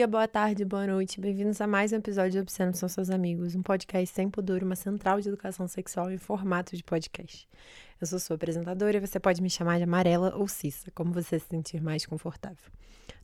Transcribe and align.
dia, 0.00 0.06
boa 0.06 0.26
tarde, 0.26 0.64
boa 0.64 0.86
noite. 0.86 1.20
Bem-vindos 1.20 1.60
a 1.60 1.66
mais 1.66 1.92
um 1.92 1.96
episódio 1.96 2.30
de 2.30 2.38
Obsceno 2.38 2.74
São 2.74 2.88
Seus 2.88 3.10
Amigos, 3.10 3.54
um 3.54 3.60
podcast 3.60 4.14
sem 4.14 4.30
pudor, 4.30 4.62
uma 4.62 4.74
central 4.74 5.20
de 5.20 5.28
educação 5.28 5.68
sexual 5.68 6.10
em 6.10 6.16
formato 6.16 6.74
de 6.74 6.82
podcast. 6.82 7.46
Eu 8.00 8.06
sou 8.06 8.18
sua 8.18 8.36
apresentadora 8.36 8.96
e 8.96 9.00
você 9.00 9.20
pode 9.20 9.42
me 9.42 9.50
chamar 9.50 9.76
de 9.76 9.84
Amarela 9.84 10.34
ou 10.34 10.48
Cissa, 10.48 10.90
como 10.92 11.12
você 11.12 11.38
se 11.38 11.48
sentir 11.48 11.82
mais 11.82 12.06
confortável. 12.06 12.64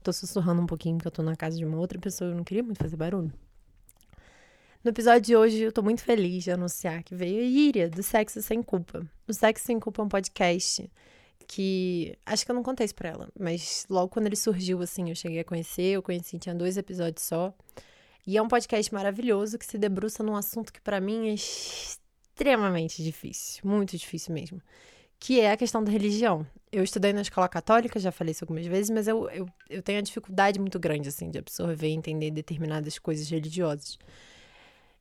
Tô 0.02 0.12
sussurrando 0.12 0.60
um 0.60 0.66
pouquinho 0.66 0.98
porque 0.98 1.08
eu 1.08 1.12
tô 1.12 1.22
na 1.22 1.34
casa 1.34 1.56
de 1.56 1.64
uma 1.64 1.78
outra 1.78 1.98
pessoa 1.98 2.28
e 2.28 2.32
eu 2.34 2.36
não 2.36 2.44
queria 2.44 2.62
muito 2.62 2.76
fazer 2.76 2.96
barulho. 2.98 3.32
No 4.84 4.90
episódio 4.90 5.22
de 5.22 5.34
hoje, 5.34 5.62
eu 5.62 5.72
tô 5.72 5.82
muito 5.82 6.02
feliz 6.02 6.44
de 6.44 6.50
anunciar 6.50 7.02
que 7.02 7.14
veio 7.14 7.40
a 7.40 7.42
Íria, 7.42 7.88
do 7.88 8.02
Sexo 8.02 8.42
Sem 8.42 8.62
Culpa. 8.62 9.02
O 9.26 9.32
Sexo 9.32 9.64
Sem 9.64 9.80
Culpa 9.80 10.02
é 10.02 10.04
um 10.04 10.10
podcast 10.10 10.90
que 11.46 12.16
acho 12.24 12.44
que 12.44 12.50
eu 12.50 12.54
não 12.54 12.62
contei 12.62 12.84
isso 12.84 12.94
pra 12.94 13.10
ela, 13.10 13.28
mas 13.38 13.86
logo 13.88 14.08
quando 14.08 14.26
ele 14.26 14.36
surgiu, 14.36 14.80
assim, 14.82 15.08
eu 15.08 15.14
cheguei 15.14 15.40
a 15.40 15.44
conhecer, 15.44 15.92
eu 15.92 16.02
conheci, 16.02 16.38
tinha 16.38 16.54
dois 16.54 16.76
episódios 16.76 17.24
só. 17.24 17.54
E 18.26 18.36
é 18.36 18.42
um 18.42 18.48
podcast 18.48 18.92
maravilhoso 18.92 19.56
que 19.56 19.64
se 19.64 19.78
debruça 19.78 20.22
num 20.22 20.34
assunto 20.34 20.72
que 20.72 20.80
para 20.80 21.00
mim 21.00 21.28
é 21.28 21.34
extremamente 21.34 23.02
difícil, 23.02 23.62
muito 23.64 23.96
difícil 23.96 24.34
mesmo, 24.34 24.60
que 25.18 25.40
é 25.40 25.52
a 25.52 25.56
questão 25.56 25.82
da 25.82 25.92
religião. 25.92 26.44
Eu 26.72 26.82
estudei 26.82 27.12
na 27.12 27.20
escola 27.20 27.48
católica, 27.48 28.00
já 28.00 28.10
falei 28.10 28.32
isso 28.32 28.44
algumas 28.44 28.66
vezes, 28.66 28.90
mas 28.90 29.06
eu, 29.06 29.30
eu, 29.30 29.48
eu 29.70 29.80
tenho 29.80 30.00
a 30.00 30.02
dificuldade 30.02 30.58
muito 30.58 30.78
grande, 30.78 31.08
assim, 31.08 31.30
de 31.30 31.38
absorver 31.38 31.88
e 31.88 31.92
entender 31.92 32.32
determinadas 32.32 32.98
coisas 32.98 33.30
religiosas. 33.30 33.96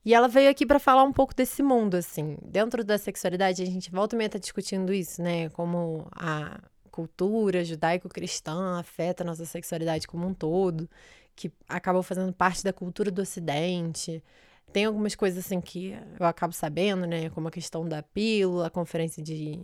E 0.05 0.13
ela 0.13 0.27
veio 0.27 0.51
aqui 0.51 0.67
para 0.67 0.77
falar 0.77 1.03
um 1.03 1.11
pouco 1.11 1.33
desse 1.33 1.63
mundo, 1.63 1.95
assim. 1.95 2.37
Dentro 2.43 2.83
da 2.83 2.95
sexualidade, 2.95 3.63
a 3.63 3.65
gente 3.65 3.89
volta 3.89 4.15
e 4.15 4.17
meia 4.17 4.29
tá 4.29 4.37
discutindo 4.37 4.93
isso, 4.93 5.19
né? 5.19 5.49
Como 5.49 6.07
a 6.11 6.61
cultura 6.91 7.65
judaico-cristã 7.65 8.79
afeta 8.79 9.23
a 9.23 9.25
nossa 9.25 9.45
sexualidade 9.45 10.07
como 10.07 10.27
um 10.27 10.33
todo, 10.33 10.87
que 11.35 11.51
acabou 11.67 12.03
fazendo 12.03 12.31
parte 12.31 12.63
da 12.63 12.71
cultura 12.71 13.09
do 13.09 13.23
Ocidente. 13.23 14.23
Tem 14.71 14.85
algumas 14.85 15.15
coisas, 15.15 15.43
assim, 15.43 15.59
que 15.59 15.97
eu 16.19 16.25
acabo 16.27 16.53
sabendo, 16.53 17.07
né? 17.07 17.31
Como 17.31 17.47
a 17.47 17.51
questão 17.51 17.87
da 17.87 18.03
pílula, 18.03 18.67
a 18.67 18.69
conferência 18.69 19.23
de. 19.23 19.59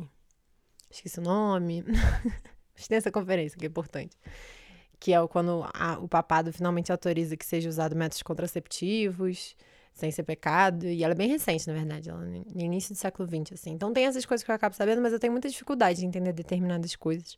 Esqueci 0.89 1.19
o 1.19 1.23
nome. 1.23 1.83
Tem 2.89 2.97
essa 2.97 3.11
conferência 3.11 3.59
que 3.59 3.65
é 3.65 3.69
importante 3.69 4.17
que 4.99 5.13
é 5.13 5.27
quando 5.27 5.65
a, 5.73 5.97
o 5.97 6.07
papado 6.07 6.53
finalmente 6.53 6.91
autoriza 6.91 7.35
que 7.35 7.43
seja 7.43 7.67
usado 7.67 7.95
métodos 7.95 8.21
contraceptivos 8.21 9.55
sem 9.93 10.11
ser 10.11 10.23
pecado. 10.23 10.85
E 10.85 11.03
ela 11.03 11.13
é 11.13 11.15
bem 11.15 11.29
recente, 11.29 11.67
na 11.67 11.73
verdade, 11.73 12.09
ela 12.09 12.19
no 12.19 12.61
início 12.61 12.93
do 12.93 12.97
século 12.97 13.27
XX, 13.27 13.53
assim. 13.53 13.71
Então 13.71 13.93
tem 13.93 14.05
essas 14.05 14.25
coisas 14.25 14.43
que 14.43 14.51
eu 14.51 14.55
acabo 14.55 14.75
sabendo, 14.75 15.01
mas 15.01 15.13
eu 15.13 15.19
tenho 15.19 15.31
muita 15.33 15.49
dificuldade 15.49 15.99
de 15.99 16.05
entender 16.05 16.33
determinadas 16.33 16.95
coisas. 16.95 17.37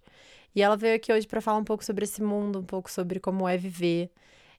E 0.55 0.61
ela 0.61 0.77
veio 0.77 0.95
aqui 0.95 1.11
hoje 1.11 1.27
para 1.27 1.41
falar 1.41 1.57
um 1.57 1.63
pouco 1.63 1.83
sobre 1.83 2.03
esse 2.03 2.21
mundo, 2.21 2.59
um 2.59 2.63
pouco 2.63 2.91
sobre 2.91 3.19
como 3.19 3.47
é 3.47 3.57
viver. 3.57 4.11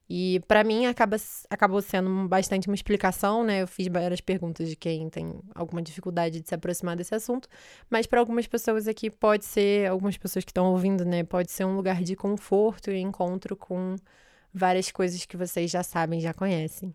E 0.08 0.40
para 0.46 0.62
mim 0.62 0.84
acaba, 0.84 1.16
acabou 1.48 1.80
sendo 1.80 2.28
bastante 2.28 2.68
uma 2.68 2.74
explicação, 2.74 3.42
né? 3.42 3.62
Eu 3.62 3.66
fiz 3.66 3.88
várias 3.88 4.20
perguntas 4.20 4.68
de 4.68 4.76
quem 4.76 5.08
tem 5.08 5.40
alguma 5.54 5.80
dificuldade 5.80 6.40
de 6.40 6.48
se 6.48 6.54
aproximar 6.54 6.94
desse 6.94 7.14
assunto, 7.14 7.48
mas 7.88 8.06
para 8.06 8.20
algumas 8.20 8.46
pessoas 8.46 8.86
aqui 8.86 9.10
pode 9.10 9.46
ser, 9.46 9.88
algumas 9.88 10.18
pessoas 10.18 10.44
que 10.44 10.50
estão 10.50 10.66
ouvindo, 10.72 11.04
né? 11.06 11.24
Pode 11.24 11.50
ser 11.50 11.64
um 11.64 11.74
lugar 11.74 12.02
de 12.02 12.14
conforto 12.16 12.90
e 12.90 12.98
encontro 12.98 13.56
com 13.56 13.96
várias 14.52 14.90
coisas 14.92 15.24
que 15.24 15.36
vocês 15.36 15.70
já 15.70 15.82
sabem, 15.82 16.20
já 16.20 16.34
conhecem. 16.34 16.94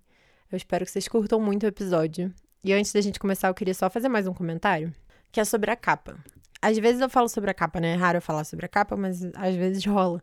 Eu 0.51 0.57
espero 0.57 0.83
que 0.83 0.91
vocês 0.91 1.07
curtam 1.07 1.39
muito 1.39 1.63
o 1.63 1.67
episódio. 1.67 2.33
E 2.63 2.73
antes 2.73 2.91
da 2.91 2.99
gente 3.01 3.19
começar, 3.19 3.49
eu 3.49 3.53
queria 3.53 3.73
só 3.73 3.87
fazer 3.87 4.09
mais 4.09 4.25
um 4.25 4.33
comentário, 4.33 4.91
que 5.31 5.39
é 5.39 5.45
sobre 5.45 5.69
a 5.69 5.75
capa. 5.75 6.17
Às 6.59 6.75
vezes 6.79 6.99
eu 6.99 7.09
falo 7.09 7.29
sobre 7.29 7.51
a 7.51 7.53
capa, 7.53 7.79
né? 7.79 7.93
É 7.93 7.95
raro 7.95 8.17
eu 8.17 8.21
falar 8.21 8.43
sobre 8.43 8.65
a 8.65 8.69
capa, 8.69 8.97
mas 8.97 9.23
às 9.35 9.55
vezes 9.55 9.85
rola. 9.85 10.19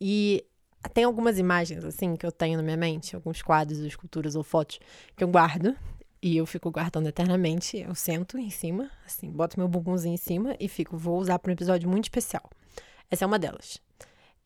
E 0.00 0.44
tem 0.92 1.04
algumas 1.04 1.38
imagens, 1.38 1.84
assim, 1.84 2.16
que 2.16 2.26
eu 2.26 2.32
tenho 2.32 2.56
na 2.56 2.64
minha 2.64 2.76
mente, 2.76 3.14
alguns 3.14 3.42
quadros, 3.42 3.78
esculturas 3.78 4.34
ou 4.34 4.42
fotos, 4.42 4.80
que 5.16 5.22
eu 5.22 5.28
guardo. 5.28 5.76
E 6.20 6.36
eu 6.36 6.46
fico 6.46 6.68
guardando 6.68 7.06
eternamente. 7.06 7.78
Eu 7.78 7.94
sento 7.94 8.36
em 8.38 8.50
cima, 8.50 8.90
assim, 9.06 9.30
boto 9.30 9.56
meu 9.56 9.68
bumbumzinho 9.68 10.14
em 10.14 10.18
cima 10.18 10.56
e 10.58 10.68
fico, 10.68 10.96
vou 10.96 11.16
usar 11.20 11.38
para 11.38 11.50
um 11.50 11.52
episódio 11.52 11.88
muito 11.88 12.06
especial. 12.06 12.50
Essa 13.08 13.24
é 13.24 13.26
uma 13.26 13.38
delas. 13.38 13.80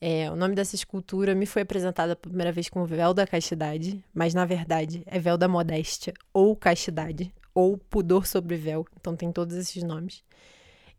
É, 0.01 0.31
o 0.31 0.37
nome 0.37 0.55
dessa 0.55 0.75
escultura 0.75 1.35
me 1.35 1.47
foi 1.47 1.63
apresentada 1.63 2.15
pela 2.15 2.31
primeira 2.31 2.53
vez 2.53 2.69
como 2.69 2.85
Véu 2.85 3.15
da 3.15 3.27
Castidade, 3.27 4.05
mas 4.13 4.35
na 4.35 4.45
verdade 4.45 5.03
é 5.07 5.19
Véu 5.19 5.39
da 5.39 5.49
Modéstia, 5.49 6.13
ou 6.33 6.55
Castidade, 6.55 7.33
ou 7.55 7.79
Pudor 7.79 8.27
sobre 8.27 8.57
Véu, 8.57 8.87
então 9.01 9.17
tem 9.17 9.33
todos 9.33 9.57
esses 9.57 9.83
nomes. 9.83 10.23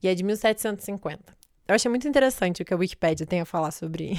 E 0.01 0.07
é 0.07 0.15
de 0.15 0.23
1750. 0.23 1.35
Eu 1.67 1.75
achei 1.75 1.89
muito 1.89 2.07
interessante 2.07 2.61
o 2.61 2.65
que 2.65 2.73
a 2.73 2.77
Wikipedia 2.77 3.25
tem 3.25 3.41
a 3.41 3.45
falar 3.45 3.71
sobre 3.71 4.13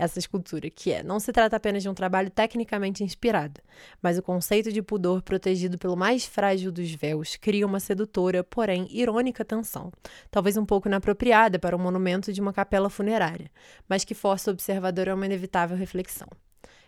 essa 0.00 0.18
escultura, 0.18 0.70
que 0.70 0.92
é: 0.92 1.02
não 1.02 1.20
se 1.20 1.30
trata 1.30 1.56
apenas 1.56 1.82
de 1.82 1.88
um 1.88 1.94
trabalho 1.94 2.30
tecnicamente 2.30 3.04
inspirado, 3.04 3.60
mas 4.00 4.16
o 4.16 4.22
conceito 4.22 4.72
de 4.72 4.80
pudor 4.80 5.22
protegido 5.22 5.76
pelo 5.76 5.96
mais 5.96 6.24
frágil 6.24 6.72
dos 6.72 6.90
véus 6.92 7.36
cria 7.36 7.66
uma 7.66 7.78
sedutora, 7.78 8.42
porém 8.42 8.88
irônica 8.90 9.44
tensão, 9.44 9.92
talvez 10.30 10.56
um 10.56 10.64
pouco 10.64 10.88
inapropriada 10.88 11.58
para 11.58 11.76
o 11.76 11.78
um 11.78 11.82
monumento 11.82 12.32
de 12.32 12.40
uma 12.40 12.52
capela 12.52 12.88
funerária, 12.88 13.50
mas 13.86 14.02
que 14.02 14.14
força 14.14 14.50
o 14.50 14.54
observador 14.54 15.10
a 15.10 15.14
uma 15.14 15.26
inevitável 15.26 15.76
reflexão. 15.76 16.28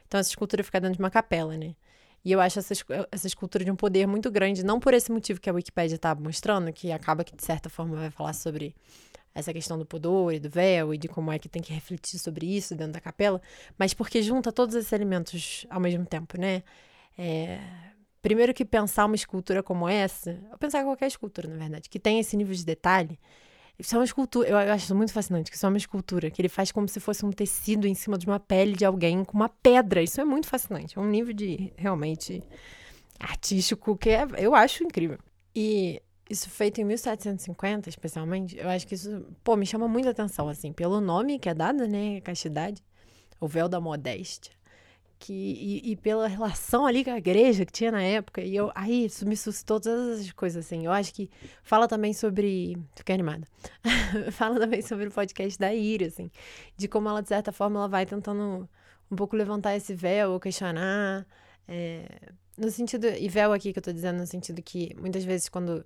Então, 0.09 0.19
essa 0.19 0.31
escultura 0.31 0.65
fica 0.65 0.81
dentro 0.81 0.97
de 0.97 1.03
uma 1.03 1.11
capela, 1.11 1.57
né? 1.57 1.75
E 2.25 2.31
eu 2.31 2.41
acho 2.41 2.59
essa, 2.61 2.73
essa 3.11 3.27
escultura 3.27 3.65
de 3.65 3.71
um 3.71 3.77
poder 3.77 4.07
muito 4.07 4.31
grande, 4.31 4.65
não 4.65 4.79
por 4.79 4.95
esse 4.95 5.11
motivo 5.11 5.41
que 5.41 5.51
a 5.51 5.53
Wikipedia 5.53 5.97
está 5.97 6.15
mostrando, 6.15 6.73
que 6.73 6.93
acaba 6.93 7.25
que, 7.25 7.35
de 7.35 7.45
certa 7.45 7.69
forma, 7.69 7.97
vai 7.97 8.11
falar 8.11 8.33
sobre 8.33 8.75
essa 9.35 9.53
questão 9.53 9.79
do 9.79 9.87
pudor 9.87 10.33
e 10.33 10.39
do 10.39 10.51
véu 10.51 10.93
e 10.93 10.99
de 10.99 11.09
como 11.09 11.33
é 11.33 11.39
que 11.39 11.49
tem 11.49 11.63
que 11.63 11.73
refletir 11.73 12.19
sobre 12.19 12.47
isso 12.47 12.75
dentro 12.75 12.93
da 12.93 13.01
capela, 13.01 13.41
mas 13.79 13.95
porque 13.95 14.23
junta 14.23 14.53
todos 14.53 14.75
esses 14.75 14.93
elementos 14.93 15.67
ao 15.71 15.81
mesmo 15.81 16.05
tempo, 16.05 16.39
né? 16.39 16.63
É, 17.19 17.59
primeiro 18.21 18.55
que 18.55 18.65
pensar 18.65 19.07
uma 19.07 19.17
escultura 19.17 19.63
como 19.63 19.89
essa, 19.89 20.39
ou 20.51 20.59
pensar 20.59 20.85
qualquer 20.85 21.07
escultura, 21.07 21.49
na 21.49 21.57
verdade, 21.57 21.89
que 21.89 21.99
tem 21.99 22.19
esse 22.19 22.37
nível 22.37 22.55
de 22.55 22.65
detalhe, 22.65 23.19
isso 23.79 23.95
é 23.95 23.99
uma 23.99 24.05
escultura, 24.05 24.49
eu 24.49 24.57
acho 24.57 24.95
muito 24.95 25.13
fascinante, 25.13 25.51
que 25.51 25.57
isso 25.57 25.67
é 25.67 25.69
uma 25.69 25.79
escultura, 25.79 26.31
que 26.31 26.41
ele 26.41 26.49
faz 26.49 26.71
como 26.71 26.87
se 26.87 27.01
fosse 27.01 27.25
um 27.25 27.33
tecido 27.33 27.87
em 27.87 27.95
cima 27.95 28.19
de 28.19 28.27
uma 28.27 28.39
pele 28.39 28.77
de 28.77 28.85
alguém 28.85 29.25
com 29.25 29.37
uma 29.37 29.49
pedra, 29.49 30.03
isso 30.03 30.21
é 30.21 30.25
muito 30.25 30.47
fascinante, 30.47 30.97
é 30.97 31.01
um 31.01 31.09
nível 31.09 31.33
de, 31.33 31.73
realmente, 31.77 32.43
artístico 33.19 33.97
que 33.97 34.11
é, 34.11 34.27
eu 34.39 34.55
acho 34.55 34.85
incrível. 34.85 35.19
E 35.55 36.01
isso 36.33 36.49
feito 36.49 36.81
em 36.81 36.85
1750, 36.85 37.91
especialmente, 37.91 38.57
eu 38.57 38.69
acho 38.71 38.87
que 38.87 38.95
isso, 38.95 39.27
pô, 39.45 39.55
me 39.55 39.67
chama 39.67 39.87
muita 39.87 40.11
atenção, 40.11 40.49
assim, 40.49 40.73
pelo 40.73 40.99
nome 40.99 41.39
que 41.39 41.49
é 41.49 41.55
dado, 41.55 41.87
né, 41.87 42.23
castidade, 42.23 42.83
o 43.39 43.47
véu 43.47 43.69
da 43.69 43.79
modéstia, 43.79 44.51
que, 45.19 45.33
e, 45.33 45.93
e, 45.93 45.97
pela 45.97 46.27
relação 46.27 46.87
ali 46.87 47.05
com 47.05 47.11
a 47.11 47.19
igreja 47.19 47.67
que 47.67 47.73
tinha 47.73 47.93
na 47.93 48.03
época, 48.03 48.41
e 48.41 48.57
eu, 48.57 48.73
aí 48.75 49.05
isso 49.05 49.27
me 49.27 49.37
suscitou 49.37 49.79
todas 49.79 50.21
essas 50.21 50.33
coisas, 50.33 50.65
assim, 50.65 50.87
eu 50.87 50.91
acho 50.91 51.13
que 51.13 51.31
fala 51.63 51.87
também 51.87 52.15
sobre, 52.15 52.79
fiquei 52.97 53.15
animada, 53.15 53.47
fala 54.33 54.59
também 54.59 54.81
sobre 54.81 55.09
o 55.09 55.11
podcast 55.11 55.59
da 55.59 55.73
Ira, 55.75 56.07
assim, 56.07 56.31
de 56.79 56.89
como 56.89 57.11
ela, 57.11 57.23
de 57.23 57.29
certa 57.29 57.53
forma, 57.53 57.79
ela 57.79 57.89
vai 57.89 58.07
tentando 58.07 58.67
um 59.11 59.17
pouco 59.17 59.37
levantar 59.37 59.77
esse 59.77 59.95
véu, 59.95 60.33
ou 60.33 60.41
questionar, 60.41 61.27
é, 61.69 62.07
no 62.57 62.71
sentido, 62.71 63.07
e 63.07 63.29
véu 63.29 63.53
aqui 63.53 63.71
que 63.73 63.79
eu 63.79 63.83
tô 63.83 63.93
dizendo, 63.93 64.19
no 64.19 64.27
sentido 64.27 64.63
que, 64.63 64.97
muitas 64.99 65.25
vezes, 65.25 65.51
quando 65.51 65.85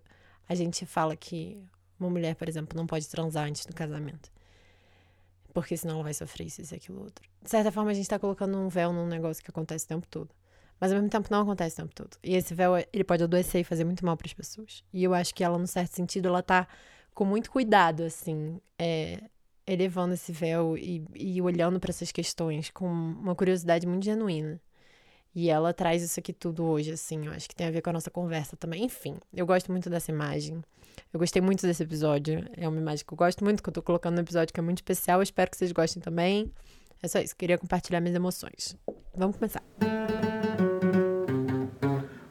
a 0.49 0.55
gente 0.55 0.87
fala 0.87 1.17
que 1.17 1.63
uma 1.99 2.11
mulher, 2.11 2.35
por 2.35 2.49
exemplo, 2.49 2.77
não 2.77 2.87
pode 2.87 3.09
transar 3.09 3.47
antes 3.47 3.67
do 3.67 3.75
casamento. 3.75 4.31
Porque 5.53 5.77
senão 5.77 5.95
ela 5.95 6.05
vai 6.05 6.15
sofrer 6.15 6.47
isso, 6.47 6.61
e 6.61 6.75
aquilo 6.75 7.03
outro. 7.03 7.27
De 7.43 7.49
certa 7.49 7.73
forma, 7.73 7.91
a 7.91 7.95
gente 7.95 8.09
tá 8.09 8.19
colocando 8.19 8.59
um 8.59 8.69
véu 8.69 8.93
num 8.93 9.07
negócio 9.07 9.43
que 9.43 9.51
acontece 9.51 9.87
o 9.87 9.89
tempo 9.89 10.07
todo. 10.11 10.29
Mas 10.79 10.93
ao 10.93 10.97
mesmo 10.99 11.09
tempo 11.09 11.29
não 11.31 11.41
acontece 11.41 11.75
o 11.75 11.85
tempo 11.85 11.95
todo. 11.95 12.19
E 12.23 12.35
esse 12.35 12.55
véu, 12.55 12.73
ele 12.93 13.05
pode 13.05 13.25
adoecer 13.25 13.63
e 13.63 13.65
fazer 13.65 13.85
muito 13.85 14.05
mal 14.05 14.17
para 14.17 14.27
as 14.27 14.35
pessoas. 14.35 14.85
E 14.93 15.03
eu 15.03 15.15
acho 15.15 15.35
que 15.35 15.43
ela, 15.43 15.57
num 15.59 15.67
certo 15.67 15.95
sentido, 15.95 16.29
ela 16.29 16.43
tá 16.43 16.69
com 17.15 17.25
muito 17.25 17.51
cuidado, 17.51 18.03
assim, 18.03 18.61
é, 18.79 19.23
elevando 19.67 20.13
esse 20.13 20.31
véu 20.33 20.77
e, 20.77 21.03
e 21.15 21.41
olhando 21.41 21.81
para 21.81 21.91
essas 21.91 22.13
questões 22.13 22.71
com 22.71 22.87
uma 22.87 23.35
curiosidade 23.35 23.87
muito 23.87 24.05
genuína. 24.05 24.61
E 25.37 25.51
ela 25.51 25.75
traz 25.75 26.03
isso 26.03 26.19
aqui 26.19 26.33
tudo 26.33 26.65
hoje, 26.65 26.93
assim. 26.93 27.27
Eu 27.27 27.33
acho 27.33 27.47
que 27.47 27.55
tem 27.55 27.67
a 27.67 27.71
ver 27.71 27.83
com 27.83 27.91
a 27.91 27.93
nossa 27.93 28.11
conversa 28.11 28.57
também. 28.57 28.83
Enfim, 28.85 29.17
eu 29.35 29.45
gosto 29.45 29.71
muito 29.71 29.91
dessa 29.91 30.11
imagem. 30.11 30.63
Eu 31.13 31.21
gostei 31.21 31.43
muito 31.43 31.61
desse 31.61 31.83
episódio. 31.83 32.43
É 32.57 32.67
uma 32.67 32.81
imagem 32.81 33.05
que 33.05 33.13
eu 33.13 33.19
gosto 33.19 33.45
muito, 33.45 33.63
que 33.63 33.69
eu 33.69 33.73
tô 33.75 33.83
colocando 33.83 34.15
no 34.15 34.23
episódio 34.23 34.55
que 34.55 34.59
é 34.59 34.63
muito 34.63 34.79
especial. 34.79 35.19
Eu 35.19 35.23
espero 35.23 35.51
que 35.51 35.59
vocês 35.59 35.73
gostem 35.73 36.03
também. 36.03 36.51
É 37.03 37.07
só 37.07 37.19
isso. 37.19 37.37
Queria 37.37 37.59
compartilhar 37.59 38.01
minhas 38.01 38.17
emoções. 38.17 38.79
Vamos 39.15 39.37
começar. 39.37 39.63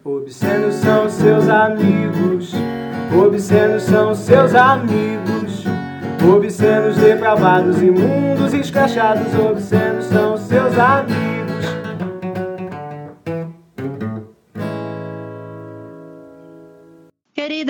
Obscenos 0.03 0.73
são 0.73 1.07
seus 1.07 1.47
amigos. 1.47 2.53
Obscenos 3.15 3.83
são 3.83 4.15
seus 4.15 4.55
amigos. 4.55 5.63
Obscenos, 6.27 6.97
depravados, 6.97 7.83
imundos, 7.83 8.51
escrachados. 8.51 9.31
Obscenos 9.35 10.05
são 10.05 10.35
seus 10.39 10.75
amigos. 10.79 11.24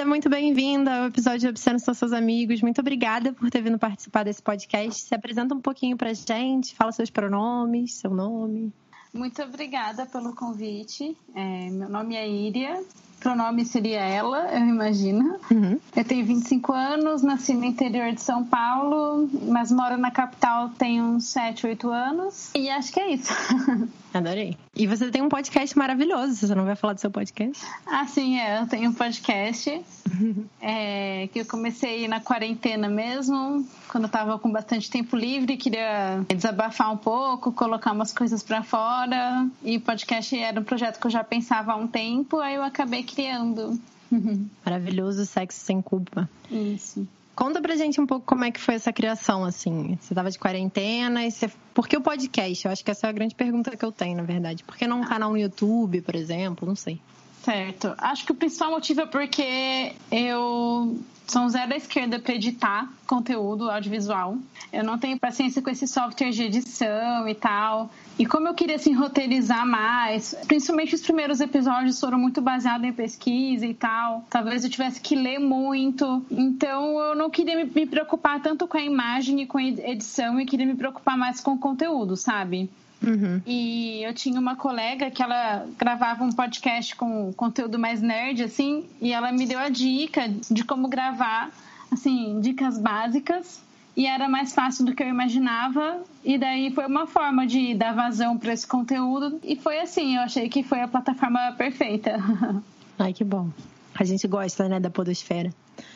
Muito 0.05 0.29
bem-vinda 0.29 0.93
ao 0.93 1.05
episódio 1.07 1.49
Obsceno 1.49 1.79
São 1.79 1.93
Seus 1.93 2.13
Amigos. 2.13 2.61
Muito 2.61 2.79
obrigada 2.79 3.33
por 3.33 3.49
ter 3.49 3.61
vindo 3.61 3.79
participar 3.79 4.23
desse 4.23 4.41
podcast. 4.41 5.01
Se 5.01 5.15
apresenta 5.15 5.55
um 5.55 5.59
pouquinho 5.59 5.97
pra 5.97 6.13
gente, 6.13 6.75
fala 6.75 6.91
seus 6.91 7.09
pronomes, 7.09 7.95
seu 7.95 8.11
nome. 8.11 8.71
Muito 9.13 9.41
obrigada 9.41 10.05
pelo 10.05 10.35
convite. 10.35 11.17
É, 11.33 11.69
meu 11.71 11.89
nome 11.89 12.15
é 12.15 12.29
Íria, 12.29 12.83
pronome 13.25 13.65
seria 13.65 14.01
ela, 14.01 14.53
eu 14.53 14.59
imagino. 14.59 15.39
Uhum. 15.49 15.79
Eu 15.95 16.05
tenho 16.05 16.23
25 16.23 16.71
anos, 16.71 17.23
nasci 17.23 17.55
no 17.55 17.65
interior 17.65 18.11
de 18.11 18.21
São 18.21 18.45
Paulo, 18.45 19.27
mas 19.47 19.71
moro 19.71 19.97
na 19.97 20.11
capital 20.11 20.69
tem 20.69 21.01
uns 21.01 21.25
7, 21.29 21.65
8 21.65 21.89
anos. 21.89 22.51
E 22.53 22.69
acho 22.69 22.93
que 22.93 22.99
é 22.99 23.13
isso. 23.13 23.33
Adorei. 24.13 24.55
E 24.75 24.87
você 24.87 25.09
tem 25.09 25.21
um 25.21 25.27
podcast 25.27 25.77
maravilhoso, 25.77 26.35
você 26.35 26.55
não 26.55 26.65
vai 26.65 26.75
falar 26.75 26.93
do 26.93 27.01
seu 27.01 27.11
podcast? 27.11 27.65
Ah, 27.85 28.05
sim, 28.05 28.39
é. 28.39 28.61
Eu 28.61 28.67
tenho 28.67 28.89
um 28.91 28.93
podcast 28.93 29.81
é, 30.61 31.27
que 31.33 31.39
eu 31.39 31.45
comecei 31.45 32.07
na 32.07 32.21
quarentena 32.21 32.87
mesmo, 32.87 33.65
quando 33.89 34.05
eu 34.05 34.09
tava 34.09 34.39
com 34.39 34.49
bastante 34.51 34.89
tempo 34.89 35.17
livre, 35.17 35.57
queria 35.57 36.23
desabafar 36.27 36.93
um 36.93 36.97
pouco, 36.97 37.51
colocar 37.51 37.91
umas 37.91 38.13
coisas 38.13 38.41
para 38.41 38.63
fora. 38.63 39.47
E 39.63 39.79
podcast 39.79 40.37
era 40.37 40.59
um 40.59 40.63
projeto 40.63 40.99
que 40.99 41.07
eu 41.07 41.11
já 41.11 41.23
pensava 41.23 41.73
há 41.73 41.75
um 41.75 41.87
tempo, 41.87 42.39
aí 42.39 42.55
eu 42.55 42.63
acabei 42.63 43.03
criando. 43.15 43.79
Maravilhoso 44.65 45.25
sexo 45.25 45.59
sem 45.59 45.81
culpa. 45.81 46.29
Isso. 46.51 47.07
Conta 47.35 47.61
pra 47.61 47.75
gente 47.75 47.99
um 47.99 48.05
pouco 48.05 48.25
como 48.25 48.45
é 48.45 48.51
que 48.51 48.61
foi 48.61 48.75
essa 48.75 48.93
criação, 48.93 49.43
assim. 49.43 49.97
Você 49.99 50.15
tava 50.15 50.31
de 50.31 50.39
quarentena 50.39 51.25
e 51.25 51.31
você... 51.31 51.51
Por 51.73 51.85
que 51.85 51.97
o 51.97 52.01
podcast? 52.01 52.65
Eu 52.65 52.71
acho 52.71 52.83
que 52.83 52.91
essa 52.91 53.07
é 53.07 53.09
a 53.09 53.13
grande 53.13 53.35
pergunta 53.35 53.75
que 53.75 53.83
eu 53.83 53.91
tenho, 53.91 54.15
na 54.15 54.23
verdade. 54.23 54.63
Por 54.63 54.77
que 54.77 54.87
não 54.87 55.01
um 55.01 55.05
canal 55.05 55.31
no 55.31 55.37
YouTube, 55.37 55.99
por 56.01 56.15
exemplo? 56.15 56.65
Não 56.65 56.75
sei. 56.77 57.01
Certo. 57.45 57.93
Acho 57.99 58.25
que 58.25 58.31
o 58.31 58.35
principal 58.35 58.71
motivo 58.71 59.01
é 59.01 59.05
porque 59.05 59.93
eu 60.11 60.99
sou 61.27 61.47
zero 61.47 61.73
à 61.73 61.77
esquerda 61.77 62.17
para 62.17 62.33
editar 62.33 62.91
conteúdo 63.05 63.69
audiovisual. 63.69 64.39
Eu 64.73 64.83
não 64.83 64.97
tenho 64.97 65.19
paciência 65.19 65.61
com 65.61 65.69
esse 65.69 65.87
software 65.87 66.31
de 66.31 66.41
edição 66.41 67.29
e 67.29 67.35
tal. 67.35 67.91
E 68.17 68.25
como 68.25 68.47
eu 68.47 68.55
queria 68.55 68.77
assim 68.77 68.93
roteirizar 68.93 69.63
mais, 69.63 70.35
principalmente 70.47 70.95
os 70.95 71.01
primeiros 71.01 71.39
episódios 71.39 71.99
foram 71.99 72.17
muito 72.17 72.41
baseados 72.41 72.87
em 72.87 72.91
pesquisa 72.91 73.67
e 73.67 73.75
tal. 73.75 74.25
Talvez 74.27 74.63
eu 74.63 74.69
tivesse 74.71 74.99
que 74.99 75.15
ler 75.15 75.37
muito. 75.37 76.25
Então 76.31 76.99
eu 76.99 77.15
não 77.15 77.29
queria 77.29 77.63
me 77.63 77.85
preocupar 77.85 78.41
tanto 78.41 78.67
com 78.67 78.77
a 78.77 78.81
imagem 78.81 79.41
e 79.41 79.45
com 79.45 79.59
a 79.59 79.63
edição 79.63 80.41
e 80.41 80.47
queria 80.47 80.65
me 80.65 80.75
preocupar 80.75 81.15
mais 81.15 81.39
com 81.39 81.51
o 81.51 81.59
conteúdo, 81.59 82.17
sabe? 82.17 82.71
Uhum. 83.05 83.41
E 83.45 84.01
eu 84.03 84.13
tinha 84.13 84.39
uma 84.39 84.55
colega 84.55 85.11
que 85.11 85.21
ela 85.21 85.65
gravava 85.77 86.23
um 86.23 86.31
podcast 86.31 86.95
com 86.95 87.31
conteúdo 87.33 87.77
mais 87.77 88.01
nerd, 88.01 88.43
assim, 88.43 88.85
e 89.01 89.13
ela 89.13 89.31
me 89.31 89.45
deu 89.45 89.59
a 89.59 89.69
dica 89.69 90.27
de 90.49 90.63
como 90.63 90.87
gravar, 90.87 91.51
assim, 91.91 92.39
dicas 92.41 92.77
básicas. 92.77 93.63
E 93.95 94.05
era 94.05 94.27
mais 94.27 94.53
fácil 94.53 94.85
do 94.85 94.93
que 94.93 95.01
eu 95.01 95.07
imaginava. 95.07 96.01
E 96.23 96.37
daí 96.37 96.69
foi 96.71 96.85
uma 96.85 97.07
forma 97.07 97.47
de 97.47 97.73
dar 97.73 97.93
vazão 97.93 98.37
para 98.37 98.51
esse 98.51 98.67
conteúdo. 98.67 99.39
E 99.41 99.55
foi 99.55 99.79
assim, 99.79 100.15
eu 100.15 100.21
achei 100.21 100.49
que 100.49 100.63
foi 100.63 100.81
a 100.81 100.87
plataforma 100.87 101.53
perfeita. 101.57 102.17
Ai, 102.99 103.13
que 103.13 103.23
bom. 103.23 103.49
A 103.97 104.03
gente 104.03 104.27
gosta, 104.27 104.67
né, 104.67 104.79
da 104.81 104.89
podosfera. 104.89 105.53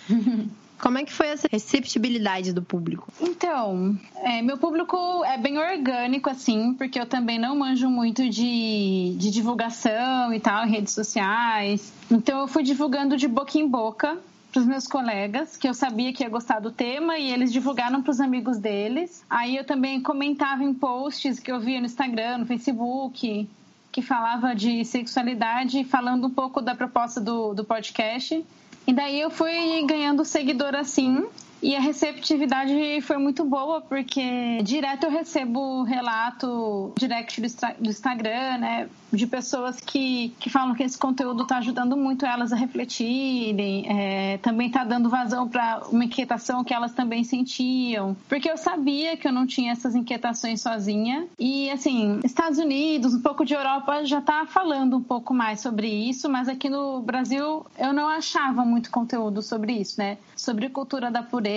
Como 0.80 0.98
é 0.98 1.04
que 1.04 1.12
foi 1.12 1.28
essa 1.28 1.48
receptibilidade 1.52 2.54
do 2.54 2.62
público? 2.62 3.12
Então, 3.20 3.98
é, 4.16 4.42
meu 4.42 4.58
público 4.58 5.24
é 5.26 5.38
bem 5.38 5.58
orgânico, 5.58 6.30
assim, 6.30 6.74
porque 6.74 7.00
eu 7.00 7.06
também 7.06 7.38
não 7.38 7.58
manjo 7.58 7.90
muito 7.90 8.30
de, 8.30 9.16
de 9.18 9.30
divulgação 9.30 10.34
e 10.34 10.40
tal, 10.40 10.66
em 10.66 10.72
redes 10.72 10.94
sociais. 10.94 11.92
Então, 12.10 12.40
eu 12.40 12.48
fui 12.48 12.64
divulgando 12.64 13.18
de 13.18 13.28
boca 13.28 13.58
em 13.58 13.68
boca 13.68 14.18
para 14.52 14.62
os 14.62 14.66
meus 14.66 14.88
colegas, 14.88 15.58
que 15.58 15.68
eu 15.68 15.74
sabia 15.74 16.12
que 16.12 16.24
ia 16.24 16.30
gostar 16.30 16.60
do 16.60 16.72
tema, 16.72 17.18
e 17.18 17.32
eles 17.32 17.52
divulgaram 17.52 18.02
para 18.02 18.12
os 18.12 18.20
amigos 18.20 18.58
deles. 18.58 19.24
Aí 19.30 19.56
eu 19.56 19.64
também 19.64 20.02
comentava 20.02 20.64
em 20.64 20.74
posts 20.74 21.40
que 21.40 21.52
eu 21.52 21.60
via 21.60 21.80
no 21.80 21.86
Instagram, 21.86 22.40
no 22.40 22.46
Facebook, 22.46 23.48
que 23.92 24.02
falava 24.02 24.56
de 24.56 24.84
sexualidade, 24.86 25.84
falando 25.84 26.28
um 26.28 26.30
pouco 26.32 26.62
da 26.62 26.74
proposta 26.74 27.20
do, 27.20 27.54
do 27.54 27.64
podcast. 27.64 28.44
E 28.90 28.94
daí 28.94 29.22
eu 29.22 29.30
fui 29.30 29.86
ganhando 29.86 30.26
seguidor 30.26 30.74
assim. 30.74 31.24
E 31.62 31.76
a 31.76 31.80
receptividade 31.80 33.02
foi 33.02 33.18
muito 33.18 33.44
boa, 33.44 33.82
porque 33.82 34.62
direto 34.64 35.06
eu 35.06 35.12
recebo 35.12 35.84
relato 35.84 36.94
direct 36.98 37.42
do 37.80 37.90
Instagram, 37.90 38.58
né? 38.58 38.90
De 39.12 39.26
pessoas 39.26 39.80
que, 39.80 40.30
que 40.40 40.50
falam 40.50 40.76
que 40.76 40.84
esse 40.84 40.98
conteúdo 40.98 41.44
está 41.44 41.58
ajudando 41.58 41.98
muito 41.98 42.26
elas 42.26 42.54
a 42.54 42.56
refletirem, 42.56 43.86
é, 43.90 44.38
também 44.38 44.68
está 44.68 44.84
dando 44.84 45.10
vazão 45.10 45.48
para 45.48 45.82
uma 45.92 46.06
inquietação 46.06 46.64
que 46.64 46.74
elas 46.74 46.94
também 46.94 47.24
sentiam. 47.24 48.16
Porque 48.28 48.50
eu 48.50 48.56
sabia 48.56 49.18
que 49.18 49.28
eu 49.28 49.32
não 49.32 49.48
tinha 49.48 49.72
essas 49.72 49.96
inquietações 49.96 50.62
sozinha. 50.62 51.28
E, 51.40 51.70
assim, 51.72 52.20
Estados 52.24 52.60
Unidos, 52.60 53.16
um 53.16 53.22
pouco 53.22 53.44
de 53.44 53.54
Europa 53.54 54.06
já 54.06 54.20
está 54.20 54.46
falando 54.46 54.98
um 54.98 55.04
pouco 55.04 55.34
mais 55.34 55.60
sobre 55.60 55.88
isso, 55.88 56.30
mas 56.30 56.48
aqui 56.48 56.70
no 56.70 57.02
Brasil 57.02 57.66
eu 57.78 57.92
não 57.92 58.08
achava 58.08 58.64
muito 58.64 58.92
conteúdo 58.92 59.42
sobre 59.42 59.74
isso, 59.74 60.00
né? 60.00 60.18
Sobre 60.36 60.70
cultura 60.70 61.10
da 61.10 61.24
pureza 61.24 61.49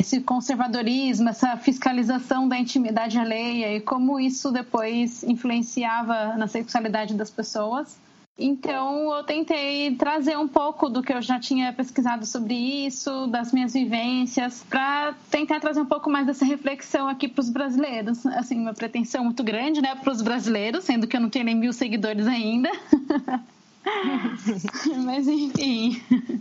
esse 0.00 0.20
conservadorismo, 0.20 1.28
essa 1.28 1.56
fiscalização 1.56 2.48
da 2.48 2.58
intimidade 2.58 3.18
alheia 3.18 3.76
e 3.76 3.80
como 3.80 4.18
isso 4.20 4.50
depois 4.50 5.22
influenciava 5.22 6.36
na 6.36 6.46
sexualidade 6.46 7.14
das 7.14 7.30
pessoas. 7.30 7.96
Então, 8.38 9.14
eu 9.14 9.22
tentei 9.24 9.94
trazer 9.94 10.38
um 10.38 10.48
pouco 10.48 10.88
do 10.88 11.02
que 11.02 11.12
eu 11.12 11.20
já 11.20 11.38
tinha 11.38 11.72
pesquisado 11.72 12.24
sobre 12.24 12.54
isso, 12.86 13.26
das 13.26 13.52
minhas 13.52 13.74
vivências, 13.74 14.64
para 14.68 15.14
tentar 15.30 15.60
trazer 15.60 15.80
um 15.80 15.86
pouco 15.86 16.10
mais 16.10 16.26
dessa 16.26 16.44
reflexão 16.44 17.08
aqui 17.08 17.28
para 17.28 17.42
os 17.42 17.50
brasileiros. 17.50 18.24
Assim, 18.26 18.58
uma 18.58 18.72
pretensão 18.72 19.24
muito 19.24 19.44
grande, 19.44 19.82
né, 19.82 19.94
para 19.94 20.12
os 20.12 20.22
brasileiros, 20.22 20.84
sendo 20.84 21.06
que 21.06 21.16
eu 21.16 21.20
não 21.20 21.28
tenho 21.28 21.44
nem 21.44 21.54
mil 21.54 21.72
seguidores 21.72 22.26
ainda. 22.26 22.70
Mas, 25.04 25.26
enfim, 25.28 26.00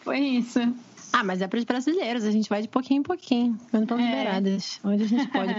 foi 0.00 0.18
isso. 0.18 0.60
Ah, 1.12 1.22
mas 1.22 1.42
é 1.42 1.46
para 1.46 1.58
os 1.58 1.64
brasileiros, 1.64 2.24
a 2.24 2.30
gente 2.30 2.48
vai 2.48 2.62
de 2.62 2.68
pouquinho 2.68 3.00
em 3.00 3.02
pouquinho, 3.02 3.58
quando 3.70 3.82
estão 3.82 3.98
é. 3.98 4.02
liberadas, 4.02 4.80
onde 4.82 5.04
a 5.04 5.06
gente 5.06 5.28
pode, 5.28 5.54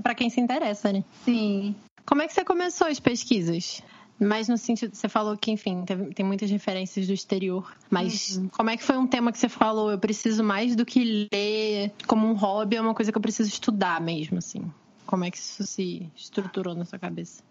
para 0.00 0.14
quem 0.14 0.30
se 0.30 0.40
interessa, 0.40 0.92
né? 0.92 1.02
Sim. 1.24 1.74
Como 2.06 2.22
é 2.22 2.26
que 2.26 2.32
você 2.32 2.44
começou 2.44 2.86
as 2.86 3.00
pesquisas? 3.00 3.82
Mas 4.18 4.48
no 4.48 4.56
sentido, 4.56 4.94
você 4.94 5.08
falou 5.08 5.36
que, 5.36 5.50
enfim, 5.50 5.84
tem 6.14 6.24
muitas 6.24 6.48
referências 6.50 7.06
do 7.06 7.12
exterior. 7.12 7.74
Mas 7.90 8.36
uhum. 8.36 8.48
como 8.48 8.70
é 8.70 8.76
que 8.76 8.84
foi 8.84 8.96
um 8.96 9.06
tema 9.06 9.32
que 9.32 9.38
você 9.38 9.48
falou? 9.48 9.90
Eu 9.90 9.98
preciso 9.98 10.44
mais 10.44 10.76
do 10.76 10.86
que 10.86 11.28
ler 11.32 11.92
como 12.06 12.26
um 12.28 12.34
hobby, 12.34 12.76
é 12.76 12.80
uma 12.80 12.94
coisa 12.94 13.10
que 13.10 13.18
eu 13.18 13.22
preciso 13.22 13.48
estudar 13.48 14.00
mesmo, 14.00 14.38
assim. 14.38 14.70
Como 15.06 15.24
é 15.24 15.30
que 15.30 15.38
isso 15.38 15.66
se 15.66 16.08
estruturou 16.14 16.74
na 16.74 16.84
sua 16.84 16.98
cabeça? 16.98 17.42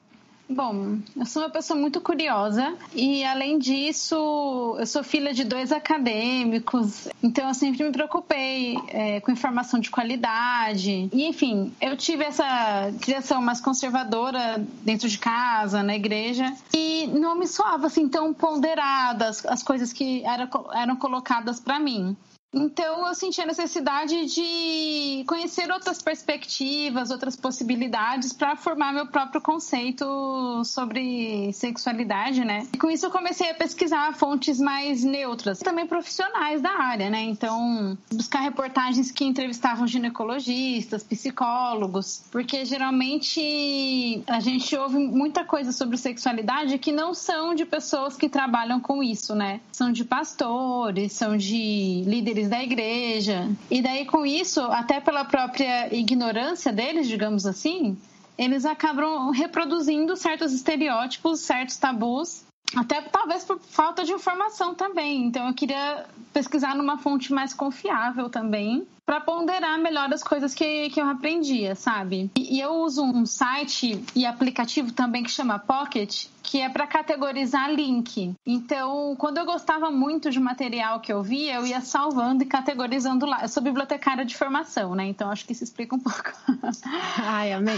Bom, 0.53 0.97
eu 1.15 1.25
sou 1.25 1.43
uma 1.43 1.49
pessoa 1.49 1.79
muito 1.79 2.01
curiosa 2.01 2.75
e, 2.93 3.23
além 3.23 3.57
disso, 3.57 4.75
eu 4.77 4.85
sou 4.85 5.01
filha 5.01 5.33
de 5.33 5.45
dois 5.45 5.71
acadêmicos, 5.71 7.07
então 7.23 7.47
eu 7.47 7.53
sempre 7.53 7.85
me 7.85 7.91
preocupei 7.91 8.77
é, 8.89 9.21
com 9.21 9.31
informação 9.31 9.79
de 9.79 9.89
qualidade. 9.89 11.09
E, 11.13 11.25
enfim, 11.25 11.71
eu 11.79 11.95
tive 11.95 12.25
essa 12.25 12.91
criação 12.99 13.41
mais 13.41 13.61
conservadora 13.61 14.61
dentro 14.83 15.07
de 15.07 15.17
casa, 15.17 15.81
na 15.81 15.95
igreja, 15.95 16.53
e 16.73 17.07
não 17.07 17.33
me 17.33 17.47
soava 17.47 17.87
assim 17.87 18.09
tão 18.09 18.33
ponderadas 18.33 19.45
as 19.45 19.63
coisas 19.63 19.93
que 19.93 20.21
eram, 20.25 20.49
eram 20.73 20.95
colocadas 20.97 21.61
para 21.61 21.79
mim. 21.79 22.17
Então 22.53 23.07
eu 23.07 23.15
senti 23.15 23.41
a 23.41 23.45
necessidade 23.45 24.25
de 24.25 25.23
conhecer 25.25 25.71
outras 25.71 26.01
perspectivas, 26.01 27.09
outras 27.09 27.35
possibilidades 27.35 28.33
para 28.33 28.55
formar 28.55 28.93
meu 28.93 29.07
próprio 29.07 29.41
conceito 29.41 30.63
sobre 30.65 31.51
sexualidade, 31.53 32.43
né? 32.43 32.67
E 32.73 32.77
com 32.77 32.89
isso 32.89 33.05
eu 33.05 33.11
comecei 33.11 33.49
a 33.49 33.53
pesquisar 33.53 34.13
fontes 34.15 34.59
mais 34.59 35.03
neutras, 35.03 35.59
também 35.59 35.87
profissionais 35.87 36.61
da 36.61 36.71
área, 36.71 37.09
né? 37.09 37.21
Então, 37.21 37.97
buscar 38.11 38.41
reportagens 38.41 39.11
que 39.11 39.23
entrevistavam 39.23 39.87
ginecologistas, 39.87 41.03
psicólogos, 41.03 42.23
porque 42.31 42.65
geralmente 42.65 44.23
a 44.27 44.39
gente 44.39 44.75
ouve 44.75 44.97
muita 44.97 45.45
coisa 45.45 45.71
sobre 45.71 45.97
sexualidade 45.97 46.77
que 46.77 46.91
não 46.91 47.13
são 47.13 47.55
de 47.55 47.65
pessoas 47.65 48.17
que 48.17 48.27
trabalham 48.27 48.79
com 48.79 49.01
isso, 49.01 49.33
né? 49.33 49.61
São 49.71 49.91
de 49.91 50.03
pastores, 50.03 51.13
são 51.13 51.37
de 51.37 52.03
líderes 52.05 52.40
líderes 52.41 52.49
da 52.49 52.63
igreja. 52.63 53.49
E 53.69 53.81
daí, 53.81 54.05
com 54.05 54.25
isso, 54.25 54.61
até 54.61 54.99
pela 54.99 55.25
própria 55.25 55.93
ignorância 55.93 56.71
deles, 56.71 57.07
digamos 57.07 57.45
assim, 57.45 57.97
eles 58.37 58.65
acabam 58.65 59.31
reproduzindo 59.31 60.15
certos 60.15 60.53
estereótipos, 60.53 61.41
certos 61.41 61.77
tabus 61.77 62.43
Até 62.75 63.01
talvez 63.01 63.43
por 63.43 63.59
falta 63.59 64.03
de 64.03 64.13
informação 64.13 64.73
também. 64.73 65.25
Então 65.25 65.47
eu 65.47 65.53
queria 65.53 66.05
pesquisar 66.33 66.75
numa 66.75 66.97
fonte 66.97 67.33
mais 67.33 67.53
confiável 67.53 68.29
também 68.29 68.87
para 69.05 69.19
ponderar 69.19 69.77
melhor 69.79 70.13
as 70.13 70.23
coisas 70.23 70.53
que, 70.53 70.89
que 70.89 71.01
eu 71.01 71.07
aprendia, 71.07 71.75
sabe? 71.75 72.29
E, 72.37 72.57
e 72.57 72.61
eu 72.61 72.75
uso 72.75 73.03
um 73.03 73.25
site 73.25 74.03
e 74.15 74.25
aplicativo 74.25 74.91
também 74.91 75.23
que 75.23 75.31
chama 75.31 75.59
Pocket, 75.59 76.27
que 76.43 76.59
é 76.59 76.69
para 76.69 76.87
categorizar 76.87 77.71
link. 77.71 78.33
Então, 78.45 79.15
quando 79.17 79.37
eu 79.37 79.45
gostava 79.45 79.89
muito 79.91 80.29
de 80.29 80.39
material 80.39 80.99
que 80.99 81.11
eu 81.11 81.21
via, 81.21 81.55
eu 81.55 81.65
ia 81.65 81.81
salvando 81.81 82.43
e 82.43 82.45
categorizando 82.45 83.25
lá. 83.25 83.41
Eu 83.41 83.49
sou 83.49 83.61
bibliotecária 83.61 84.25
de 84.25 84.35
formação, 84.35 84.95
né? 84.95 85.05
Então, 85.05 85.29
acho 85.29 85.45
que 85.45 85.53
isso 85.53 85.63
explica 85.63 85.95
um 85.95 85.99
pouco. 85.99 86.31
Ai, 87.23 87.53
amei. 87.53 87.77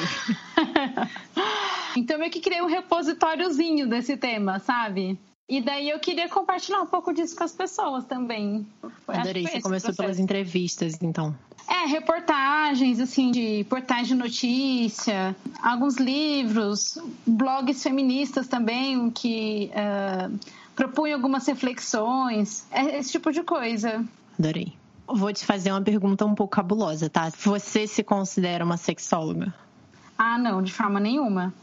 então, 1.98 2.16
eu 2.16 2.20
meio 2.20 2.32
que 2.32 2.42
criei 2.42 2.62
um 2.62 2.68
repositóriozinho 2.68 3.88
desse 3.88 4.18
tema, 4.18 4.60
sabe? 4.60 5.20
E 5.48 5.62
daí 5.62 5.90
eu 5.90 6.00
queria 6.00 6.30
compartilhar 6.30 6.82
um 6.82 6.86
pouco 6.86 7.14
disso 7.14 7.36
com 7.36 7.44
as 7.44 7.52
pessoas 7.52 8.06
também. 8.06 8.66
Adorei, 9.08 9.46
você 9.46 9.62
começou 9.62 9.94
pelas 9.94 10.18
entrevistas, 10.18 10.98
então. 11.02 11.36
É, 11.68 11.86
reportagens, 11.86 13.00
assim, 13.00 13.32
de 13.32 13.66
portais 13.70 14.08
de 14.08 14.16
notícia, 14.16 15.36
alguns 15.62 15.98
livros, 15.98 16.98
blogs 17.26 17.84
feministas 17.84 18.48
também, 18.48 19.10
que 19.12 19.70
uh, 19.72 20.40
propunham 20.76 21.16
algumas 21.16 21.46
reflexões, 21.46 22.66
é 22.72 22.98
esse 22.98 23.12
tipo 23.12 23.32
de 23.32 23.44
coisa. 23.44 24.04
Adorei. 24.40 24.74
Vou 25.06 25.32
te 25.34 25.46
fazer 25.46 25.72
uma 25.72 25.82
pergunta 25.82 26.26
um 26.26 26.34
pouco 26.34 26.56
cabulosa, 26.56 27.10
tá? 27.10 27.30
Você 27.30 27.86
se 27.86 28.02
considera 28.02 28.64
uma 28.64 28.78
sexóloga? 28.78 29.54
Ah, 30.18 30.38
não, 30.38 30.62
de 30.62 30.72
forma 30.72 31.00
nenhuma. 31.00 31.54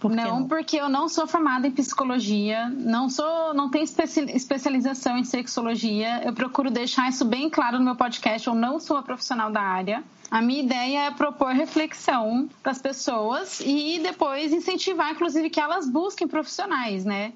Por 0.00 0.10
não, 0.10 0.40
não, 0.40 0.48
porque 0.48 0.76
eu 0.76 0.88
não 0.88 1.08
sou 1.08 1.26
formada 1.26 1.66
em 1.66 1.70
psicologia, 1.70 2.68
não 2.68 3.08
sou, 3.08 3.54
não 3.54 3.70
tenho 3.70 3.84
especialização 3.84 5.16
em 5.16 5.24
sexologia. 5.24 6.22
Eu 6.22 6.34
procuro 6.34 6.70
deixar 6.70 7.08
isso 7.08 7.24
bem 7.24 7.48
claro 7.48 7.78
no 7.78 7.84
meu 7.84 7.96
podcast. 7.96 8.46
Eu 8.46 8.54
não 8.54 8.78
sou 8.78 8.96
uma 8.96 9.02
profissional 9.02 9.50
da 9.50 9.62
área. 9.62 10.04
A 10.30 10.42
minha 10.42 10.62
ideia 10.62 11.06
é 11.06 11.10
propor 11.10 11.52
reflexão 11.52 12.48
para 12.62 12.72
as 12.72 12.82
pessoas 12.82 13.60
e 13.60 13.98
depois 14.02 14.52
incentivar, 14.52 15.12
inclusive, 15.12 15.48
que 15.48 15.60
elas 15.60 15.88
busquem 15.88 16.28
profissionais, 16.28 17.04
né? 17.04 17.32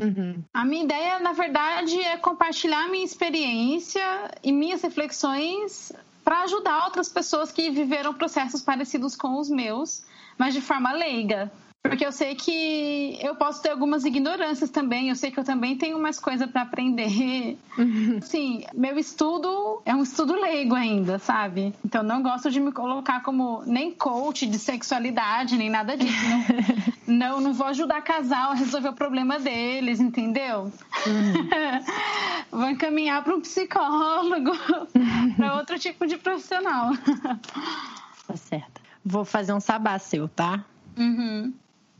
Uhum. 0.00 0.42
A 0.52 0.64
minha 0.64 0.84
ideia, 0.84 1.18
na 1.20 1.32
verdade, 1.32 1.98
é 1.98 2.16
compartilhar 2.16 2.88
minha 2.88 3.04
experiência 3.04 4.30
e 4.42 4.52
minhas 4.52 4.82
reflexões 4.82 5.92
para 6.24 6.42
ajudar 6.42 6.84
outras 6.84 7.08
pessoas 7.08 7.50
que 7.52 7.70
viveram 7.70 8.14
processos 8.14 8.62
parecidos 8.62 9.14
com 9.14 9.38
os 9.38 9.48
meus, 9.48 10.02
mas 10.38 10.54
de 10.54 10.60
forma 10.60 10.92
leiga. 10.92 11.50
Porque 11.84 12.06
eu 12.06 12.12
sei 12.12 12.34
que 12.34 13.18
eu 13.20 13.34
posso 13.34 13.60
ter 13.60 13.68
algumas 13.68 14.06
ignorâncias 14.06 14.70
também, 14.70 15.10
eu 15.10 15.14
sei 15.14 15.30
que 15.30 15.38
eu 15.38 15.44
também 15.44 15.76
tenho 15.76 16.00
mais 16.00 16.18
coisa 16.18 16.48
para 16.48 16.62
aprender. 16.62 17.58
Uhum. 17.76 18.22
Sim, 18.22 18.64
meu 18.72 18.98
estudo 18.98 19.82
é 19.84 19.94
um 19.94 20.02
estudo 20.02 20.32
leigo 20.32 20.74
ainda, 20.74 21.18
sabe? 21.18 21.74
Então 21.84 22.02
não 22.02 22.22
gosto 22.22 22.50
de 22.50 22.58
me 22.58 22.72
colocar 22.72 23.22
como 23.22 23.62
nem 23.66 23.92
coach 23.92 24.46
de 24.46 24.58
sexualidade, 24.58 25.58
nem 25.58 25.68
nada 25.68 25.94
disso. 25.94 26.14
Não, 27.06 27.36
não, 27.36 27.40
não 27.42 27.52
vou 27.52 27.66
ajudar 27.66 28.00
casal 28.00 28.52
a 28.52 28.54
resolver 28.54 28.88
o 28.88 28.94
problema 28.94 29.38
deles, 29.38 30.00
entendeu? 30.00 30.72
Uhum. 31.06 31.48
vou 32.50 32.70
encaminhar 32.70 33.22
para 33.22 33.36
um 33.36 33.42
psicólogo, 33.42 34.52
para 35.36 35.56
outro 35.56 35.78
tipo 35.78 36.06
de 36.06 36.16
profissional. 36.16 36.92
Tá 38.26 38.36
certo. 38.36 38.80
Vou 39.04 39.22
fazer 39.22 39.52
um 39.52 39.60
sabá 39.60 39.98
seu, 39.98 40.26
tá? 40.30 40.64
Uhum. 40.96 41.52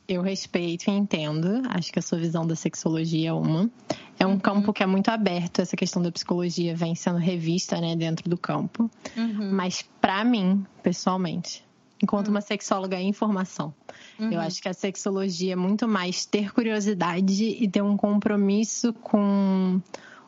Eu 0.07 0.21
respeito 0.21 0.89
e 0.89 0.91
entendo. 0.91 1.63
Acho 1.71 1.93
que 1.93 1.99
a 1.99 2.03
sua 2.03 2.19
visão 2.19 2.47
da 2.47 2.55
sexologia 2.55 3.31
é 3.31 3.33
uma. 3.33 3.71
É 4.19 4.27
um 4.27 4.33
uhum. 4.33 4.39
campo 4.39 4.73
que 4.73 4.83
é 4.83 4.87
muito 4.87 5.09
aberto. 5.09 5.61
Essa 5.61 5.77
questão 5.77 6.03
da 6.03 6.13
psicologia 6.13 6.77
vem 6.77 6.95
sendo 6.95 7.19
revista, 7.19 7.81
né, 7.81 7.97
dentro 7.97 8.29
do 8.29 8.37
campo. 8.37 8.91
Uhum. 9.17 9.51
Mas 9.53 9.83
para 10.01 10.23
mim, 10.25 10.65
pessoalmente, 10.83 11.65
enquanto 12.03 12.29
uhum. 12.29 12.35
uma 12.35 12.41
sexóloga 12.43 13.01
em 13.01 13.13
formação, 13.13 13.75
eu 14.19 14.33
uhum. 14.33 14.41
acho 14.41 14.61
que 14.61 14.69
a 14.69 14.75
sexologia 14.75 15.55
é 15.55 15.57
muito 15.57 15.89
mais 15.89 16.27
ter 16.27 16.53
curiosidade 16.53 17.45
e 17.45 17.67
ter 17.67 17.83
um 17.83 17.97
compromisso 17.97 18.93
com 18.93 19.81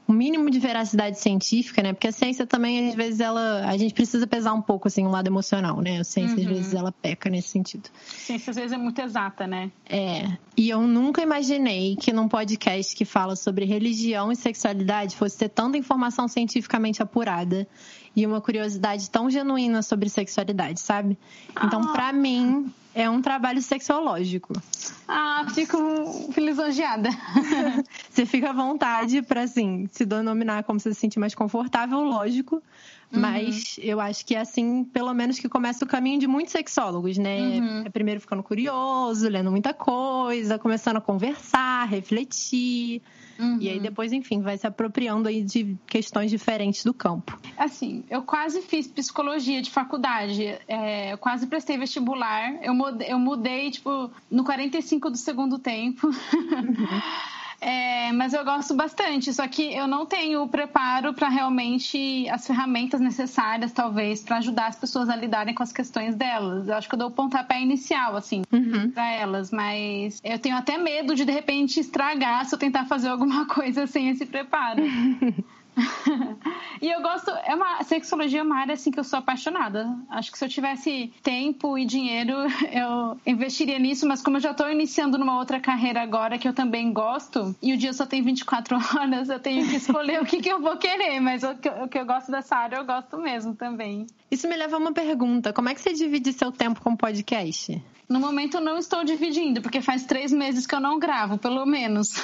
um 0.08 0.12
mínimo 0.12 0.50
de 0.50 0.58
veracidade 0.58 1.18
científica, 1.18 1.82
né? 1.82 1.92
Porque 1.92 2.06
a 2.06 2.12
ciência 2.12 2.46
também, 2.46 2.88
às 2.88 2.94
vezes, 2.94 3.20
ela. 3.20 3.66
A 3.66 3.76
gente 3.76 3.92
precisa 3.92 4.26
pesar 4.26 4.52
um 4.52 4.62
pouco, 4.62 4.88
assim, 4.88 5.04
o 5.04 5.08
um 5.08 5.10
lado 5.10 5.26
emocional, 5.26 5.80
né? 5.80 5.98
A 5.98 6.04
ciência, 6.04 6.36
uhum. 6.36 6.42
às 6.42 6.46
vezes, 6.46 6.74
ela 6.74 6.92
peca 6.92 7.28
nesse 7.28 7.48
sentido. 7.48 7.90
A 7.94 8.10
ciência, 8.10 8.50
às 8.50 8.56
vezes, 8.56 8.72
é 8.72 8.76
muito 8.76 9.00
exata, 9.00 9.46
né? 9.46 9.70
É. 9.88 10.36
E 10.56 10.70
eu 10.70 10.80
nunca 10.82 11.22
imaginei 11.22 11.96
que 11.96 12.12
num 12.12 12.28
podcast 12.28 12.94
que 12.94 13.04
fala 13.04 13.34
sobre 13.34 13.64
religião 13.64 14.30
e 14.30 14.36
sexualidade 14.36 15.16
fosse 15.16 15.36
ter 15.38 15.48
tanta 15.48 15.76
informação 15.76 16.28
cientificamente 16.28 17.02
apurada 17.02 17.66
e 18.16 18.26
uma 18.26 18.40
curiosidade 18.40 19.10
tão 19.10 19.30
genuína 19.30 19.82
sobre 19.82 20.08
sexualidade, 20.08 20.80
sabe? 20.80 21.18
Então, 21.62 21.82
ah. 21.82 21.92
para 21.92 22.12
mim, 22.14 22.72
é 22.94 23.10
um 23.10 23.20
trabalho 23.20 23.60
sexológico. 23.60 24.54
Ah, 25.06 25.46
fico 25.54 25.76
lisonjeada. 26.34 27.10
você 28.08 28.24
fica 28.24 28.48
à 28.48 28.52
vontade 28.54 29.20
para, 29.20 29.42
assim, 29.42 29.86
se 29.92 30.06
denominar 30.06 30.64
como 30.64 30.80
você 30.80 30.94
se 30.94 31.00
sentir 31.00 31.18
mais 31.18 31.34
confortável, 31.34 32.00
lógico. 32.00 32.62
Uhum. 33.12 33.20
Mas 33.20 33.76
eu 33.82 34.00
acho 34.00 34.24
que 34.24 34.34
é 34.34 34.40
assim, 34.40 34.82
pelo 34.82 35.12
menos 35.12 35.38
que 35.38 35.46
começa 35.46 35.84
o 35.84 35.88
caminho 35.88 36.18
de 36.18 36.26
muitos 36.26 36.52
sexólogos, 36.52 37.18
né? 37.18 37.38
Uhum. 37.38 37.82
É 37.84 37.90
primeiro 37.90 38.18
ficando 38.18 38.42
curioso, 38.42 39.28
lendo 39.28 39.50
muita 39.50 39.74
coisa, 39.74 40.58
começando 40.58 40.96
a 40.96 41.00
conversar, 41.02 41.86
refletir. 41.86 43.02
Uhum. 43.38 43.58
E 43.60 43.68
aí 43.68 43.80
depois, 43.80 44.12
enfim, 44.12 44.40
vai 44.40 44.56
se 44.56 44.66
apropriando 44.66 45.28
aí 45.28 45.42
de 45.42 45.76
questões 45.86 46.30
diferentes 46.30 46.84
do 46.84 46.94
campo. 46.94 47.38
Assim, 47.56 48.04
eu 48.10 48.22
quase 48.22 48.62
fiz 48.62 48.86
psicologia 48.86 49.60
de 49.62 49.70
faculdade, 49.70 50.58
é, 50.66 51.12
eu 51.12 51.18
quase 51.18 51.46
prestei 51.46 51.76
vestibular, 51.78 52.58
eu 52.62 52.74
mudei, 52.74 53.12
eu 53.12 53.18
mudei, 53.18 53.70
tipo, 53.70 54.10
no 54.30 54.44
45 54.44 55.10
do 55.10 55.16
segundo 55.16 55.58
tempo. 55.58 56.06
Uhum. 56.06 56.14
É, 57.60 58.12
mas 58.12 58.32
eu 58.32 58.44
gosto 58.44 58.74
bastante, 58.74 59.32
só 59.32 59.46
que 59.48 59.74
eu 59.74 59.86
não 59.86 60.04
tenho 60.04 60.42
o 60.42 60.48
preparo 60.48 61.14
para 61.14 61.28
realmente 61.28 62.28
as 62.28 62.46
ferramentas 62.46 63.00
necessárias, 63.00 63.72
talvez, 63.72 64.22
para 64.22 64.36
ajudar 64.38 64.66
as 64.66 64.76
pessoas 64.76 65.08
a 65.08 65.16
lidarem 65.16 65.54
com 65.54 65.62
as 65.62 65.72
questões 65.72 66.14
delas. 66.14 66.68
Eu 66.68 66.74
acho 66.74 66.88
que 66.88 66.94
eu 66.94 66.98
dou 66.98 67.08
o 67.08 67.12
pontapé 67.12 67.60
inicial, 67.60 68.16
assim, 68.16 68.42
uhum. 68.52 68.90
para 68.90 69.10
elas, 69.10 69.50
mas 69.50 70.20
eu 70.22 70.38
tenho 70.38 70.56
até 70.56 70.76
medo 70.76 71.14
de, 71.14 71.24
de 71.24 71.32
repente, 71.32 71.80
estragar 71.80 72.44
se 72.44 72.54
eu 72.54 72.58
tentar 72.58 72.84
fazer 72.84 73.08
alguma 73.08 73.46
coisa 73.52 73.86
sem 73.86 74.08
esse 74.08 74.26
preparo. 74.26 74.82
e 76.80 76.90
eu 76.90 77.02
gosto, 77.02 77.30
é 77.30 77.54
uma 77.54 77.82
sexologia 77.84 78.40
é 78.40 78.42
uma 78.42 78.58
área 78.58 78.74
assim 78.74 78.90
que 78.90 78.98
eu 78.98 79.04
sou 79.04 79.18
apaixonada. 79.18 79.86
Acho 80.08 80.32
que 80.32 80.38
se 80.38 80.44
eu 80.44 80.48
tivesse 80.48 81.12
tempo 81.22 81.76
e 81.76 81.84
dinheiro, 81.84 82.32
eu 82.72 83.18
investiria 83.26 83.78
nisso, 83.78 84.06
mas 84.06 84.22
como 84.22 84.36
eu 84.38 84.40
já 84.40 84.52
estou 84.52 84.70
iniciando 84.70 85.18
numa 85.18 85.38
outra 85.38 85.60
carreira 85.60 86.00
agora 86.00 86.38
que 86.38 86.48
eu 86.48 86.54
também 86.54 86.92
gosto, 86.92 87.54
e 87.62 87.72
o 87.72 87.76
dia 87.76 87.92
só 87.92 88.06
tem 88.06 88.22
24 88.22 88.76
horas, 88.96 89.28
eu 89.28 89.38
tenho 89.38 89.68
que 89.68 89.76
escolher 89.76 90.20
o 90.22 90.24
que, 90.24 90.40
que 90.40 90.48
eu 90.48 90.60
vou 90.60 90.76
querer, 90.76 91.20
mas 91.20 91.42
o 91.42 91.54
que, 91.54 91.68
o 91.68 91.88
que 91.88 91.98
eu 91.98 92.06
gosto 92.06 92.30
dessa 92.30 92.56
área 92.56 92.76
eu 92.76 92.84
gosto 92.84 93.18
mesmo 93.18 93.54
também. 93.54 94.06
Isso 94.30 94.48
me 94.48 94.56
leva 94.56 94.76
a 94.76 94.78
uma 94.78 94.92
pergunta: 94.92 95.52
como 95.52 95.68
é 95.68 95.74
que 95.74 95.80
você 95.80 95.92
divide 95.92 96.32
seu 96.32 96.50
tempo 96.50 96.80
com 96.80 96.96
podcast? 96.96 97.82
No 98.08 98.20
momento 98.20 98.58
eu 98.58 98.60
não 98.60 98.78
estou 98.78 99.04
dividindo, 99.04 99.60
porque 99.60 99.80
faz 99.80 100.04
três 100.04 100.32
meses 100.32 100.66
que 100.66 100.74
eu 100.74 100.80
não 100.80 100.98
gravo, 100.98 101.38
pelo 101.38 101.66
menos. 101.66 102.14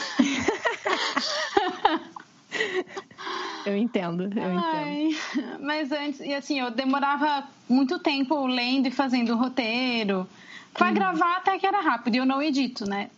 Eu 3.65 3.77
entendo, 3.77 4.25
eu 4.25 4.59
Ai, 4.59 5.05
entendo. 5.05 5.61
Mas 5.61 5.93
antes, 5.93 6.21
e 6.21 6.35
assim, 6.35 6.59
eu 6.59 6.71
demorava 6.71 7.45
muito 7.69 7.99
tempo 7.99 8.45
lendo 8.47 8.89
e 8.89 8.91
fazendo 8.91 9.37
roteiro. 9.37 10.29
Pra 10.75 10.89
uhum. 10.89 10.95
gravar 10.95 11.37
até 11.37 11.59
que 11.59 11.67
era 11.67 11.81
rápido, 11.81 12.17
e 12.17 12.19
eu 12.19 12.27
não 12.27 12.43
edito, 12.43 12.89
né? 12.89 13.09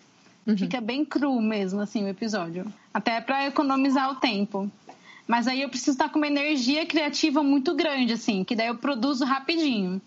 Uhum. 0.46 0.56
Fica 0.56 0.80
bem 0.80 1.04
cru 1.04 1.40
mesmo, 1.40 1.80
assim, 1.80 2.04
o 2.04 2.08
episódio. 2.08 2.66
Até 2.92 3.20
para 3.20 3.46
economizar 3.46 4.10
o 4.10 4.16
tempo. 4.16 4.70
Mas 5.26 5.48
aí 5.48 5.62
eu 5.62 5.68
preciso 5.70 5.92
estar 5.92 6.10
com 6.10 6.18
uma 6.18 6.26
energia 6.26 6.84
criativa 6.84 7.42
muito 7.42 7.74
grande, 7.74 8.12
assim, 8.12 8.44
que 8.44 8.54
daí 8.54 8.66
eu 8.66 8.76
produzo 8.76 9.24
rapidinho. 9.24 10.00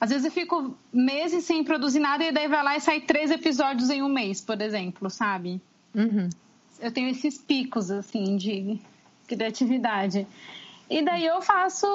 Às 0.00 0.10
vezes 0.10 0.24
eu 0.24 0.32
fico 0.32 0.76
meses 0.92 1.44
sem 1.44 1.62
produzir 1.62 2.00
nada 2.00 2.24
e 2.24 2.32
daí 2.32 2.48
vai 2.48 2.64
lá 2.64 2.76
e 2.76 2.80
sai 2.80 3.00
três 3.00 3.30
episódios 3.30 3.90
em 3.90 4.02
um 4.02 4.08
mês, 4.08 4.40
por 4.40 4.60
exemplo, 4.60 5.08
sabe? 5.08 5.60
Uhum 5.94 6.28
eu 6.80 6.92
tenho 6.92 7.08
esses 7.08 7.38
picos, 7.38 7.90
assim, 7.90 8.36
de 8.36 8.78
criatividade. 9.26 10.26
E 10.90 11.02
daí 11.02 11.26
eu 11.26 11.42
faço, 11.42 11.86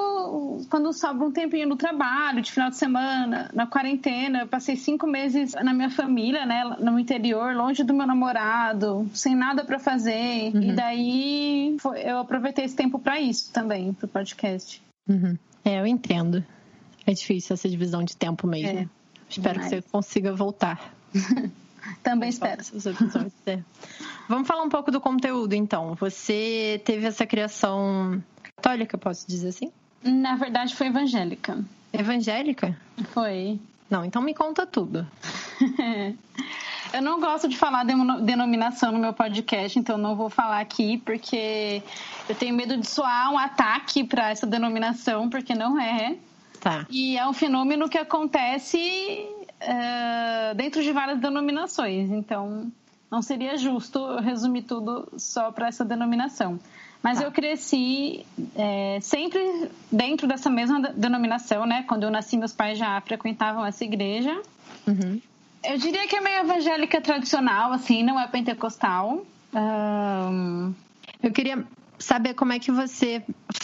quando 0.70 0.94
sobra 0.94 1.25
um 1.25 1.32
tempinho 1.32 1.68
no 1.68 1.75
trabalho, 1.75 2.42
de 2.42 2.52
final 2.52 2.70
de 2.70 2.75
semana, 2.75 3.50
na 3.52 3.66
quarentena, 3.66 4.42
eu 4.42 4.48
passei 4.48 4.75
cinco 4.75 5.08
meses 5.08 5.54
na 5.54 5.74
minha 5.74 5.90
família, 5.90 6.46
né, 6.46 6.63
no 6.80 7.00
interior, 7.00 7.56
longe 7.56 7.84
do 7.84 7.92
meu 7.92 8.06
namorado, 8.06 9.10
sem 9.12 9.36
nada 9.36 9.66
para 9.66 9.80
fazer. 9.80 10.52
Uhum. 10.54 10.62
E 10.62 10.74
daí 10.74 11.78
eu 12.06 12.20
aproveitei 12.20 12.66
esse 12.66 12.75
tempo 12.75 13.00
para 13.00 13.20
isso 13.20 13.52
também, 13.52 13.94
pro 13.94 14.08
podcast. 14.08 14.80
Uhum. 15.10 15.36
É, 15.66 15.80
eu 15.80 15.88
entendo. 15.88 16.46
É 17.06 17.13
difícil 17.13 17.56
essa 17.56 17.68
divisão 17.68 18.04
de 18.04 18.16
tempo 18.16 18.46
mesmo. 18.46 18.80
É, 18.80 18.88
Espero 19.28 19.56
demais. 19.56 19.74
que 19.74 19.82
você 19.82 19.90
consiga 19.90 20.34
voltar. 20.36 20.94
Também 22.02 22.30
espero. 22.30 22.62
Os 22.62 22.86
episódios, 22.86 23.34
é. 23.46 23.60
Vamos 24.28 24.48
falar 24.48 24.63
um 24.63 24.70
pouco 24.70 24.92
do 24.92 25.02
conteúdo, 25.02 25.54
então. 25.54 25.96
Você 25.96 26.82
teve 26.86 27.06
essa 27.06 27.25
criação 27.25 28.24
católica, 28.56 28.98
posso 28.98 29.28
dizer 29.28 29.50
assim? 29.50 29.72
Na 30.04 30.36
verdade, 30.36 30.75
foi 30.75 30.88
evangélica. 30.88 31.63
Evangélica? 31.92 32.78
Foi. 33.12 33.60
Não, 33.90 34.04
então 34.04 34.22
me 34.22 34.34
conta 34.34 34.66
tudo. 34.66 35.08
Eu 36.94 37.02
não 37.02 37.20
gosto 37.20 37.48
de 37.48 37.58
falar 37.58 37.84
de 37.86 37.94
denominação 38.22 38.92
no 38.92 39.00
meu 39.00 39.13
podcast, 39.13 39.80
então 39.80 39.98
não 39.98 40.16
vou 40.16 40.30
falar 40.30 40.60
aqui, 40.60 41.00
porque 41.00 41.82
eu 42.30 42.36
tenho 42.36 42.56
medo 42.56 42.78
de 42.78 42.88
soar 42.88 43.32
um 43.32 43.38
ataque 43.38 44.04
para 44.04 44.30
essa 44.30 44.46
denominação, 44.46 45.28
porque 45.28 45.56
não 45.56 45.80
é. 45.80 46.16
Tá. 46.62 46.86
E 46.92 47.18
é 47.18 47.28
um 47.28 47.34
fenômeno 47.34 47.90
que 47.90 47.98
acontece 47.98 49.28
uh, 49.63 50.55
dentro 50.55 50.82
de 50.82 50.91
várias 50.91 51.20
denominações, 51.20 52.12
então 52.12 52.72
não 53.12 53.22
seria 53.22 53.58
justo 53.58 54.17
resumir 54.17 54.63
tudo 54.63 55.08
só 55.17 55.51
para 55.51 55.67
essa 55.67 55.86
denominação. 55.86 56.60
Mas 57.01 57.20
tá. 57.20 57.25
eu 57.25 57.32
cresci 57.32 58.25
é, 58.55 58.98
sempre 59.01 59.70
dentro 59.91 60.25
dessa 60.25 60.50
mesma 60.50 60.79
denominação, 60.82 61.65
né? 61.65 61.84
Quando 61.84 62.03
eu 62.03 62.10
nasci, 62.10 62.38
meus 62.38 62.53
pais 62.53 62.77
já 62.77 63.00
frequentavam 63.01 63.65
essa 63.65 63.84
igreja. 63.84 64.41
Uhum. 64.88 65.22
Eu 65.63 65.77
diria 65.77 66.08
que 66.08 66.15
é 66.15 66.22
meio 66.22 66.39
evangélica 66.39 67.01
tradicional, 67.01 67.74
assim, 67.74 68.03
não 68.03 68.20
é 68.20 68.27
pentecostal. 68.27 69.25
Um... 69.53 70.74
Eu 71.22 71.32
queria 71.32 71.65
saber 72.00 72.34
como 72.34 72.53
é 72.53 72.60
que 72.60 72.72
você 72.72 73.22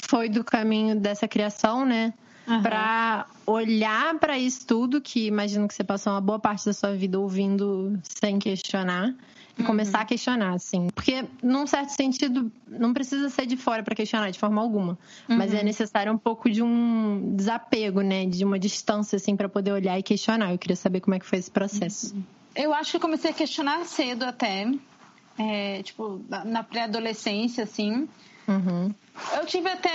foi 0.08 0.30
do 0.30 0.44
caminho 0.44 1.00
dessa 1.00 1.28
criação, 1.28 1.86
né? 1.86 2.14
Uhum. 2.50 2.62
Para 2.64 3.28
olhar 3.46 4.18
para 4.18 4.38
isso 4.38 4.66
tudo, 4.66 5.00
que 5.00 5.28
imagino 5.28 5.68
que 5.68 5.74
você 5.74 5.84
passou 5.84 6.14
uma 6.14 6.22
boa 6.22 6.40
parte 6.40 6.66
da 6.66 6.74
sua 6.74 6.96
vida 6.96 7.20
ouvindo 7.20 8.00
sem 8.20 8.40
questionar 8.40 9.14
e 9.58 9.64
começar 9.64 10.00
uhum. 10.00 10.04
a 10.04 10.06
questionar, 10.08 10.54
assim. 10.54 10.88
Porque, 10.96 11.26
num 11.44 11.68
certo 11.68 11.90
sentido, 11.90 12.52
não 12.68 12.94
precisa 12.94 13.30
ser 13.30 13.46
de 13.46 13.58
fora 13.58 13.84
para 13.84 13.94
questionar 13.94 14.32
de 14.32 14.40
forma 14.40 14.62
alguma. 14.62 14.98
Uhum. 15.28 15.38
Mas 15.38 15.54
é 15.54 15.62
necessário 15.64 16.12
um 16.12 16.18
pouco 16.18 16.50
de 16.50 16.64
um 16.64 17.36
desapego, 17.36 18.02
né? 18.02 18.26
De 18.26 18.44
uma 18.44 18.58
distância, 18.58 19.18
assim, 19.18 19.36
para 19.36 19.50
poder 19.50 19.72
olhar 19.74 20.00
e 20.00 20.04
questionar. 20.04 20.52
Eu 20.52 20.58
queria 20.58 20.78
saber 20.78 21.02
como 21.02 21.16
é 21.16 21.20
que 21.20 21.26
foi 21.26 21.38
esse 21.40 21.52
processo. 21.52 22.16
Uhum. 22.16 22.24
Eu 22.56 22.74
acho 22.74 22.92
que 22.92 22.98
eu 22.98 23.02
comecei 23.02 23.30
a 23.32 23.34
questionar 23.34 23.86
cedo 23.86 24.24
até. 24.24 24.72
É, 25.38 25.84
tipo, 25.84 26.22
na 26.46 26.64
pré-adolescência, 26.64 27.64
assim. 27.64 28.08
Uhum. 28.50 28.92
Eu 29.38 29.46
tive 29.46 29.70
até 29.70 29.92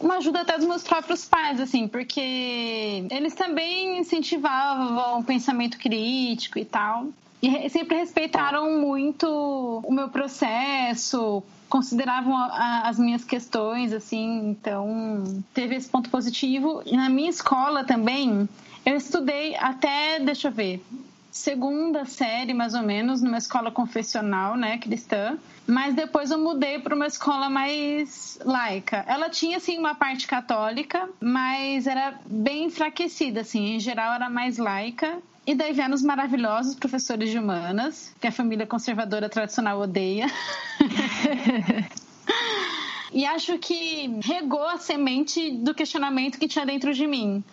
uma 0.00 0.18
ajuda 0.18 0.42
até 0.42 0.56
dos 0.56 0.66
meus 0.66 0.84
próprios 0.84 1.24
pais, 1.24 1.60
assim, 1.60 1.88
porque 1.88 3.04
eles 3.10 3.34
também 3.34 3.98
incentivavam 3.98 5.18
o 5.18 5.24
pensamento 5.24 5.76
crítico 5.76 6.58
e 6.58 6.64
tal. 6.64 7.08
E 7.42 7.68
sempre 7.68 7.96
respeitaram 7.96 8.78
muito 8.78 9.26
o 9.26 9.92
meu 9.92 10.08
processo, 10.08 11.42
consideravam 11.68 12.36
a, 12.36 12.82
as 12.88 12.98
minhas 12.98 13.24
questões, 13.24 13.92
assim, 13.92 14.50
então 14.50 15.24
teve 15.52 15.74
esse 15.74 15.88
ponto 15.88 16.08
positivo. 16.08 16.82
E 16.86 16.96
na 16.96 17.08
minha 17.08 17.30
escola 17.30 17.82
também, 17.82 18.48
eu 18.84 18.96
estudei 18.96 19.56
até, 19.56 20.20
deixa 20.20 20.48
eu 20.48 20.52
ver, 20.52 20.82
segunda 21.36 22.06
série, 22.06 22.54
mais 22.54 22.74
ou 22.74 22.82
menos, 22.82 23.22
numa 23.22 23.36
escola 23.36 23.70
confessional, 23.70 24.56
né, 24.56 24.78
cristã. 24.78 25.38
Mas 25.66 25.94
depois 25.94 26.30
eu 26.30 26.38
mudei 26.38 26.78
para 26.78 26.94
uma 26.94 27.06
escola 27.06 27.50
mais 27.50 28.38
laica. 28.44 29.04
Ela 29.06 29.28
tinha, 29.28 29.58
assim, 29.58 29.78
uma 29.78 29.94
parte 29.94 30.26
católica, 30.26 31.08
mas 31.20 31.86
era 31.86 32.18
bem 32.24 32.64
enfraquecida, 32.64 33.42
assim. 33.42 33.76
Em 33.76 33.80
geral, 33.80 34.14
era 34.14 34.30
mais 34.30 34.56
laica. 34.56 35.18
E 35.46 35.54
daí 35.54 35.72
vieram 35.72 35.94
os 35.94 36.02
maravilhosos 36.02 36.74
professores 36.74 37.30
de 37.30 37.38
humanas, 37.38 38.14
que 38.20 38.26
a 38.26 38.32
família 38.32 38.66
conservadora 38.66 39.28
tradicional 39.28 39.80
odeia. 39.80 40.26
e 43.12 43.24
acho 43.24 43.56
que 43.58 44.18
regou 44.24 44.66
a 44.66 44.78
semente 44.78 45.50
do 45.50 45.74
questionamento 45.74 46.38
que 46.38 46.48
tinha 46.48 46.66
dentro 46.66 46.92
de 46.92 47.06
mim. 47.06 47.44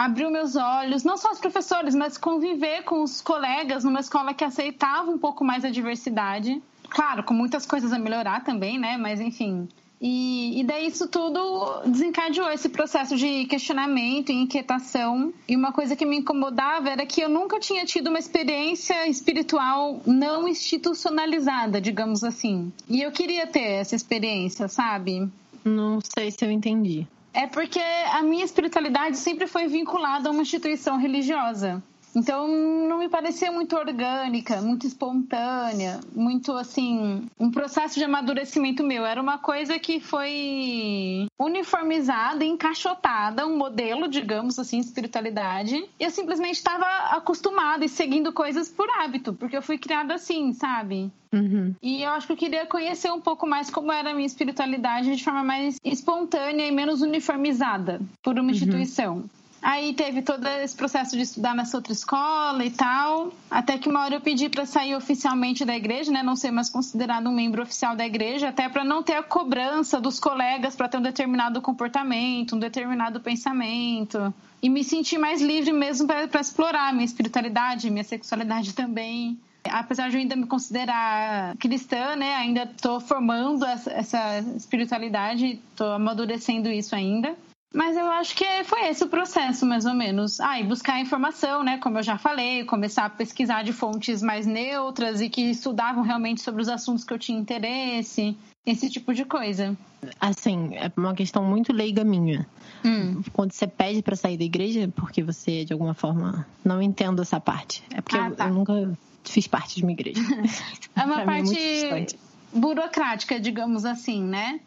Abriu 0.00 0.30
meus 0.30 0.56
olhos, 0.56 1.04
não 1.04 1.18
só 1.18 1.30
os 1.30 1.38
professores, 1.38 1.94
mas 1.94 2.16
conviver 2.16 2.84
com 2.84 3.02
os 3.02 3.20
colegas 3.20 3.84
numa 3.84 4.00
escola 4.00 4.32
que 4.32 4.42
aceitava 4.42 5.10
um 5.10 5.18
pouco 5.18 5.44
mais 5.44 5.62
a 5.62 5.68
diversidade. 5.68 6.58
Claro, 6.88 7.22
com 7.22 7.34
muitas 7.34 7.66
coisas 7.66 7.92
a 7.92 7.98
melhorar 7.98 8.42
também, 8.42 8.78
né? 8.78 8.96
Mas 8.96 9.20
enfim, 9.20 9.68
e, 10.00 10.58
e 10.58 10.64
daí 10.64 10.86
isso 10.86 11.06
tudo 11.06 11.82
desencadeou 11.84 12.50
esse 12.50 12.70
processo 12.70 13.14
de 13.14 13.44
questionamento 13.44 14.32
e 14.32 14.36
inquietação. 14.36 15.34
E 15.46 15.54
uma 15.54 15.70
coisa 15.70 15.94
que 15.94 16.06
me 16.06 16.16
incomodava 16.16 16.88
era 16.88 17.04
que 17.04 17.20
eu 17.20 17.28
nunca 17.28 17.60
tinha 17.60 17.84
tido 17.84 18.08
uma 18.08 18.18
experiência 18.18 19.06
espiritual 19.06 20.00
não 20.06 20.48
institucionalizada, 20.48 21.78
digamos 21.78 22.24
assim. 22.24 22.72
E 22.88 23.02
eu 23.02 23.12
queria 23.12 23.46
ter 23.46 23.80
essa 23.82 23.94
experiência, 23.94 24.66
sabe? 24.66 25.28
Não 25.62 25.98
sei 26.00 26.30
se 26.30 26.42
eu 26.42 26.50
entendi. 26.50 27.06
É 27.32 27.46
porque 27.46 27.78
a 27.78 28.22
minha 28.22 28.44
espiritualidade 28.44 29.16
sempre 29.16 29.46
foi 29.46 29.68
vinculada 29.68 30.28
a 30.28 30.32
uma 30.32 30.42
instituição 30.42 30.98
religiosa. 30.98 31.82
Então 32.14 32.48
não 32.48 32.98
me 32.98 33.08
parecia 33.08 33.52
muito 33.52 33.76
orgânica, 33.76 34.60
muito 34.60 34.86
espontânea, 34.86 36.00
muito 36.14 36.52
assim, 36.52 37.26
um 37.38 37.50
processo 37.50 37.98
de 37.98 38.04
amadurecimento 38.04 38.82
meu. 38.82 39.06
Era 39.06 39.20
uma 39.20 39.38
coisa 39.38 39.78
que 39.78 40.00
foi 40.00 41.26
uniformizada, 41.38 42.44
encaixotada, 42.44 43.46
um 43.46 43.56
modelo, 43.56 44.08
digamos 44.08 44.58
assim, 44.58 44.78
espiritualidade. 44.78 45.76
E 45.98 46.04
eu 46.04 46.10
simplesmente 46.10 46.56
estava 46.56 46.86
acostumada 47.16 47.84
e 47.84 47.88
seguindo 47.88 48.32
coisas 48.32 48.68
por 48.68 48.88
hábito, 48.90 49.32
porque 49.34 49.56
eu 49.56 49.62
fui 49.62 49.78
criada 49.78 50.14
assim, 50.14 50.52
sabe? 50.52 51.10
Uhum. 51.32 51.74
E 51.80 52.02
eu 52.02 52.10
acho 52.10 52.26
que 52.26 52.32
eu 52.32 52.36
queria 52.36 52.66
conhecer 52.66 53.12
um 53.12 53.20
pouco 53.20 53.46
mais 53.46 53.70
como 53.70 53.92
era 53.92 54.10
a 54.10 54.14
minha 54.14 54.26
espiritualidade 54.26 55.14
de 55.14 55.22
forma 55.22 55.44
mais 55.44 55.76
espontânea 55.84 56.66
e 56.66 56.72
menos 56.72 57.02
uniformizada 57.02 58.00
por 58.22 58.34
uma 58.34 58.44
uhum. 58.44 58.50
instituição. 58.50 59.24
Aí 59.62 59.92
teve 59.92 60.22
todo 60.22 60.46
esse 60.46 60.74
processo 60.74 61.14
de 61.16 61.22
estudar 61.22 61.54
nessa 61.54 61.76
outra 61.76 61.92
escola 61.92 62.64
e 62.64 62.70
tal, 62.70 63.32
até 63.50 63.76
que 63.76 63.90
uma 63.90 64.02
hora 64.04 64.14
eu 64.14 64.20
pedi 64.20 64.48
para 64.48 64.64
sair 64.64 64.94
oficialmente 64.94 65.66
da 65.66 65.76
igreja, 65.76 66.10
né, 66.10 66.22
não 66.22 66.34
ser 66.34 66.50
mais 66.50 66.70
considerado 66.70 67.28
um 67.28 67.32
membro 67.32 67.62
oficial 67.62 67.94
da 67.94 68.06
igreja, 68.06 68.48
até 68.48 68.68
para 68.70 68.84
não 68.84 69.02
ter 69.02 69.14
a 69.14 69.22
cobrança 69.22 70.00
dos 70.00 70.18
colegas 70.18 70.74
para 70.74 70.88
ter 70.88 70.96
um 70.96 71.02
determinado 71.02 71.60
comportamento, 71.60 72.56
um 72.56 72.58
determinado 72.58 73.20
pensamento, 73.20 74.32
e 74.62 74.70
me 74.70 74.82
sentir 74.82 75.18
mais 75.18 75.42
livre 75.42 75.72
mesmo 75.72 76.06
para 76.06 76.40
explorar 76.40 76.92
minha 76.92 77.04
espiritualidade, 77.04 77.90
minha 77.90 78.04
sexualidade 78.04 78.72
também. 78.72 79.38
Apesar 79.64 80.08
de 80.08 80.16
eu 80.16 80.20
ainda 80.20 80.36
me 80.36 80.46
considerar 80.46 81.54
cristã, 81.58 82.16
né, 82.16 82.34
ainda 82.34 82.62
estou 82.62 82.98
formando 82.98 83.66
essa 83.66 84.38
espiritualidade, 84.56 85.60
estou 85.70 85.92
amadurecendo 85.92 86.70
isso 86.70 86.94
ainda. 86.94 87.36
Mas 87.72 87.96
eu 87.96 88.06
acho 88.06 88.34
que 88.34 88.64
foi 88.64 88.88
esse 88.88 89.04
o 89.04 89.08
processo, 89.08 89.64
mais 89.64 89.86
ou 89.86 89.94
menos. 89.94 90.40
Ah, 90.40 90.58
e 90.58 90.64
buscar 90.64 91.00
informação, 91.00 91.62
né? 91.62 91.78
Como 91.78 91.98
eu 91.98 92.02
já 92.02 92.18
falei, 92.18 92.64
começar 92.64 93.04
a 93.04 93.10
pesquisar 93.10 93.62
de 93.62 93.72
fontes 93.72 94.22
mais 94.22 94.44
neutras 94.44 95.20
e 95.20 95.28
que 95.28 95.42
estudavam 95.42 96.02
realmente 96.02 96.40
sobre 96.40 96.62
os 96.62 96.68
assuntos 96.68 97.04
que 97.04 97.12
eu 97.12 97.18
tinha 97.18 97.38
interesse, 97.38 98.36
esse 98.66 98.90
tipo 98.90 99.14
de 99.14 99.24
coisa. 99.24 99.76
Assim, 100.20 100.74
é 100.74 100.90
uma 100.96 101.14
questão 101.14 101.44
muito 101.44 101.72
leiga 101.72 102.02
minha. 102.02 102.44
Hum. 102.84 103.22
Quando 103.32 103.52
você 103.52 103.68
pede 103.68 104.02
para 104.02 104.16
sair 104.16 104.36
da 104.36 104.44
igreja, 104.44 104.92
porque 104.96 105.22
você, 105.22 105.64
de 105.64 105.72
alguma 105.72 105.94
forma, 105.94 106.44
não 106.64 106.82
entendo 106.82 107.22
essa 107.22 107.38
parte. 107.38 107.84
É 107.94 108.00
porque 108.00 108.18
ah, 108.18 108.28
eu, 108.30 108.36
tá. 108.36 108.48
eu, 108.48 108.54
nunca 108.54 108.98
fiz 109.22 109.46
parte 109.46 109.76
de 109.76 109.82
uma 109.84 109.92
igreja. 109.92 110.20
é 110.96 111.04
uma 111.04 111.24
parte 111.24 111.56
é 111.56 112.06
burocrática, 112.52 113.38
digamos 113.38 113.84
assim, 113.84 114.24
né? 114.24 114.60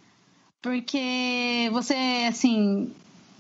Porque 0.64 1.70
você, 1.74 2.26
assim, 2.30 2.90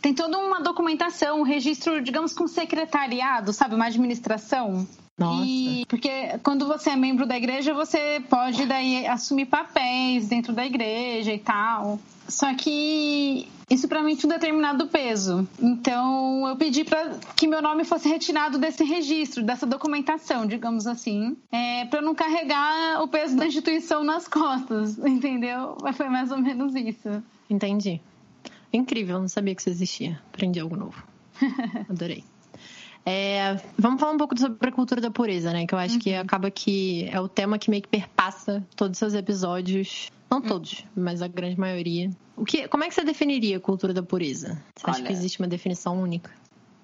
tem 0.01 0.13
toda 0.13 0.37
uma 0.37 0.61
documentação, 0.61 1.39
um 1.39 1.43
registro, 1.43 2.03
digamos, 2.03 2.33
com 2.33 2.45
secretariado, 2.45 3.53
sabe, 3.53 3.73
uma 3.73 3.85
administração. 3.85 4.85
Nossa. 5.17 5.45
E 5.45 5.85
porque 5.87 6.37
quando 6.43 6.67
você 6.67 6.89
é 6.89 6.95
membro 6.97 7.25
da 7.25 7.37
igreja, 7.37 7.73
você 7.73 8.21
pode 8.29 8.65
daí 8.65 9.07
assumir 9.07 9.45
papéis 9.45 10.27
dentro 10.27 10.51
da 10.51 10.65
igreja 10.65 11.33
e 11.33 11.39
tal. 11.39 11.97
Só 12.27 12.53
que 12.55 13.47
isso 13.69 13.87
para 13.87 14.03
mim 14.03 14.15
tinha 14.15 14.29
um 14.29 14.33
determinado 14.33 14.87
peso. 14.87 15.47
Então 15.59 16.47
eu 16.47 16.55
pedi 16.55 16.83
para 16.83 17.17
que 17.35 17.47
meu 17.47 17.61
nome 17.61 17.83
fosse 17.83 18.07
retirado 18.07 18.57
desse 18.57 18.83
registro, 18.83 19.43
dessa 19.43 19.65
documentação, 19.65 20.45
digamos 20.45 20.87
assim, 20.87 21.37
é, 21.51 21.85
para 21.85 22.01
não 22.01 22.15
carregar 22.15 23.01
o 23.01 23.07
peso 23.07 23.35
da 23.35 23.45
instituição 23.45 24.03
nas 24.03 24.27
costas, 24.27 24.97
entendeu? 25.05 25.77
Foi 25.93 26.09
mais 26.09 26.31
ou 26.31 26.37
menos 26.37 26.75
isso. 26.75 27.23
Entendi. 27.49 28.01
Incrível, 28.71 29.19
não 29.19 29.27
sabia 29.27 29.53
que 29.53 29.61
isso 29.61 29.69
existia. 29.69 30.19
Aprendi 30.33 30.59
algo 30.59 30.75
novo. 30.75 31.03
Adorei. 31.89 32.23
É, 33.05 33.59
vamos 33.77 33.99
falar 33.99 34.13
um 34.13 34.17
pouco 34.17 34.37
sobre 34.39 34.69
a 34.69 34.71
cultura 34.71 35.01
da 35.01 35.11
pureza, 35.11 35.51
né? 35.51 35.65
Que 35.65 35.75
eu 35.75 35.79
acho 35.79 35.95
uhum. 35.95 35.99
que 35.99 36.13
acaba 36.13 36.49
que 36.49 37.07
é 37.11 37.19
o 37.19 37.27
tema 37.27 37.59
que 37.59 37.69
meio 37.69 37.83
que 37.83 37.89
perpassa 37.89 38.65
todos 38.75 38.95
os 38.95 38.99
seus 38.99 39.13
episódios. 39.13 40.09
Não 40.33 40.41
todos, 40.41 40.83
mas 40.95 41.21
a 41.21 41.27
grande 41.27 41.59
maioria. 41.59 42.09
O 42.35 42.43
que, 42.43 42.67
como 42.67 42.83
é 42.83 42.87
que 42.87 42.95
você 42.95 43.03
definiria 43.03 43.57
a 43.57 43.59
cultura 43.59 43.93
da 43.93 44.01
pureza? 44.01 44.59
Você 44.75 44.85
Olha, 44.85 44.93
acha 44.93 45.03
que 45.03 45.13
existe 45.13 45.39
uma 45.39 45.47
definição 45.47 46.01
única? 46.01 46.31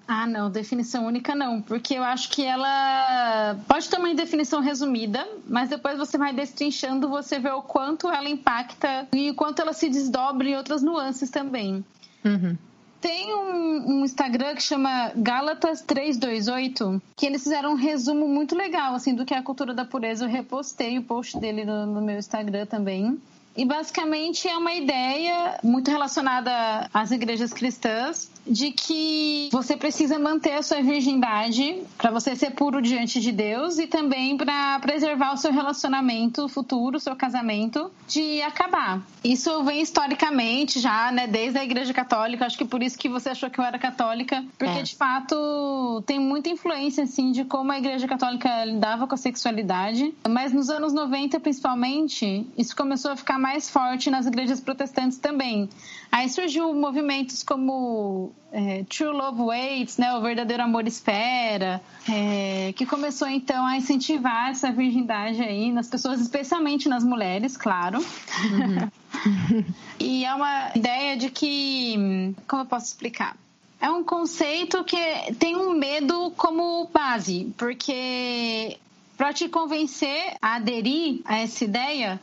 Ah, 0.06 0.26
não, 0.26 0.50
definição 0.50 1.06
única 1.06 1.34
não, 1.34 1.60
porque 1.62 1.94
eu 1.94 2.02
acho 2.02 2.30
que 2.30 2.44
ela 2.44 3.56
pode 3.68 3.88
ter 3.88 3.96
uma 3.96 4.12
definição 4.14 4.60
resumida, 4.60 5.26
mas 5.48 5.68
depois 5.68 5.98
você 5.98 6.18
vai 6.18 6.32
destrinchando, 6.32 7.08
você 7.08 7.38
vê 7.38 7.50
o 7.50 7.62
quanto 7.62 8.08
ela 8.08 8.28
impacta 8.28 9.06
e 9.12 9.30
o 9.30 9.34
quanto 9.34 9.62
ela 9.62 9.72
se 9.72 9.88
desdobra 9.88 10.48
em 10.48 10.56
outras 10.56 10.82
nuances 10.82 11.30
também. 11.30 11.84
Uhum. 12.24 12.56
Tem 13.00 13.34
um, 13.34 13.92
um, 13.92 14.04
Instagram 14.04 14.54
que 14.54 14.62
chama 14.62 15.10
Gálatas328, 15.16 17.00
que 17.16 17.24
eles 17.24 17.42
fizeram 17.42 17.72
um 17.72 17.76
resumo 17.76 18.28
muito 18.28 18.54
legal 18.54 18.94
assim 18.94 19.14
do 19.14 19.24
que 19.24 19.32
é 19.32 19.38
a 19.38 19.42
cultura 19.42 19.72
da 19.72 19.84
pureza. 19.84 20.24
Eu 20.24 20.28
repostei 20.28 20.98
o 20.98 21.02
post 21.02 21.38
dele 21.38 21.64
no, 21.64 21.86
no 21.86 22.02
meu 22.02 22.18
Instagram 22.18 22.66
também. 22.66 23.18
E 23.56 23.64
basicamente 23.64 24.48
é 24.48 24.56
uma 24.56 24.72
ideia 24.72 25.58
muito 25.62 25.90
relacionada 25.90 26.88
às 26.92 27.10
igrejas 27.10 27.52
cristãs 27.52 28.30
de 28.46 28.72
que 28.72 29.48
você 29.52 29.76
precisa 29.76 30.18
manter 30.18 30.54
a 30.54 30.62
sua 30.62 30.82
virgindade 30.82 31.82
para 31.98 32.10
você 32.10 32.34
ser 32.34 32.50
puro 32.52 32.80
diante 32.80 33.20
de 33.20 33.32
Deus 33.32 33.78
e 33.78 33.86
também 33.86 34.36
para 34.36 34.78
preservar 34.80 35.32
o 35.32 35.36
seu 35.36 35.52
relacionamento 35.52 36.48
futuro, 36.48 36.96
o 36.96 37.00
seu 37.00 37.14
casamento, 37.14 37.90
de 38.08 38.40
acabar. 38.42 39.02
Isso 39.22 39.62
vem 39.64 39.82
historicamente 39.82 40.80
já, 40.80 41.12
né, 41.12 41.26
desde 41.26 41.58
a 41.58 41.64
Igreja 41.64 41.92
Católica. 41.92 42.46
Acho 42.46 42.56
que 42.56 42.64
por 42.64 42.82
isso 42.82 42.98
que 42.98 43.08
você 43.08 43.30
achou 43.30 43.50
que 43.50 43.60
eu 43.60 43.64
era 43.64 43.78
católica, 43.78 44.44
porque 44.58 44.78
é. 44.78 44.82
de 44.82 44.96
fato 44.96 46.02
tem 46.06 46.18
muita 46.18 46.48
influência 46.48 47.04
assim 47.04 47.32
de 47.32 47.44
como 47.44 47.70
a 47.72 47.78
Igreja 47.78 48.08
Católica 48.08 48.64
lidava 48.64 49.06
com 49.06 49.14
a 49.14 49.18
sexualidade. 49.18 50.14
Mas 50.28 50.52
nos 50.52 50.70
anos 50.70 50.92
90, 50.92 51.38
principalmente, 51.40 52.46
isso 52.56 52.74
começou 52.74 53.10
a 53.10 53.16
ficar 53.16 53.38
mais 53.38 53.49
forte 53.58 54.10
nas 54.10 54.26
igrejas 54.26 54.60
protestantes 54.60 55.18
também. 55.18 55.68
Aí 56.12 56.28
surgiu 56.28 56.72
movimentos 56.74 57.42
como 57.42 58.32
é, 58.52 58.84
True 58.84 59.12
Love 59.12 59.42
Waits, 59.42 59.96
né, 59.96 60.14
o 60.14 60.20
verdadeiro 60.20 60.62
amor 60.62 60.86
espera, 60.86 61.80
é, 62.08 62.72
que 62.74 62.84
começou 62.84 63.28
então 63.28 63.64
a 63.64 63.76
incentivar 63.76 64.50
essa 64.50 64.70
virgindade 64.70 65.40
aí 65.40 65.72
nas 65.72 65.88
pessoas, 65.88 66.20
especialmente 66.20 66.88
nas 66.88 67.04
mulheres, 67.04 67.56
claro. 67.56 67.98
Uhum. 67.98 69.64
e 69.98 70.24
é 70.24 70.34
uma 70.34 70.70
ideia 70.74 71.16
de 71.16 71.30
que, 71.30 72.34
como 72.46 72.62
eu 72.62 72.66
posso 72.66 72.86
explicar? 72.86 73.36
É 73.80 73.90
um 73.90 74.04
conceito 74.04 74.84
que 74.84 74.98
tem 75.38 75.56
um 75.56 75.72
medo 75.72 76.32
como 76.36 76.86
base, 76.92 77.52
porque 77.56 78.76
para 79.16 79.32
te 79.32 79.48
convencer 79.48 80.34
a 80.40 80.56
aderir 80.56 81.20
a 81.24 81.38
essa 81.38 81.64
ideia, 81.64 82.20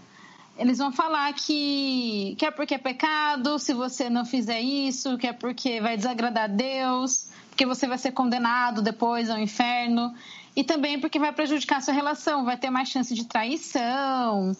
eles 0.58 0.80
vão 0.80 0.91
falar 0.91 1.32
que, 1.34 2.36
que 2.38 2.46
é 2.46 2.52
porque 2.52 2.76
é 2.76 2.78
pecado 2.78 3.60
se 3.60 3.74
você 3.74 4.10
não 4.10 4.26
fizer 4.26 4.60
isso, 4.60 5.17
que 5.17 5.28
é 5.28 5.34
porque 5.34 5.80
vai 5.80 5.96
desagradar 5.96 6.46
a 6.46 6.48
Deus, 6.48 7.28
porque 7.50 7.65
você 7.65 7.88
vai 7.88 7.98
ser 7.98 8.12
condenado 8.12 8.82
depois 8.82 9.30
ao 9.30 9.38
inferno, 9.38 10.13
e 10.56 10.63
também 10.63 11.00
porque 11.00 11.20
vai 11.20 11.32
prejudicar 11.32 11.78
a 11.78 11.82
sua 11.82 11.93
relação, 11.93 12.43
vai 12.43 12.58
ter 12.58 12.72
mais 12.72 12.89
chance 12.89 13.13
de 13.13 13.26
traição, 13.26 14.56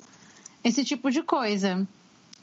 esse 0.63 0.86
tipo 0.86 1.10
de 1.10 1.23
coisa. 1.23 1.88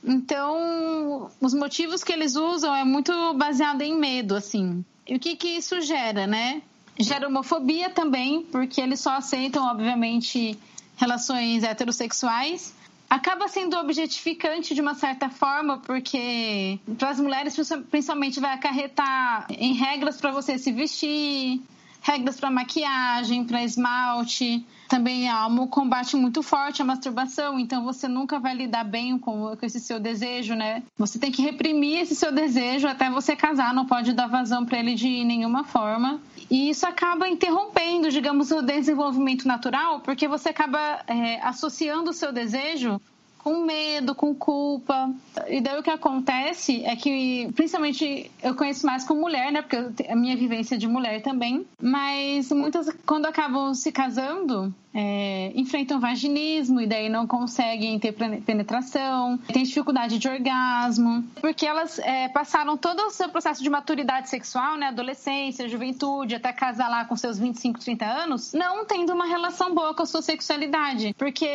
Então, 0.02 1.30
os 1.40 1.54
motivos 1.54 2.02
que 2.02 2.12
eles 2.12 2.34
usam 2.34 2.74
é 2.74 2.84
muito 2.84 3.12
baseado 3.34 3.82
em 3.82 3.96
medo, 3.96 4.34
assim. 4.34 4.84
E 5.06 5.14
o 5.14 5.20
que, 5.20 5.36
que 5.36 5.48
isso 5.48 5.80
gera, 5.80 6.26
né? 6.26 6.60
Gera 6.98 7.28
homofobia 7.28 7.88
também, 7.88 8.42
porque 8.42 8.80
eles 8.80 9.00
só 9.00 9.16
aceitam, 9.16 9.64
obviamente, 9.66 10.58
relações 10.96 11.62
heterossexuais 11.62 12.74
acaba 13.08 13.48
sendo 13.48 13.76
objetificante 13.76 14.74
de 14.74 14.80
uma 14.80 14.94
certa 14.94 15.28
forma, 15.28 15.78
porque 15.78 16.78
para 16.98 17.10
as 17.10 17.20
mulheres 17.20 17.56
principalmente 17.90 18.40
vai 18.40 18.52
acarretar 18.52 19.46
em 19.50 19.74
regras 19.74 20.20
para 20.20 20.30
você 20.32 20.58
se 20.58 20.72
vestir, 20.72 21.60
regras 22.04 22.38
para 22.38 22.50
maquiagem, 22.50 23.44
para 23.44 23.64
esmalte. 23.64 24.64
Também 24.88 25.28
há 25.28 25.46
um 25.46 25.66
combate 25.66 26.14
muito 26.16 26.42
forte 26.42 26.82
à 26.82 26.84
masturbação, 26.84 27.58
então 27.58 27.82
você 27.82 28.06
nunca 28.06 28.38
vai 28.38 28.54
lidar 28.54 28.84
bem 28.84 29.18
com, 29.18 29.56
com 29.56 29.66
esse 29.66 29.80
seu 29.80 29.98
desejo, 29.98 30.54
né? 30.54 30.82
Você 30.98 31.18
tem 31.18 31.32
que 31.32 31.40
reprimir 31.40 32.00
esse 32.00 32.14
seu 32.14 32.30
desejo 32.30 32.86
até 32.86 33.08
você 33.10 33.34
casar, 33.34 33.72
não 33.72 33.86
pode 33.86 34.12
dar 34.12 34.26
vazão 34.26 34.66
para 34.66 34.78
ele 34.78 34.94
de 34.94 35.24
nenhuma 35.24 35.64
forma. 35.64 36.20
E 36.50 36.70
isso 36.70 36.86
acaba 36.86 37.28
interrompendo, 37.28 38.10
digamos, 38.10 38.50
o 38.50 38.62
desenvolvimento 38.62 39.46
natural, 39.46 40.00
porque 40.00 40.28
você 40.28 40.50
acaba 40.50 41.00
é, 41.06 41.40
associando 41.42 42.10
o 42.10 42.14
seu 42.14 42.32
desejo 42.32 43.00
com 43.44 43.62
medo, 43.62 44.14
com 44.14 44.34
culpa. 44.34 45.12
E 45.46 45.60
daí 45.60 45.78
o 45.78 45.82
que 45.82 45.90
acontece 45.90 46.82
é 46.82 46.96
que, 46.96 47.50
principalmente, 47.54 48.30
eu 48.42 48.54
conheço 48.54 48.86
mais 48.86 49.04
com 49.04 49.14
mulher, 49.14 49.52
né? 49.52 49.60
Porque 49.60 50.10
a 50.10 50.16
minha 50.16 50.34
vivência 50.34 50.76
é 50.76 50.78
de 50.78 50.88
mulher 50.88 51.20
também. 51.20 51.66
Mas 51.80 52.50
muitas, 52.50 52.88
quando 53.04 53.26
acabam 53.26 53.74
se 53.74 53.92
casando, 53.92 54.74
é, 54.94 55.52
enfrentam 55.54 55.98
vaginismo 55.98 56.80
e 56.80 56.86
daí 56.86 57.08
não 57.08 57.26
conseguem 57.26 57.98
ter 57.98 58.12
penetração, 58.12 59.38
têm 59.52 59.64
dificuldade 59.64 60.18
de 60.18 60.28
orgasmo, 60.28 61.24
porque 61.40 61.66
elas 61.66 61.98
é, 61.98 62.28
passaram 62.28 62.76
todo 62.76 63.00
o 63.00 63.10
seu 63.10 63.28
processo 63.28 63.62
de 63.62 63.68
maturidade 63.68 64.28
sexual, 64.28 64.76
né, 64.76 64.88
adolescência, 64.88 65.68
juventude, 65.68 66.34
até 66.34 66.52
casar 66.52 66.88
lá 66.88 67.04
com 67.04 67.16
seus 67.16 67.38
25, 67.38 67.80
30 67.80 68.04
anos, 68.04 68.52
não 68.52 68.84
tendo 68.84 69.12
uma 69.12 69.26
relação 69.26 69.74
boa 69.74 69.94
com 69.94 70.02
a 70.02 70.06
sua 70.06 70.22
sexualidade. 70.22 71.14
Porque 71.18 71.48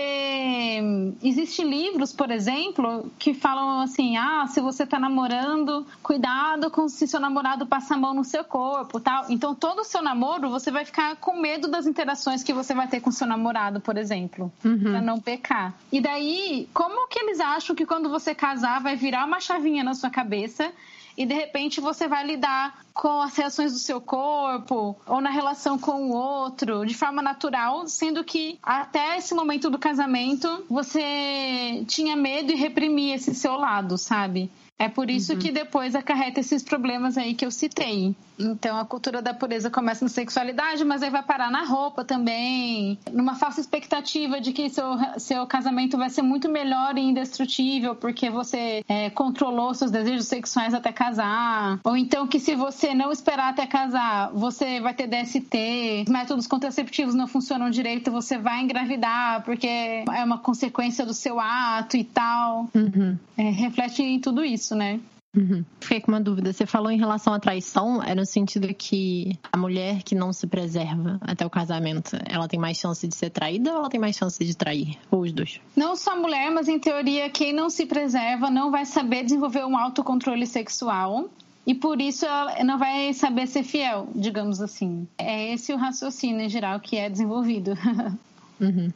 existem 1.23 1.69
livros, 1.69 2.12
por 2.12 2.32
exemplo, 2.32 3.10
que 3.17 3.34
falam 3.34 3.82
assim: 3.82 4.17
ah, 4.17 4.45
se 4.47 4.60
você 4.60 4.86
tá 4.86 4.99
namorando, 4.99 5.86
cuidado 6.04 6.69
com 6.69 6.89
se 6.89 7.08
seu 7.08 7.19
namorado 7.19 7.65
passa 7.65 7.93
a 7.93 7.97
mão 7.97 8.13
no 8.13 8.23
seu 8.23 8.43
corpo 8.43 8.99
tal. 8.99 9.25
Então, 9.30 9.56
todo 9.56 9.80
o 9.80 9.84
seu 9.84 10.02
namoro, 10.02 10.49
você 10.49 10.71
vai 10.71 10.84
ficar 10.84 11.15
com 11.17 11.39
medo 11.39 11.67
das 11.67 11.86
interações 11.86 12.43
que 12.43 12.54
você 12.54 12.73
vai 12.73 12.88
ter 12.88 12.99
com 12.99 13.12
seu 13.12 13.28
namorado, 13.29 13.79
por 13.79 13.97
exemplo, 13.97 14.51
uhum. 14.65 14.83
para 14.83 15.01
não 15.01 15.19
pecar. 15.19 15.73
E 15.91 16.01
daí, 16.01 16.67
como 16.73 17.07
que 17.07 17.19
eles 17.19 17.39
acham 17.39 17.75
que 17.75 17.85
quando 17.85 18.09
você 18.09 18.35
casar 18.35 18.81
vai 18.81 18.95
virar 18.95 19.25
uma 19.25 19.39
chavinha 19.39 19.83
na 19.83 19.93
sua 19.93 20.09
cabeça 20.09 20.73
e 21.19 21.25
de 21.25 21.33
repente 21.33 21.81
você 21.81 22.07
vai 22.07 22.25
lidar 22.25 22.79
com 22.93 23.21
as 23.21 23.35
reações 23.35 23.73
do 23.73 23.77
seu 23.77 23.99
corpo 23.99 24.95
ou 25.05 25.19
na 25.19 25.29
relação 25.29 25.77
com 25.77 26.09
o 26.09 26.13
outro 26.13 26.85
de 26.85 26.93
forma 26.93 27.21
natural, 27.21 27.87
sendo 27.87 28.23
que 28.23 28.57
até 28.63 29.17
esse 29.17 29.35
momento 29.35 29.69
do 29.69 29.77
casamento 29.77 30.65
você 30.69 31.83
tinha 31.87 32.15
medo 32.15 32.53
e 32.53 32.55
reprimia 32.55 33.15
esse 33.15 33.35
seu 33.35 33.55
lado, 33.57 33.97
sabe? 33.97 34.49
É 34.79 34.87
por 34.87 35.09
isso 35.09 35.33
uhum. 35.33 35.39
que 35.39 35.51
depois 35.51 35.93
acarreta 35.93 36.39
esses 36.39 36.63
problemas 36.63 37.17
aí 37.17 37.33
que 37.33 37.45
eu 37.45 37.51
citei. 37.51 38.15
Então 38.39 38.77
a 38.77 38.85
cultura 38.85 39.21
da 39.21 39.33
pureza 39.33 39.69
começa 39.69 40.05
na 40.05 40.09
sexualidade, 40.09 40.85
mas 40.85 41.03
aí 41.03 41.09
vai 41.09 41.21
parar 41.21 41.51
na 41.51 41.65
roupa 41.65 42.05
também, 42.05 42.97
numa 43.11 43.35
falsa 43.35 43.59
expectativa 43.59 44.39
de 44.39 44.53
que 44.53 44.69
seu, 44.69 44.85
seu 45.17 45.45
casamento 45.45 45.97
vai 45.97 46.09
ser 46.09 46.21
muito 46.21 46.47
melhor 46.47 46.97
e 46.97 47.01
indestrutível 47.01 47.93
porque 47.95 48.29
você 48.29 48.83
é, 48.87 49.09
controlou 49.09 49.73
seus 49.73 49.91
desejos 49.91 50.27
sexuais 50.27 50.73
até 50.73 50.93
casar. 50.93 51.79
Ou 51.83 51.97
então 51.97 52.25
que 52.25 52.39
se 52.39 52.55
você 52.55 52.93
não 52.93 53.11
esperar 53.11 53.49
até 53.49 53.67
casar, 53.67 54.31
você 54.31 54.79
vai 54.79 54.93
ter 54.93 55.07
DST, 55.07 56.03
os 56.07 56.11
métodos 56.11 56.47
contraceptivos 56.47 57.13
não 57.13 57.27
funcionam 57.27 57.69
direito, 57.69 58.09
você 58.09 58.37
vai 58.37 58.61
engravidar 58.61 59.43
porque 59.43 59.67
é 59.67 60.23
uma 60.23 60.37
consequência 60.37 61.05
do 61.05 61.13
seu 61.13 61.37
ato 61.39 61.97
e 61.97 62.05
tal. 62.05 62.69
Uhum. 62.73 63.17
É, 63.37 63.49
reflete 63.49 64.01
em 64.01 64.19
tudo 64.19 64.45
isso, 64.45 64.68
né? 64.75 64.99
Uhum. 65.36 65.63
Fiquei 65.79 66.01
com 66.01 66.12
uma 66.12 66.19
dúvida. 66.19 66.51
Você 66.51 66.65
falou 66.65 66.91
em 66.91 66.97
relação 66.97 67.34
à 67.34 67.39
traição, 67.39 68.01
é 68.01 68.15
no 68.15 68.25
sentido 68.25 68.73
que 68.73 69.38
a 69.51 69.58
mulher 69.58 70.01
que 70.01 70.15
não 70.15 70.34
se 70.34 70.47
preserva 70.47 71.19
até 71.21 71.45
o 71.45 71.49
casamento, 71.49 72.17
ela 72.25 72.47
tem 72.47 72.60
mais 72.60 72.77
chance 72.77 73.08
de 73.08 73.15
ser 73.15 73.29
traída 73.29 73.71
ou 73.71 73.77
ela 73.77 73.89
tem 73.89 73.99
mais 73.99 74.15
chance 74.15 74.43
de 74.43 74.58
trair? 74.58 74.97
Ou 75.12 75.21
os 75.21 75.32
dois? 75.32 75.62
Não 75.75 75.95
só 75.95 76.13
a 76.13 76.15
mulher, 76.15 76.49
mas 76.51 76.67
em 76.67 76.79
teoria, 76.79 77.29
quem 77.29 77.53
não 77.53 77.69
se 77.69 77.86
preserva 77.86 78.49
não 78.49 78.71
vai 78.71 78.86
saber 78.86 79.23
desenvolver 79.23 79.65
um 79.65 79.77
autocontrole 79.77 80.47
sexual. 80.47 81.29
E 81.67 81.75
por 81.75 82.01
isso 82.01 82.25
ela 82.25 82.63
não 82.63 82.79
vai 82.79 83.13
saber 83.13 83.45
ser 83.45 83.62
fiel, 83.62 84.08
digamos 84.15 84.60
assim. 84.60 85.08
É 85.15 85.53
esse 85.53 85.71
o 85.71 85.77
raciocínio 85.77 86.41
em 86.41 86.49
geral 86.49 86.79
que 86.79 86.97
é 86.97 87.10
desenvolvido. 87.10 87.73
Uhum. 88.60 88.91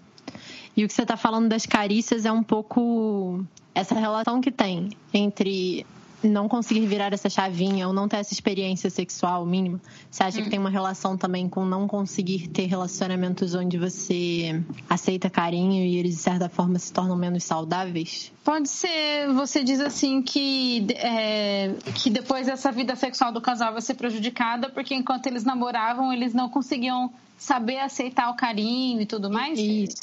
E 0.75 0.83
o 0.83 0.87
que 0.89 0.93
você 0.93 1.03
está 1.03 1.15
falando 1.15 1.47
das 1.47 1.65
carícias 1.65 2.25
é 2.25 2.31
um 2.33 2.43
pouco 2.43 3.45
essa 3.73 3.95
relação 3.95 4.41
que 4.41 4.51
tem 4.51 4.89
entre 5.13 5.85
não 6.27 6.47
conseguir 6.47 6.85
virar 6.85 7.13
essa 7.13 7.29
chavinha 7.29 7.87
ou 7.87 7.93
não 7.93 8.07
ter 8.07 8.17
essa 8.17 8.33
experiência 8.33 8.89
sexual 8.89 9.45
mínima, 9.45 9.79
você 10.09 10.23
acha 10.23 10.39
hum. 10.39 10.43
que 10.43 10.49
tem 10.49 10.59
uma 10.59 10.69
relação 10.69 11.17
também 11.17 11.49
com 11.49 11.65
não 11.65 11.87
conseguir 11.87 12.47
ter 12.47 12.65
relacionamentos 12.65 13.53
onde 13.53 13.77
você 13.77 14.61
aceita 14.89 15.29
carinho 15.29 15.85
e 15.85 15.97
eles 15.97 16.15
de 16.15 16.21
certa 16.21 16.49
forma 16.49 16.79
se 16.79 16.91
tornam 16.91 17.15
menos 17.15 17.43
saudáveis? 17.43 18.31
Pode 18.43 18.69
ser, 18.69 19.27
você 19.33 19.63
diz 19.63 19.79
assim 19.79 20.21
que, 20.21 20.87
é, 20.95 21.73
que 21.95 22.09
depois 22.09 22.47
essa 22.47 22.71
vida 22.71 22.95
sexual 22.95 23.31
do 23.31 23.41
casal 23.41 23.73
vai 23.73 23.81
ser 23.81 23.95
prejudicada 23.95 24.69
porque 24.69 24.93
enquanto 24.95 25.27
eles 25.27 25.43
namoravam 25.43 26.11
eles 26.11 26.33
não 26.33 26.49
conseguiam 26.49 27.11
saber 27.37 27.79
aceitar 27.79 28.29
o 28.29 28.35
carinho 28.35 29.01
e 29.01 29.05
tudo 29.05 29.29
mais? 29.29 29.59
Isso, 29.59 29.95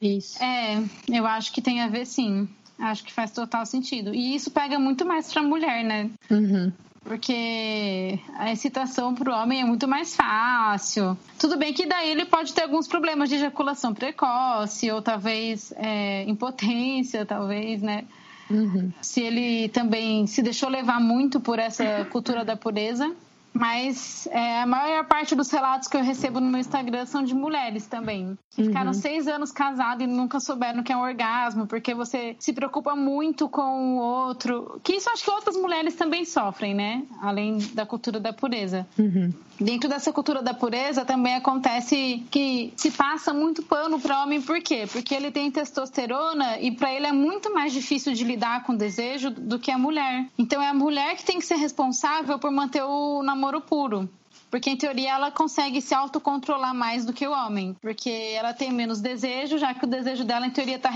isso. 0.00 0.42
É, 0.42 0.82
eu 1.08 1.26
acho 1.26 1.52
que 1.52 1.60
tem 1.60 1.80
a 1.80 1.88
ver 1.88 2.06
sim. 2.06 2.48
Acho 2.78 3.04
que 3.04 3.12
faz 3.12 3.30
total 3.32 3.66
sentido. 3.66 4.14
E 4.14 4.34
isso 4.34 4.50
pega 4.50 4.78
muito 4.78 5.04
mais 5.04 5.32
pra 5.32 5.42
mulher, 5.42 5.84
né? 5.84 6.10
Uhum. 6.30 6.72
porque 7.04 8.18
a 8.36 8.52
excitação 8.52 9.14
para 9.14 9.32
o 9.32 9.34
homem 9.34 9.62
é 9.62 9.64
muito 9.64 9.88
mais 9.88 10.14
fácil. 10.14 11.16
Tudo 11.38 11.56
bem 11.56 11.72
que 11.72 11.86
daí 11.86 12.10
ele 12.10 12.26
pode 12.26 12.52
ter 12.52 12.62
alguns 12.62 12.86
problemas 12.86 13.30
de 13.30 13.36
ejaculação 13.36 13.94
precoce, 13.94 14.90
ou 14.90 15.00
talvez 15.00 15.72
é, 15.76 16.24
impotência, 16.24 17.24
talvez, 17.24 17.80
né? 17.80 18.04
Uhum. 18.50 18.92
Se 19.00 19.20
ele 19.22 19.68
também 19.70 20.26
se 20.26 20.42
deixou 20.42 20.68
levar 20.68 21.00
muito 21.00 21.40
por 21.40 21.58
essa 21.58 22.04
cultura 22.10 22.44
da 22.44 22.56
pureza. 22.56 23.10
Mas 23.58 24.28
é, 24.30 24.62
a 24.62 24.66
maior 24.66 25.04
parte 25.04 25.34
dos 25.34 25.50
relatos 25.50 25.88
que 25.88 25.96
eu 25.96 26.02
recebo 26.02 26.38
no 26.40 26.48
meu 26.48 26.60
Instagram 26.60 27.04
são 27.06 27.24
de 27.24 27.34
mulheres 27.34 27.86
também. 27.86 28.38
Que 28.50 28.62
uhum. 28.62 28.68
ficaram 28.68 28.92
seis 28.92 29.26
anos 29.26 29.50
casadas 29.50 30.02
e 30.02 30.06
nunca 30.06 30.38
souberam 30.38 30.80
o 30.80 30.84
que 30.84 30.92
é 30.92 30.96
um 30.96 31.02
orgasmo, 31.02 31.66
porque 31.66 31.92
você 31.92 32.36
se 32.38 32.52
preocupa 32.52 32.94
muito 32.94 33.48
com 33.48 33.96
o 33.96 33.98
outro. 33.98 34.80
Que 34.84 34.94
isso 34.94 35.10
acho 35.10 35.24
que 35.24 35.30
outras 35.30 35.56
mulheres 35.56 35.96
também 35.96 36.24
sofrem, 36.24 36.72
né? 36.74 37.02
Além 37.20 37.58
da 37.74 37.84
cultura 37.84 38.20
da 38.20 38.32
pureza. 38.32 38.86
Uhum. 38.96 39.32
Dentro 39.60 39.88
dessa 39.88 40.12
cultura 40.12 40.40
da 40.40 40.54
pureza 40.54 41.04
também 41.04 41.34
acontece 41.34 42.24
que 42.30 42.72
se 42.76 42.92
passa 42.92 43.34
muito 43.34 43.62
pano 43.62 43.98
para 43.98 44.22
homem, 44.22 44.40
por 44.40 44.60
quê? 44.60 44.86
Porque 44.90 45.12
ele 45.12 45.32
tem 45.32 45.50
testosterona 45.50 46.60
e 46.60 46.70
para 46.70 46.94
ele 46.94 47.06
é 47.06 47.12
muito 47.12 47.52
mais 47.52 47.72
difícil 47.72 48.12
de 48.12 48.22
lidar 48.22 48.62
com 48.62 48.72
o 48.72 48.78
desejo 48.78 49.30
do 49.30 49.58
que 49.58 49.72
a 49.72 49.78
mulher. 49.78 50.26
Então 50.38 50.62
é 50.62 50.68
a 50.68 50.74
mulher 50.74 51.16
que 51.16 51.24
tem 51.24 51.40
que 51.40 51.44
ser 51.44 51.56
responsável 51.56 52.38
por 52.38 52.52
manter 52.52 52.84
o 52.84 53.20
namoro 53.24 53.47
puro. 53.60 54.08
Porque, 54.50 54.70
em 54.70 54.76
teoria, 54.76 55.12
ela 55.12 55.30
consegue 55.30 55.80
se 55.80 55.94
autocontrolar 55.94 56.74
mais 56.74 57.04
do 57.04 57.12
que 57.12 57.26
o 57.26 57.32
homem. 57.32 57.76
Porque 57.82 58.08
ela 58.34 58.54
tem 58.54 58.72
menos 58.72 59.00
desejo, 59.00 59.58
já 59.58 59.74
que 59.74 59.84
o 59.84 59.88
desejo 59.88 60.24
dela, 60.24 60.46
em 60.46 60.50
teoria, 60.50 60.76
está 60.76 60.90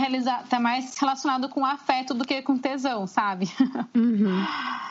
tá 0.49 0.59
mais 0.59 0.97
relacionado 0.99 1.49
com 1.49 1.65
afeto 1.65 2.15
do 2.15 2.25
que 2.25 2.41
com 2.43 2.57
tesão, 2.57 3.07
sabe? 3.07 3.51
Uhum. 3.95 4.45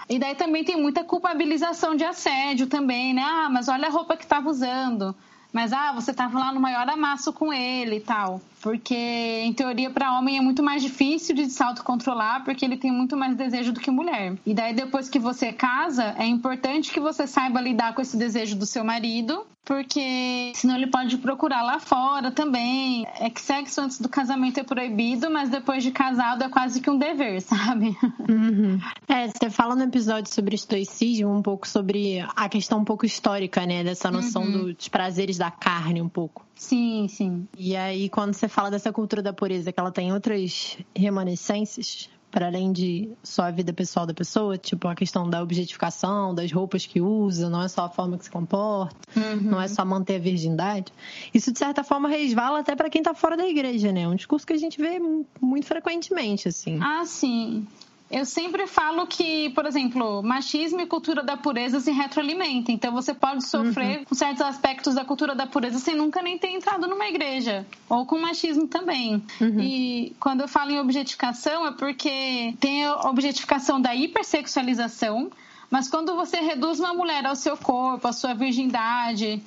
E 0.08 0.20
daí 0.20 0.36
também 0.36 0.64
tem 0.64 0.80
muita 0.80 1.04
culpabilização 1.04 1.96
de 1.96 2.04
assédio 2.04 2.68
também, 2.68 3.14
né? 3.14 3.24
Ah, 3.24 3.50
mas 3.50 3.68
olha 3.68 3.88
a 3.88 3.92
roupa 3.92 4.18
que 4.18 4.24
estava 4.24 4.50
usando. 4.50 5.16
Mas, 5.52 5.74
ah, 5.74 5.92
você 5.94 6.12
estava 6.12 6.38
lá 6.38 6.54
no 6.54 6.60
maior 6.60 6.88
amasso 6.90 7.34
com 7.34 7.52
ele 7.52 7.96
e 7.96 8.02
tal. 8.02 8.42
Porque, 8.62 8.96
em 8.96 9.54
teoria, 9.54 9.90
para 9.90 10.18
homem 10.18 10.38
é 10.38 10.42
muito 10.42 10.62
mais 10.62 10.82
difícil 10.82 11.36
de 11.36 11.50
se 11.50 11.62
autocontrolar, 11.64 12.44
porque 12.44 12.64
ele 12.64 12.78
tem 12.78 12.92
muito 12.92 13.18
mais 13.18 13.36
desejo 13.36 13.74
do 13.74 13.80
que 13.80 13.90
mulher. 13.90 14.36
E 14.46 14.54
daí, 14.54 14.74
depois 14.74 15.10
que 15.10 15.20
você 15.20 15.52
casa, 15.52 16.16
é 16.18 16.26
importante 16.26 16.92
que 16.92 17.00
você 17.00 17.26
saiba 17.26 17.60
lidar 17.60 17.94
com 17.94 18.02
esse 18.02 18.16
desejo 18.16 18.56
do 18.56 18.66
seu 18.66 18.84
marido, 18.84 19.46
porque 19.64 20.52
senão 20.56 20.76
ele 20.76 20.88
pode 20.88 21.18
procurar 21.18 21.62
lá 21.62 21.80
fora 21.80 22.32
também. 22.32 23.06
É 23.20 23.30
que 23.30 23.40
sexo 23.40 23.82
antes 23.82 24.00
do 24.00 24.10
casamento 24.10 24.60
é 24.60 24.64
proibido, 24.64 25.30
mas 25.30 25.50
depois 25.50 25.84
de 25.84 25.92
casado 25.92 26.44
é 26.44 26.50
quase 26.50 26.82
que 26.82 26.90
um 26.90 26.98
dever, 26.98 27.42
sabe? 27.42 27.96
Uhum. 28.28 28.80
É, 29.08 29.28
você 29.28 29.50
fala 29.50 29.76
no 29.76 29.84
episódio 29.84 30.34
sobre 30.34 30.56
estoicismo 30.56 31.32
um 31.32 31.42
pouco 31.42 31.68
sobre 31.68 32.20
a 32.36 32.50
questão 32.50 32.80
um 32.80 32.86
pouco 32.86 33.06
histórica, 33.06 33.66
né? 33.66 33.84
Dessa 33.84 34.10
noção 34.10 34.44
uhum. 34.44 34.74
dos 34.74 34.88
prazeres 34.88 35.38
da 35.38 35.52
carne 35.52 36.02
um 36.02 36.10
pouco. 36.10 36.46
Sim, 36.56 37.08
sim. 37.08 37.48
E 37.58 37.76
aí, 37.76 38.08
quando 38.08 38.36
você 38.36 38.48
fala 38.52 38.70
dessa 38.70 38.92
cultura 38.92 39.22
da 39.22 39.34
pureza, 39.34 39.72
que 39.72 39.80
ela 39.80 39.92
tem 39.92 40.14
outras 40.14 40.78
remanescências, 40.96 42.10
para 42.32 42.48
além 42.48 42.72
de 42.72 43.10
só 43.22 43.44
a 43.44 43.52
vida 43.52 43.74
pessoal 43.74 44.06
da 44.06 44.14
pessoa, 44.14 44.58
tipo 44.58 44.88
a 44.88 44.96
questão 44.96 45.30
da 45.30 45.44
objetificação, 45.44 46.34
das 46.34 46.52
roupas 46.52 46.86
que 46.86 47.02
usa, 47.02 47.50
não 47.50 47.62
é 47.62 47.68
só 47.68 47.86
a 47.86 47.90
forma 47.90 48.18
que 48.18 48.24
se 48.24 48.32
comporta, 48.32 48.96
uhum. 49.16 49.42
não 49.42 49.62
é 49.62 49.68
só 49.68 49.84
manter 49.84 50.16
a 50.16 50.20
virgindade. 50.20 50.94
Isso, 51.34 51.52
de 51.52 51.60
certa 51.60 51.84
forma, 51.84 52.08
resvala 52.08 52.60
até 52.60 52.76
para 52.76 52.90
quem 52.90 53.02
está 53.02 53.14
fora 53.14 53.36
da 53.36 53.46
igreja, 53.46 53.92
né? 53.92 54.04
É 54.04 54.08
um 54.08 54.16
discurso 54.16 54.48
que 54.48 54.54
a 54.54 54.58
gente 54.58 54.80
vê 54.80 55.00
muito 55.42 55.66
frequentemente, 55.66 56.48
assim. 56.48 56.80
Ah, 56.82 57.04
sim. 57.06 57.68
Eu 58.12 58.26
sempre 58.26 58.68
falo 58.68 59.08
que, 59.08 59.50
por 59.52 59.66
exemplo, 59.66 60.22
machismo 60.22 60.82
e 60.82 60.86
cultura 60.86 61.24
da 61.24 61.38
pureza 61.38 61.80
se 61.80 61.92
retroalimentam. 61.92 62.76
Então 62.76 62.92
você 62.92 63.14
pode 63.14 63.48
sofrer 63.48 64.00
uhum. 64.00 64.06
com 64.06 64.16
certos 64.16 64.42
aspectos 64.42 64.96
da 64.96 65.06
cultura 65.06 65.34
da 65.34 65.48
pureza 65.48 65.80
sem 65.80 65.96
nunca 65.96 66.22
nem 66.22 66.38
ter 66.38 66.50
entrado 66.50 66.88
numa 66.88 67.08
igreja. 67.08 67.66
Ou 67.88 68.06
com 68.06 68.20
machismo 68.20 68.68
também. 68.68 69.24
Uhum. 69.40 69.60
E 69.62 70.16
quando 70.20 70.42
eu 70.42 70.48
falo 70.48 70.72
em 70.72 70.80
objetificação 70.80 71.66
é 71.66 71.72
porque 71.72 72.54
tem 72.60 72.86
a 72.86 73.10
objetificação 73.10 73.80
da 73.80 73.96
hipersexualização. 73.96 75.32
Mas 75.70 75.88
quando 75.88 76.14
você 76.14 76.38
reduz 76.42 76.82
uma 76.82 76.94
mulher 76.94 77.26
ao 77.26 77.36
seu 77.38 77.56
corpo, 77.56 78.06
à 78.06 78.12
sua 78.12 78.34
virgindade, 78.34 79.42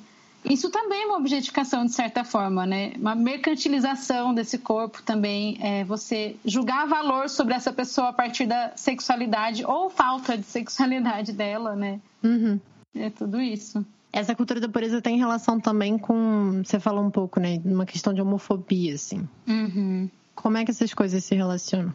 isso 0.45 0.69
também 0.69 1.03
é 1.03 1.05
uma 1.07 1.17
objetificação, 1.17 1.85
de 1.85 1.91
certa 1.91 2.23
forma, 2.23 2.65
né? 2.65 2.93
Uma 2.97 3.15
mercantilização 3.15 4.33
desse 4.33 4.57
corpo 4.57 5.01
também. 5.03 5.57
É 5.59 5.83
você 5.83 6.35
julgar 6.45 6.87
valor 6.87 7.29
sobre 7.29 7.53
essa 7.53 7.73
pessoa 7.73 8.09
a 8.09 8.13
partir 8.13 8.45
da 8.45 8.71
sexualidade 8.75 9.65
ou 9.65 9.89
falta 9.89 10.37
de 10.37 10.45
sexualidade 10.45 11.33
dela, 11.33 11.75
né? 11.75 11.99
Uhum. 12.23 12.59
É 12.95 13.09
tudo 13.09 13.41
isso. 13.41 13.85
Essa 14.13 14.33
cultura 14.33 14.61
da 14.61 14.69
pureza 14.69 15.01
tem 15.01 15.17
relação 15.17 15.59
também 15.59 15.97
com. 15.97 16.61
Você 16.63 16.79
falou 16.79 17.03
um 17.03 17.11
pouco, 17.11 17.39
né? 17.39 17.59
Uma 17.65 17.85
questão 17.85 18.13
de 18.13 18.21
homofobia, 18.21 18.95
assim. 18.95 19.27
Uhum. 19.47 20.09
Como 20.33 20.57
é 20.57 20.63
que 20.63 20.71
essas 20.71 20.93
coisas 20.93 21.23
se 21.23 21.35
relacionam? 21.35 21.93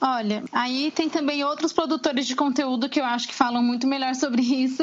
Olha, 0.00 0.44
aí 0.52 0.90
tem 0.90 1.08
também 1.08 1.42
outros 1.42 1.72
produtores 1.72 2.26
de 2.26 2.36
conteúdo 2.36 2.88
que 2.88 3.00
eu 3.00 3.04
acho 3.04 3.26
que 3.26 3.34
falam 3.34 3.62
muito 3.62 3.86
melhor 3.86 4.14
sobre 4.14 4.42
isso. 4.64 4.82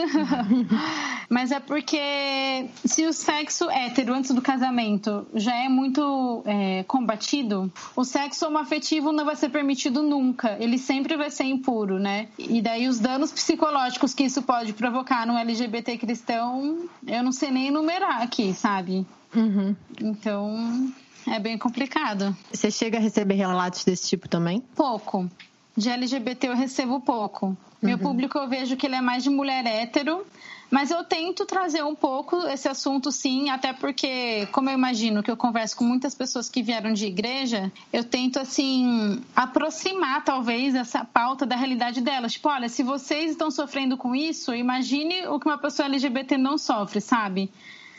Mas 1.29 1.51
é 1.51 1.59
porque 1.59 2.65
se 2.83 3.05
o 3.05 3.13
sexo 3.13 3.69
hétero 3.69 4.13
antes 4.13 4.31
do 4.31 4.41
casamento 4.41 5.25
já 5.35 5.55
é 5.55 5.69
muito 5.69 6.41
é, 6.45 6.83
combatido, 6.83 7.71
o 7.95 8.03
sexo 8.03 8.47
homoafetivo 8.47 9.11
não 9.11 9.23
vai 9.23 9.35
ser 9.35 9.49
permitido 9.49 10.01
nunca. 10.01 10.57
Ele 10.59 10.77
sempre 10.79 11.15
vai 11.15 11.29
ser 11.29 11.43
impuro, 11.43 11.99
né? 11.99 12.27
E 12.37 12.61
daí 12.61 12.87
os 12.87 12.99
danos 12.99 13.31
psicológicos 13.31 14.13
que 14.13 14.23
isso 14.23 14.41
pode 14.41 14.73
provocar 14.73 15.27
no 15.27 15.37
LGBT 15.37 15.97
cristão, 15.97 16.89
eu 17.05 17.23
não 17.23 17.31
sei 17.31 17.51
nem 17.51 17.67
enumerar 17.67 18.21
aqui, 18.21 18.53
sabe? 18.53 19.05
Uhum. 19.35 19.75
Então, 20.01 20.91
é 21.27 21.39
bem 21.39 21.57
complicado. 21.57 22.35
Você 22.51 22.69
chega 22.71 22.97
a 22.97 23.01
receber 23.01 23.35
relatos 23.35 23.83
desse 23.83 24.09
tipo 24.09 24.27
também? 24.27 24.61
Pouco. 24.75 25.29
De 25.75 25.89
LGBT 25.89 26.47
eu 26.47 26.55
recebo 26.55 26.99
pouco. 26.99 27.57
Meu 27.81 27.97
uhum. 27.97 28.03
público 28.03 28.37
eu 28.37 28.47
vejo 28.47 28.77
que 28.77 28.85
ele 28.85 28.95
é 28.95 29.01
mais 29.01 29.23
de 29.23 29.29
mulher 29.29 29.65
hétero, 29.65 30.25
mas 30.73 30.89
eu 30.89 31.03
tento 31.03 31.45
trazer 31.45 31.83
um 31.83 31.93
pouco 31.93 32.35
esse 32.47 32.67
assunto 32.67 33.11
sim, 33.11 33.49
até 33.49 33.73
porque, 33.73 34.47
como 34.51 34.69
eu 34.69 34.73
imagino 34.73 35.21
que 35.21 35.29
eu 35.29 35.37
converso 35.37 35.75
com 35.77 35.83
muitas 35.83 36.15
pessoas 36.15 36.49
que 36.49 36.63
vieram 36.63 36.93
de 36.93 37.05
igreja, 37.05 37.71
eu 37.91 38.03
tento 38.03 38.39
assim 38.39 39.21
aproximar 39.35 40.23
talvez 40.23 40.73
essa 40.73 41.03
pauta 41.05 41.45
da 41.45 41.55
realidade 41.55 42.01
delas. 42.01 42.33
Tipo, 42.33 42.49
olha, 42.49 42.69
se 42.69 42.81
vocês 42.81 43.31
estão 43.31 43.51
sofrendo 43.51 43.97
com 43.97 44.15
isso, 44.15 44.53
imagine 44.55 45.27
o 45.27 45.39
que 45.39 45.45
uma 45.45 45.57
pessoa 45.57 45.87
LGBT 45.87 46.37
não 46.37 46.57
sofre, 46.57 47.01
sabe? 47.01 47.51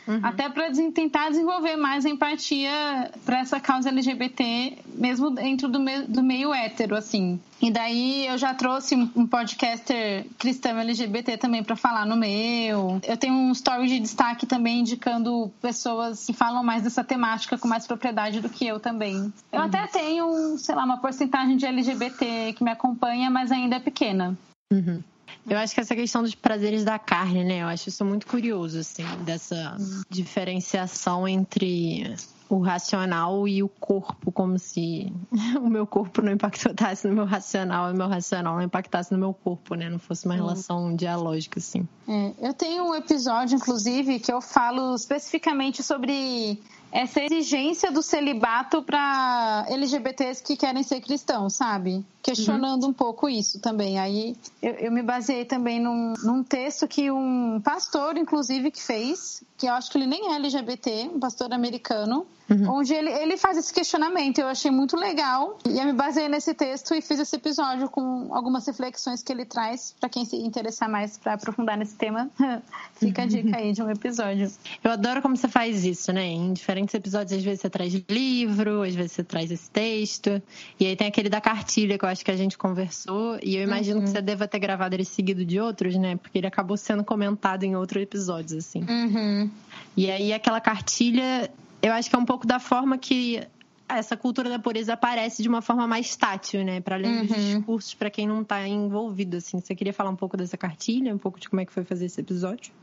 Uhum. 0.07 0.19
Até 0.21 0.49
para 0.49 0.71
tentar 0.93 1.29
desenvolver 1.29 1.75
mais 1.75 2.05
empatia 2.05 3.11
para 3.25 3.39
essa 3.39 3.59
causa 3.59 3.89
LGBT, 3.89 4.77
mesmo 4.93 5.31
dentro 5.31 5.67
do, 5.67 5.79
me 5.79 6.03
do 6.03 6.21
meio 6.21 6.53
hétero, 6.53 6.95
assim. 6.95 7.39
E 7.61 7.71
daí 7.71 8.27
eu 8.27 8.37
já 8.37 8.53
trouxe 8.53 8.95
um 9.15 9.25
podcaster 9.25 10.25
cristão 10.37 10.77
LGBT 10.77 11.37
também 11.37 11.63
para 11.63 11.75
falar 11.75 12.05
no 12.05 12.15
meu. 12.15 13.01
Eu 13.03 13.17
tenho 13.17 13.33
um 13.33 13.51
story 13.51 13.87
de 13.87 13.99
destaque 13.99 14.45
também 14.45 14.81
indicando 14.81 15.51
pessoas 15.61 16.25
que 16.25 16.33
falam 16.33 16.63
mais 16.63 16.83
dessa 16.83 17.03
temática 17.03 17.57
com 17.57 17.67
mais 17.67 17.87
propriedade 17.87 18.41
do 18.41 18.49
que 18.49 18.67
eu 18.67 18.79
também. 18.79 19.33
Eu 19.51 19.59
uhum. 19.59 19.65
até 19.65 19.87
tenho, 19.87 20.57
sei 20.57 20.75
lá, 20.75 20.83
uma 20.83 20.97
porcentagem 20.97 21.57
de 21.57 21.65
LGBT 21.65 22.53
que 22.53 22.63
me 22.63 22.71
acompanha, 22.71 23.29
mas 23.29 23.51
ainda 23.51 23.77
é 23.77 23.79
pequena. 23.79 24.37
Uhum. 24.71 25.01
Eu 25.47 25.57
acho 25.57 25.73
que 25.73 25.81
essa 25.81 25.95
questão 25.95 26.23
dos 26.23 26.33
prazeres 26.33 26.83
da 26.83 26.97
carne, 26.97 27.43
né? 27.43 27.61
Eu 27.61 27.67
acho 27.67 27.89
isso 27.89 28.03
muito 28.03 28.25
curioso, 28.25 28.79
assim, 28.79 29.05
dessa 29.23 29.77
diferenciação 30.09 31.27
entre 31.27 32.15
o 32.49 32.59
racional 32.59 33.47
e 33.47 33.63
o 33.63 33.69
corpo, 33.69 34.31
como 34.31 34.57
se 34.59 35.11
o 35.61 35.69
meu 35.69 35.85
corpo 35.85 36.21
não 36.21 36.31
impactasse 36.31 37.07
no 37.07 37.13
meu 37.13 37.25
racional 37.25 37.89
e 37.89 37.93
o 37.93 37.97
meu 37.97 38.07
racional 38.07 38.55
não 38.55 38.61
impactasse 38.63 39.11
no 39.11 39.17
meu 39.17 39.33
corpo, 39.33 39.75
né? 39.75 39.89
Não 39.89 39.99
fosse 39.99 40.25
uma 40.25 40.35
relação 40.35 40.95
dialógica, 40.95 41.59
assim. 41.59 41.87
É, 42.07 42.33
eu 42.39 42.53
tenho 42.53 42.83
um 42.83 42.95
episódio, 42.95 43.55
inclusive, 43.55 44.19
que 44.19 44.31
eu 44.31 44.41
falo 44.41 44.95
especificamente 44.95 45.81
sobre 45.83 46.59
essa 46.95 47.21
exigência 47.21 47.91
do 47.91 48.01
celibato 48.01 48.81
para 48.81 49.65
LGBTs 49.67 50.41
que 50.41 50.55
querem 50.55 50.81
ser 50.81 51.01
cristãos, 51.01 51.53
sabe? 51.53 52.05
Questionando 52.23 52.83
uhum. 52.85 52.91
um 52.91 52.93
pouco 52.93 53.27
isso 53.27 53.59
também. 53.59 53.99
Aí 53.99 54.33
eu, 54.61 54.71
eu 54.75 54.91
me 54.93 55.01
baseei 55.01 55.43
também 55.43 55.77
num, 55.77 56.13
num, 56.23 56.41
texto 56.41 56.87
que 56.87 57.11
um 57.11 57.59
pastor, 57.61 58.17
inclusive, 58.17 58.71
que 58.71 58.81
fez, 58.81 59.43
que 59.57 59.67
eu 59.67 59.73
acho 59.73 59.91
que 59.91 59.97
ele 59.97 60.07
nem 60.07 60.31
é 60.31 60.35
LGBT, 60.37 61.11
um 61.13 61.19
pastor 61.19 61.53
americano, 61.53 62.25
Uhum. 62.49 62.77
onde 62.77 62.93
ele, 62.93 63.09
ele 63.09 63.37
faz 63.37 63.57
esse 63.57 63.73
questionamento. 63.73 64.39
Eu 64.39 64.47
achei 64.47 64.69
muito 64.69 64.95
legal 64.95 65.57
e 65.67 65.79
eu 65.79 65.85
me 65.85 65.93
baseei 65.93 66.29
nesse 66.29 66.53
texto 66.53 66.93
e 66.93 67.01
fiz 67.01 67.19
esse 67.19 67.35
episódio 67.35 67.89
com 67.89 68.29
algumas 68.31 68.67
reflexões 68.67 69.23
que 69.23 69.31
ele 69.31 69.45
traz 69.45 69.95
para 69.99 70.09
quem 70.09 70.25
se 70.25 70.35
interessar 70.35 70.89
mais 70.89 71.17
para 71.17 71.33
aprofundar 71.33 71.77
nesse 71.77 71.95
tema. 71.95 72.29
Fica 72.93 73.23
a 73.23 73.25
dica 73.25 73.57
aí 73.57 73.71
de 73.71 73.81
um 73.81 73.89
episódio. 73.89 74.51
Eu 74.83 74.91
adoro 74.91 75.21
como 75.21 75.35
você 75.35 75.47
faz 75.47 75.83
isso, 75.83 76.13
né? 76.13 76.25
Em 76.25 76.53
diferentes 76.53 76.93
episódios, 76.93 77.33
às 77.33 77.43
vezes 77.43 77.61
você 77.61 77.69
traz 77.69 77.93
livro, 78.07 78.83
às 78.83 78.93
vezes 78.93 79.13
você 79.13 79.23
traz 79.23 79.49
esse 79.51 79.69
texto. 79.69 80.41
E 80.79 80.85
aí 80.85 80.95
tem 80.95 81.07
aquele 81.07 81.29
da 81.29 81.41
cartilha 81.41 81.97
que 81.97 82.05
eu 82.05 82.09
acho 82.09 82.23
que 82.23 82.31
a 82.31 82.37
gente 82.37 82.57
conversou. 82.57 83.39
E 83.41 83.55
eu 83.55 83.63
imagino 83.63 83.99
uhum. 83.99 84.05
que 84.05 84.11
você 84.11 84.21
deva 84.21 84.47
ter 84.47 84.59
gravado 84.59 84.95
ele 84.95 85.05
seguido 85.05 85.43
de 85.43 85.59
outros, 85.59 85.95
né? 85.95 86.15
Porque 86.15 86.37
ele 86.37 86.47
acabou 86.47 86.77
sendo 86.77 87.03
comentado 87.03 87.63
em 87.63 87.75
outros 87.75 88.03
episódios, 88.03 88.53
assim. 88.53 88.85
Uhum. 88.87 89.49
E 89.97 90.11
aí 90.11 90.33
aquela 90.33 90.59
cartilha, 90.59 91.49
eu 91.85 91.93
acho 91.93 92.09
que 92.09 92.15
é 92.15 92.19
um 92.19 92.25
pouco 92.25 92.47
da 92.47 92.59
forma 92.59 92.97
que 92.97 93.47
essa 93.87 94.17
cultura 94.17 94.49
da 94.49 94.57
pureza 94.57 94.93
aparece 94.93 95.43
de 95.43 95.47
uma 95.47 95.61
forma 95.61 95.85
mais 95.85 96.15
tátil, 96.15 96.63
né? 96.65 96.81
Para 96.81 96.95
além 96.95 97.19
uhum. 97.19 97.25
dos 97.27 97.35
discursos, 97.35 97.93
para 97.93 98.09
quem 98.09 98.27
não 98.27 98.41
está 98.41 98.67
envolvido, 98.67 99.37
assim. 99.37 99.59
Você 99.59 99.75
queria 99.75 99.93
falar 99.93 100.09
um 100.09 100.15
pouco 100.15 100.35
dessa 100.35 100.57
cartilha, 100.57 101.13
um 101.13 101.19
pouco 101.19 101.39
de 101.39 101.47
como 101.47 101.61
é 101.61 101.65
que 101.65 101.71
foi 101.71 101.83
fazer 101.83 102.05
esse 102.05 102.19
episódio? 102.19 102.73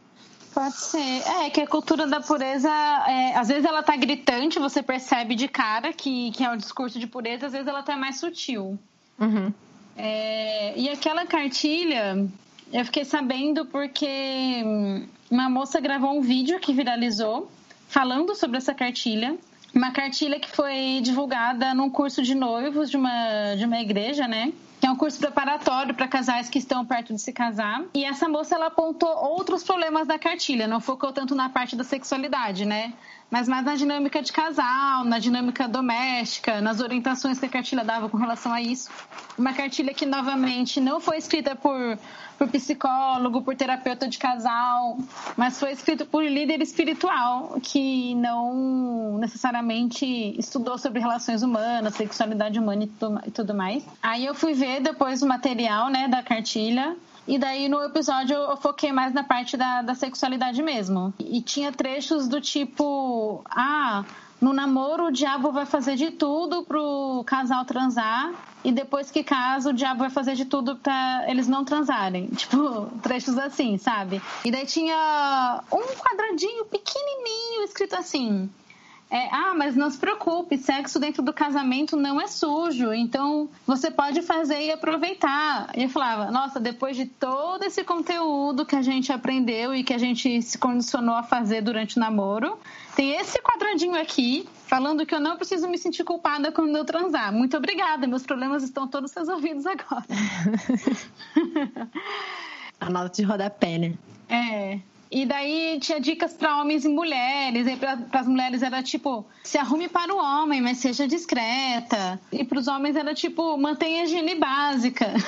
Pode 0.55 0.77
ser. 0.77 1.01
É, 1.01 1.51
que 1.51 1.61
a 1.61 1.67
cultura 1.67 2.07
da 2.07 2.21
pureza, 2.21 2.69
é, 2.69 3.35
às 3.35 3.49
vezes 3.49 3.65
ela 3.65 3.83
tá 3.83 3.97
gritante, 3.97 4.61
você 4.61 4.85
percebe 4.85 5.35
de 5.35 5.49
cara 5.49 5.93
que, 5.93 6.31
que 6.31 6.45
é 6.45 6.53
o 6.53 6.57
discurso 6.57 7.01
de 7.01 7.09
pureza, 7.09 7.47
às 7.47 7.53
vezes 7.53 7.67
ela 7.67 7.83
tá 7.83 7.97
mais 7.97 8.21
sutil. 8.21 8.79
Uhum. 9.19 9.53
É, 9.97 10.79
e 10.79 10.88
aquela 10.88 11.27
cartilha, 11.27 12.25
eu 12.73 12.85
fiquei 12.85 13.05
sabendo 13.05 13.67
porque 13.67 14.62
uma 15.29 15.51
moça 15.51 15.81
gravou 15.81 16.17
um 16.17 16.21
vídeo 16.21 16.61
que 16.61 16.73
viralizou 16.73 17.51
falando 17.88 18.35
sobre 18.35 18.59
essa 18.59 18.75
cartilha. 18.75 19.37
Uma 19.75 19.90
cartilha 19.90 20.38
que 20.38 20.51
foi 20.51 21.01
divulgada 21.03 21.73
num 21.73 21.88
curso 21.88 22.23
de 22.23 22.35
noivos 22.35 22.90
de 22.90 22.97
uma, 22.97 23.55
de 23.57 23.64
uma 23.64 23.81
igreja, 23.81 24.29
né? 24.29 24.53
que 24.83 24.87
é 24.88 24.90
um 24.90 24.97
curso 24.97 25.21
preparatório 25.21 25.95
para 25.95 26.09
casais 26.09 26.49
que 26.49 26.59
estão 26.59 26.85
perto 26.85 27.14
de 27.14 27.21
se 27.21 27.33
casar. 27.33 27.85
E 27.95 28.05
essa 28.05 28.29
moça 28.29 28.57
ela 28.57 28.66
apontou 28.66 29.09
outros 29.09 29.62
problemas 29.62 30.09
da 30.09 30.18
cartilha, 30.18 30.66
não 30.66 30.81
focou 30.81 31.12
tanto 31.12 31.37
na 31.37 31.49
parte 31.49 31.77
da 31.77 31.85
sexualidade, 31.85 32.64
né? 32.64 32.92
Mas 33.33 33.49
mais 33.49 33.64
na 33.64 33.75
dinâmica 33.75 34.21
de 34.21 34.31
casal, 34.31 35.05
na 35.05 35.18
dinâmica 35.18 35.66
doméstica, 35.66 36.61
nas 36.61 36.81
orientações 36.81 37.38
que 37.40 37.47
a 37.47 37.49
cartilha 37.49 37.83
dava 37.83 38.07
com 38.07 38.18
relação 38.18 38.53
a 38.53 38.61
isso. 38.61 38.90
Uma 39.38 39.55
cartilha 39.55 39.95
que, 39.95 40.05
novamente, 40.05 40.83
não 40.83 41.01
foi 41.01 41.16
escrita 41.16 41.57
por 41.57 41.99
por 42.42 42.49
psicólogo, 42.49 43.42
por 43.42 43.55
terapeuta 43.55 44.09
de 44.09 44.18
casal, 44.18 44.99
mas 45.37 45.61
foi 45.61 45.71
escrito 45.71 46.05
por 46.05 46.25
líder 46.25 46.61
espiritual 46.61 47.57
que 47.62 48.16
não 48.16 49.16
necessariamente 49.18 50.05
estudou 50.37 50.77
sobre 50.77 50.99
relações 50.99 51.42
humanas, 51.42 51.95
sexualidade 51.95 52.59
humana 52.59 52.88
e 53.27 53.31
tudo 53.31 53.55
mais. 53.55 53.85
Aí 54.03 54.27
eu 54.27 54.35
fui 54.35 54.55
ver 54.55 54.81
depois 54.81 55.23
o 55.23 55.27
material, 55.27 55.88
né, 55.88 56.09
da 56.09 56.21
cartilha. 56.21 56.97
E 57.26 57.38
daí 57.38 57.68
no 57.68 57.82
episódio 57.82 58.35
eu 58.35 58.56
foquei 58.56 58.92
mais 58.92 59.12
na 59.12 59.22
parte 59.22 59.56
da, 59.56 59.82
da 59.82 59.94
sexualidade 59.94 60.62
mesmo. 60.62 61.14
E 61.18 61.40
tinha 61.40 61.70
trechos 61.70 62.26
do 62.28 62.40
tipo: 62.40 63.42
ah, 63.48 64.04
no 64.40 64.52
namoro, 64.52 65.06
o 65.06 65.12
diabo 65.12 65.52
vai 65.52 65.64
fazer 65.64 65.94
de 65.94 66.11
tudo 66.11 66.64
pro 66.64 67.22
casal 67.24 67.64
transar. 67.64 68.32
E 68.64 68.72
depois 68.72 69.11
que 69.11 69.24
casa, 69.24 69.70
o 69.70 69.72
diabo 69.72 70.00
vai 70.00 70.11
fazer 70.11 70.35
de 70.35 70.44
tudo 70.44 70.76
pra 70.76 71.24
eles 71.28 71.46
não 71.46 71.64
transarem. 71.64 72.26
Tipo, 72.35 72.87
trechos 73.02 73.38
assim, 73.38 73.78
sabe? 73.78 74.20
E 74.44 74.50
daí 74.50 74.66
tinha 74.66 75.62
um 75.72 75.82
quadradinho 75.96 76.64
pequenininho 76.64 77.64
escrito 77.64 77.94
assim: 77.94 78.50
é, 79.12 79.29
ah, 79.31 79.53
mas 79.55 79.77
não 79.77 79.90
se 79.90 79.98
preocupe, 79.98 80.57
sexo 80.57 80.98
dentro 80.98 81.22
do 81.22 81.35
casamento 81.35 81.98
não 81.98 82.18
é 82.18 82.27
sujo, 82.27 82.94
então 82.94 83.46
você 83.66 83.90
pode 83.90 84.22
fazer 84.22 84.59
e 84.62 84.72
aproveitar. 84.72 85.70
E 85.77 85.83
eu 85.83 85.90
falava, 85.90 86.31
nossa, 86.31 86.59
depois 86.59 86.96
de 86.96 87.05
todo 87.05 87.62
esse 87.62 87.85
conteúdo 87.85 88.64
que 88.64 88.75
a 88.75 88.81
gente 88.81 89.12
aprendeu 89.12 89.75
e 89.75 89.85
que 89.85 89.92
a 89.92 89.98
gente 89.98 90.40
se 90.40 90.57
condicionou 90.57 91.14
a 91.14 91.22
fazer 91.22 91.61
durante 91.61 91.98
o 91.98 92.01
namoro, 92.01 92.59
tem 92.96 93.11
esse 93.16 93.38
quadradinho 93.42 94.01
aqui 94.01 94.48
falando 94.66 95.05
que 95.05 95.14
eu 95.14 95.20
não 95.20 95.37
preciso 95.37 95.68
me 95.68 95.77
sentir 95.77 96.05
culpada 96.05 96.51
quando 96.51 96.75
eu 96.75 96.85
transar. 96.87 97.31
Muito 97.35 97.55
obrigada, 97.55 98.07
meus 98.07 98.22
problemas 98.22 98.62
estão 98.62 98.88
todos 98.88 99.12
resolvidos 99.12 99.66
agora. 99.66 100.07
a 102.81 102.88
nota 102.88 103.14
de 103.14 103.25
rodapé, 103.25 103.77
né? 103.77 103.92
É. 104.31 104.91
E 105.12 105.27
daí 105.27 105.79
tinha 105.79 106.01
dicas 106.01 106.33
para 106.33 106.59
homens 106.59 106.87
e 106.87 106.88
mulheres. 106.88 107.66
E 107.66 107.77
para 107.77 108.20
as 108.20 108.27
mulheres 108.27 108.62
era 108.62 108.83
tipo: 108.83 109.27
se 109.44 109.59
arrume 109.59 109.87
para 109.87 110.12
o 110.12 110.16
homem, 110.16 110.62
mas 110.62 110.79
seja 110.79 111.07
discreta. 111.07 112.18
E 112.33 112.42
para 112.42 112.59
os 112.59 112.66
homens 112.66 112.96
era 112.96 113.12
tipo: 113.12 113.59
mantenha 113.59 114.01
a 114.01 114.05
higiene 114.05 114.35
básica. 114.35 115.12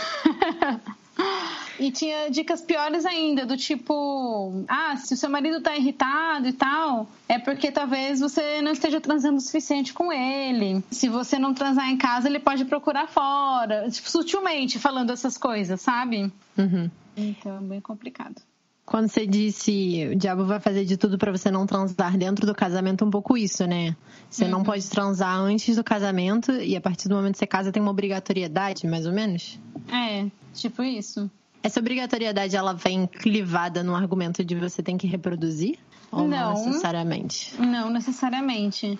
E 1.78 1.90
tinha 1.90 2.28
dicas 2.30 2.60
piores 2.60 3.04
ainda, 3.04 3.44
do 3.44 3.56
tipo: 3.56 4.64
ah, 4.68 4.96
se 4.96 5.14
o 5.14 5.16
seu 5.16 5.28
marido 5.28 5.60
tá 5.60 5.76
irritado 5.76 6.46
e 6.48 6.52
tal, 6.52 7.08
é 7.28 7.38
porque 7.38 7.70
talvez 7.70 8.20
você 8.20 8.62
não 8.62 8.72
esteja 8.72 9.00
transando 9.00 9.38
o 9.38 9.40
suficiente 9.40 9.92
com 9.92 10.12
ele. 10.12 10.84
Se 10.90 11.08
você 11.08 11.38
não 11.38 11.52
transar 11.52 11.88
em 11.90 11.96
casa, 11.96 12.28
ele 12.28 12.38
pode 12.38 12.64
procurar 12.64 13.08
fora. 13.08 13.88
Tipo, 13.90 14.08
sutilmente 14.08 14.78
falando 14.78 15.12
essas 15.12 15.36
coisas, 15.36 15.80
sabe? 15.80 16.32
Uhum. 16.56 16.90
Então, 17.16 17.60
bem 17.62 17.80
complicado. 17.80 18.40
Quando 18.86 19.08
você 19.08 19.26
disse 19.26 20.08
o 20.12 20.16
diabo 20.16 20.44
vai 20.44 20.60
fazer 20.60 20.84
de 20.84 20.96
tudo 20.96 21.16
para 21.16 21.32
você 21.32 21.50
não 21.50 21.66
transar 21.66 22.18
dentro 22.18 22.46
do 22.46 22.54
casamento, 22.54 23.02
é 23.02 23.06
um 23.06 23.10
pouco 23.10 23.36
isso, 23.36 23.66
né? 23.66 23.96
Você 24.28 24.44
uhum. 24.44 24.50
não 24.50 24.62
pode 24.62 24.88
transar 24.88 25.38
antes 25.38 25.76
do 25.76 25.82
casamento 25.82 26.52
e 26.52 26.76
a 26.76 26.80
partir 26.80 27.08
do 27.08 27.14
momento 27.14 27.32
que 27.32 27.38
você 27.38 27.46
casa 27.46 27.72
tem 27.72 27.80
uma 27.80 27.90
obrigatoriedade, 27.90 28.86
mais 28.86 29.06
ou 29.06 29.12
menos? 29.12 29.58
É, 29.90 30.26
tipo 30.52 30.82
isso. 30.82 31.30
Essa 31.62 31.80
obrigatoriedade 31.80 32.54
ela 32.54 32.74
vem 32.74 33.06
clivada 33.06 33.82
no 33.82 33.96
argumento 33.96 34.44
de 34.44 34.54
você 34.54 34.82
tem 34.82 34.98
que 34.98 35.06
reproduzir? 35.06 35.78
Ou 36.12 36.28
não, 36.28 36.52
não 36.52 36.66
necessariamente? 36.66 37.54
Não 37.58 37.90
necessariamente. 37.90 38.98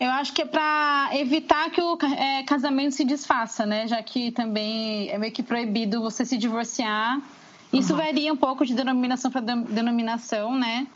Eu 0.00 0.10
acho 0.10 0.32
que 0.32 0.42
é 0.42 0.46
para 0.46 1.10
evitar 1.12 1.70
que 1.70 1.80
o 1.80 1.96
é, 2.02 2.42
casamento 2.42 2.96
se 2.96 3.04
desfaça, 3.04 3.64
né? 3.64 3.86
Já 3.86 4.02
que 4.02 4.32
também 4.32 5.08
é 5.08 5.18
meio 5.18 5.32
que 5.32 5.42
proibido 5.42 6.00
você 6.00 6.24
se 6.24 6.36
divorciar 6.36 7.20
isso 7.72 7.92
uhum. 7.92 7.98
varia 7.98 8.32
um 8.32 8.36
pouco 8.36 8.64
de 8.64 8.74
denominação 8.74 9.30
para 9.30 9.40
denominação, 9.40 10.58
né? 10.58 10.86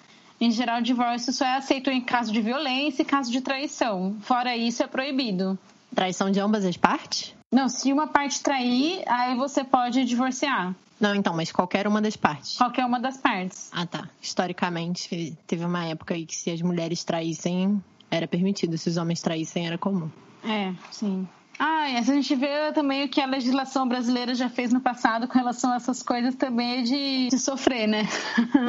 Em 0.40 0.50
geral, 0.50 0.80
o 0.80 0.82
divórcio 0.82 1.32
só 1.32 1.44
é 1.44 1.56
aceito 1.56 1.90
em 1.90 2.00
caso 2.00 2.32
de 2.32 2.40
violência 2.40 3.02
e 3.02 3.04
caso 3.04 3.30
de 3.30 3.40
traição. 3.40 4.16
Fora 4.20 4.56
isso, 4.56 4.82
é 4.82 4.86
proibido. 4.86 5.58
Traição 5.94 6.30
de 6.30 6.40
ambas 6.40 6.64
as 6.64 6.76
partes? 6.76 7.34
Não, 7.52 7.68
se 7.68 7.92
uma 7.92 8.08
parte 8.08 8.42
trair, 8.42 9.02
aí 9.06 9.36
você 9.36 9.62
pode 9.62 10.04
divorciar. 10.04 10.74
Não, 10.98 11.14
então, 11.14 11.34
mas 11.34 11.52
qualquer 11.52 11.86
uma 11.86 12.00
das 12.00 12.16
partes. 12.16 12.56
Qualquer 12.56 12.84
uma 12.84 12.98
das 12.98 13.16
partes. 13.16 13.70
Ah, 13.72 13.86
tá. 13.86 14.08
Historicamente, 14.20 15.36
teve 15.46 15.64
uma 15.64 15.84
época 15.84 16.14
aí 16.14 16.26
que 16.26 16.34
se 16.34 16.50
as 16.50 16.60
mulheres 16.62 17.04
traíssem, 17.04 17.82
era 18.10 18.26
permitido. 18.26 18.76
Se 18.76 18.88
os 18.88 18.96
homens 18.96 19.20
traíssem, 19.20 19.66
era 19.66 19.78
comum. 19.78 20.10
É, 20.44 20.72
sim. 20.90 21.28
Ah, 21.58 21.88
e 21.88 21.96
a 21.96 22.02
gente 22.02 22.34
vê 22.34 22.72
também 22.72 23.04
o 23.04 23.08
que 23.08 23.20
a 23.20 23.26
legislação 23.26 23.86
brasileira 23.86 24.34
já 24.34 24.48
fez 24.48 24.72
no 24.72 24.80
passado 24.80 25.28
com 25.28 25.38
relação 25.38 25.72
a 25.72 25.76
essas 25.76 26.02
coisas 26.02 26.34
também 26.34 26.80
é 26.80 26.82
de, 26.82 27.28
de 27.28 27.38
sofrer, 27.38 27.86
né? 27.86 28.08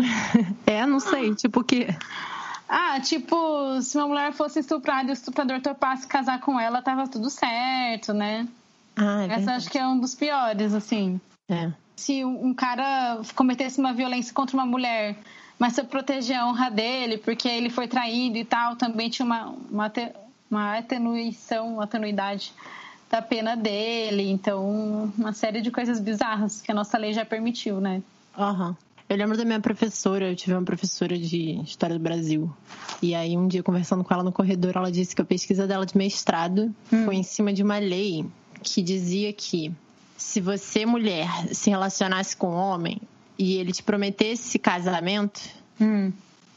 é, 0.67 0.86
não 0.86 1.00
sei, 1.00 1.34
tipo 1.34 1.62
o 1.62 1.63
quê? 1.63 1.88
Ah, 2.67 3.00
tipo, 3.00 3.82
se 3.82 3.98
uma 3.98 4.08
mulher 4.08 4.34
fosse 4.34 4.60
estuprada 4.60 5.10
e 5.10 5.12
o 5.12 5.13
estuprador 5.13 5.62
topasse 5.62 6.08
casar 6.08 6.39
com 6.39 6.60
ela, 6.60 6.82
tava 6.82 7.08
tudo 7.08 7.30
certo, 7.30 8.13
né? 8.13 8.48
Ah, 8.95 9.26
é 9.30 9.34
Essa 9.34 9.54
acho 9.54 9.69
que 9.69 9.78
é 9.78 9.88
um 9.88 10.00
dos 10.00 10.15
piores, 10.15 10.74
assim. 10.74 11.19
É. 11.50 11.71
Se 11.95 12.26
um 12.26 12.54
cara 12.54 13.21
cometesse 13.36 13.80
uma 13.80 13.93
violência 13.93 14.34
contra 14.34 14.58
uma 14.58 14.65
mulher, 14.65 15.15
mas 15.60 15.74
se 15.74 15.84
proteger 15.84 16.38
a 16.38 16.48
honra 16.48 16.69
dele, 16.69 17.17
porque 17.17 17.48
ele 17.48 17.69
foi 17.69 17.88
traído 17.88 18.38
e 18.38 18.45
tal, 18.45 18.76
também 18.76 19.10
tinha 19.10 19.26
uma, 19.26 19.54
uma, 19.69 19.91
uma 20.49 20.77
atenuição, 20.77 21.73
uma 21.73 21.84
atenuidade 21.84 22.53
da 23.10 23.21
pena 23.21 23.55
dele. 23.55 24.29
Então, 24.29 25.12
uma 25.17 25.34
série 25.34 25.62
de 25.62 25.71
coisas 25.71 25.99
bizarras 25.99 26.62
que 26.62 26.71
a 26.71 26.75
nossa 26.75 26.97
lei 26.97 27.13
já 27.13 27.25
permitiu, 27.25 27.79
né? 27.79 28.01
Aham. 28.38 28.69
Uhum. 28.69 28.75
Eu 29.08 29.17
lembro 29.17 29.38
da 29.38 29.45
minha 29.45 29.60
professora, 29.60 30.31
eu 30.31 30.36
tive 30.36 30.53
uma 30.53 30.63
professora 30.63 31.15
de 31.15 31.62
História 31.62 31.95
do 31.95 32.01
Brasil. 32.01 32.51
E 33.03 33.13
aí, 33.13 33.38
um 33.38 33.47
dia, 33.47 33.62
conversando 33.62 34.03
com 34.03 34.12
ela 34.12 34.23
no 34.23 34.31
corredor, 34.31 34.75
ela 34.75 34.91
disse 34.91 35.15
que 35.15 35.21
a 35.21 35.25
pesquisa 35.25 35.67
dela 35.67 35.86
de 35.86 35.95
mestrado 35.95 36.73
hum. 36.91 37.05
foi 37.05 37.15
em 37.15 37.21
cima 37.21 37.53
de 37.53 37.62
uma 37.62 37.77
lei 37.77 38.25
que 38.63 38.81
dizia 38.81 39.31
que 39.31 39.71
se 40.17 40.41
você, 40.41 40.88
mulher, 40.88 41.29
se 41.53 41.69
relacionasse 41.69 42.36
com 42.36 42.47
um 42.47 42.55
homem 42.55 42.99
e 43.38 43.58
ele 43.58 43.71
te 43.71 43.84
prometesse 43.84 44.58
casamento, 44.58 45.39
hum 45.79 46.12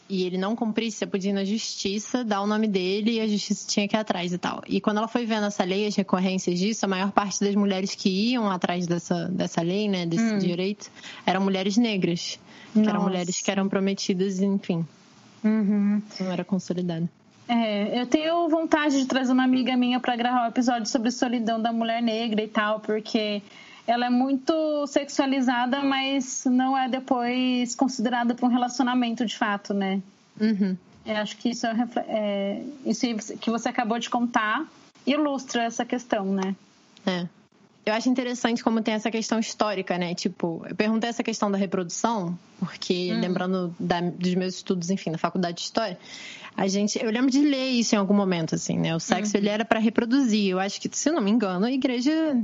e 0.08 0.24
ele 0.24 0.38
não 0.38 0.56
cumprisse, 0.56 0.98
você 0.98 1.06
podia 1.06 1.30
ir 1.30 1.34
na 1.34 1.44
justiça, 1.44 2.24
dar 2.24 2.40
o 2.40 2.46
nome 2.46 2.66
dele 2.66 3.12
e 3.12 3.20
a 3.20 3.26
justiça 3.26 3.68
tinha 3.68 3.86
que 3.86 3.94
ir 3.94 3.98
atrás 3.98 4.32
e 4.32 4.38
tal. 4.38 4.62
E 4.66 4.80
quando 4.80 4.98
ela 4.98 5.08
foi 5.08 5.26
vendo 5.26 5.46
essa 5.46 5.64
lei, 5.64 5.86
as 5.86 5.94
recorrências 5.94 6.58
disso, 6.58 6.84
a 6.84 6.88
maior 6.88 7.12
parte 7.12 7.40
das 7.40 7.54
mulheres 7.54 7.94
que 7.94 8.08
iam 8.08 8.50
atrás 8.50 8.86
dessa, 8.86 9.28
dessa 9.28 9.60
lei, 9.60 9.88
né, 9.88 10.06
desse 10.06 10.34
hum. 10.34 10.38
direito, 10.38 10.90
eram 11.26 11.42
mulheres 11.42 11.76
negras. 11.76 12.38
Nossa. 12.74 12.82
Que 12.82 12.88
eram 12.88 13.02
mulheres 13.02 13.40
que 13.42 13.50
eram 13.50 13.68
prometidas, 13.68 14.40
enfim. 14.40 14.86
Uhum. 15.44 16.02
Não 16.20 16.32
era 16.32 16.44
consolidado. 16.44 17.08
É, 17.48 18.00
eu 18.00 18.06
tenho 18.06 18.46
vontade 18.48 18.98
de 18.98 19.06
trazer 19.06 19.32
uma 19.32 19.44
amiga 19.44 19.74
minha 19.76 19.98
para 19.98 20.14
gravar 20.16 20.44
um 20.44 20.48
episódio 20.48 20.86
sobre 20.86 21.10
solidão 21.10 21.60
da 21.60 21.72
mulher 21.72 22.02
negra 22.02 22.42
e 22.42 22.48
tal, 22.48 22.80
porque 22.80 23.42
ela 23.88 24.04
é 24.04 24.10
muito 24.10 24.86
sexualizada, 24.86 25.82
mas 25.82 26.44
não 26.44 26.76
é 26.76 26.90
depois 26.90 27.74
considerada 27.74 28.34
para 28.34 28.44
um 28.44 28.50
relacionamento 28.50 29.24
de 29.24 29.34
fato, 29.34 29.72
né? 29.72 30.02
Uhum. 30.38 30.76
Eu 31.06 31.16
acho 31.16 31.38
que 31.38 31.48
isso, 31.48 31.66
é, 31.66 31.88
é, 32.06 32.62
isso 32.84 33.06
que 33.40 33.50
você 33.50 33.70
acabou 33.70 33.98
de 33.98 34.10
contar 34.10 34.66
ilustra 35.06 35.64
essa 35.64 35.86
questão, 35.86 36.26
né? 36.26 36.54
É. 37.06 37.26
Eu 37.86 37.94
acho 37.94 38.10
interessante 38.10 38.62
como 38.62 38.82
tem 38.82 38.92
essa 38.92 39.10
questão 39.10 39.38
histórica, 39.38 39.96
né? 39.96 40.14
Tipo, 40.14 40.62
eu 40.68 40.76
perguntei 40.76 41.08
essa 41.08 41.22
questão 41.22 41.50
da 41.50 41.56
reprodução, 41.56 42.38
porque 42.58 43.10
hum. 43.14 43.20
lembrando 43.20 43.74
da, 43.80 44.02
dos 44.02 44.34
meus 44.34 44.56
estudos, 44.56 44.90
enfim, 44.90 45.08
na 45.08 45.16
faculdade 45.16 45.56
de 45.56 45.62
história, 45.62 45.98
a 46.54 46.68
gente, 46.68 47.02
eu 47.02 47.10
lembro 47.10 47.30
de 47.30 47.40
ler 47.40 47.70
isso 47.70 47.94
em 47.94 47.98
algum 47.98 48.12
momento, 48.12 48.54
assim, 48.54 48.78
né? 48.78 48.94
O 48.94 49.00
sexo 49.00 49.32
uhum. 49.34 49.40
ele 49.40 49.48
era 49.48 49.64
para 49.64 49.78
reproduzir. 49.78 50.50
Eu 50.50 50.60
acho 50.60 50.78
que, 50.78 50.90
se 50.92 51.10
não 51.10 51.22
me 51.22 51.30
engano, 51.30 51.64
a 51.64 51.72
igreja 51.72 52.36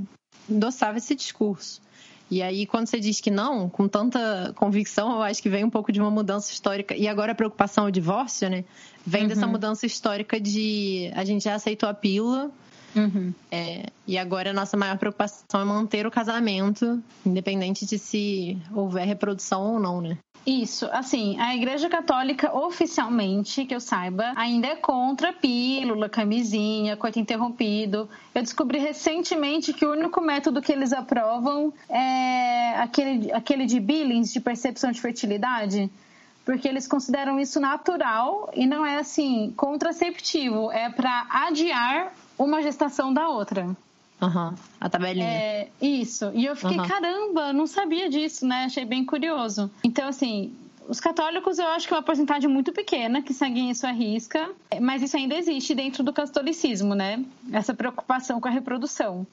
endossava 0.49 0.99
esse 0.99 1.15
discurso. 1.15 1.83
E 2.31 2.43
aí, 2.43 2.67
quando 2.67 2.87
você 2.87 2.99
diz 2.99 3.21
que 3.21 3.31
não, 3.31 3.69
com 3.69 3.87
tanta 3.87 4.53
convicção, 4.57 5.13
eu 5.13 5.23
acho 5.23 5.43
que 5.43 5.49
vem 5.49 5.63
um 5.63 5.71
pouco 5.71 5.93
de 5.93 6.01
uma 6.01 6.11
mudança 6.11 6.51
histórica. 6.51 6.97
E 6.97 7.07
agora 7.07 7.33
a 7.33 7.35
preocupação 7.35 7.85
é 7.85 7.89
o 7.89 7.93
divórcio, 7.93 8.49
né? 8.49 8.65
Vem 9.07 9.23
uhum. 9.23 9.29
dessa 9.29 9.47
mudança 9.47 9.85
histórica 9.85 10.41
de 10.41 11.11
a 11.15 11.25
gente 11.25 11.45
já 11.45 11.55
aceitou 11.55 11.89
a 11.89 11.95
pílula, 11.95 12.51
Uhum. 12.97 13.35
É, 13.51 13.87
e 14.07 14.17
agora 14.17 14.51
a 14.51 14.53
nossa 14.53 14.77
maior 14.77 14.97
preocupação 14.99 15.61
é 15.61 15.65
manter 15.65 16.07
o 16.07 16.11
casamento, 16.11 17.03
independente 17.27 17.85
de 17.85 17.99
se 17.99 18.57
houver 18.73 19.07
reprodução 19.07 19.75
ou 19.75 19.81
não, 19.81 20.01
né? 20.01 20.17
Isso, 20.47 20.87
assim, 20.93 21.41
a 21.41 21.55
Igreja 21.55 21.89
Católica 21.89 22.55
oficialmente, 22.55 23.65
que 23.65 23.75
eu 23.75 23.81
saiba, 23.81 24.33
ainda 24.37 24.67
é 24.67 24.77
contra 24.77 25.33
pílula, 25.33 26.07
camisinha, 26.09 26.99
coito 26.99 27.19
interrompido. 27.19 28.09
Eu 28.35 28.43
descobri 28.43 28.79
recentemente 28.79 29.73
que 29.73 29.87
o 29.87 29.93
único 29.93 30.21
método 30.21 30.61
que 30.61 30.71
eles 30.71 30.93
aprovam 30.93 31.73
é 31.89 32.75
aquele, 32.77 33.33
aquele 33.33 33.65
de 33.65 33.81
Billings, 33.81 34.33
de 34.33 34.41
percepção 34.41 34.91
de 34.93 35.01
fertilidade 35.01 35.91
porque 36.45 36.69
eles 36.69 36.87
consideram 36.87 37.41
isso 37.41 37.59
natural 37.59 38.51
e 38.55 38.67
não 38.67 38.85
é 38.85 38.99
assim 38.99 39.53
contraceptivo, 39.57 40.71
é 40.71 40.91
para 40.91 41.27
adiar 41.31 42.13
uma 42.39 42.63
gestação 42.63 43.15
da 43.15 43.29
outra. 43.29 43.75
Uhum, 44.25 44.55
a 44.81 44.89
tabelinha. 44.89 45.27
É, 45.27 45.69
isso. 45.81 46.31
E 46.35 46.45
eu 46.45 46.57
fiquei, 46.57 46.79
uhum. 46.79 46.87
caramba, 46.87 47.53
não 47.53 47.67
sabia 47.67 48.09
disso, 48.09 48.47
né? 48.47 48.65
Achei 48.65 48.85
bem 48.85 49.05
curioso. 49.05 49.71
Então, 49.83 50.09
assim, 50.09 50.55
os 50.89 51.01
católicos 51.01 51.59
eu 51.59 51.67
acho 51.69 51.87
que 51.87 51.95
é 51.95 51.97
uma 51.97 52.03
porcentagem 52.03 52.49
muito 52.49 52.73
pequena 52.73 53.23
que 53.23 53.33
seguem 53.33 53.71
isso 53.71 53.87
à 53.87 53.91
risca, 53.91 54.51
mas 54.81 55.03
isso 55.03 55.17
ainda 55.17 55.35
existe 55.35 55.75
dentro 55.75 56.03
do 56.03 56.13
catolicismo, 56.13 56.95
né? 56.95 57.25
Essa 57.53 57.75
preocupação 57.75 58.41
com 58.41 58.49
a 58.49 58.51
reprodução. 58.51 59.27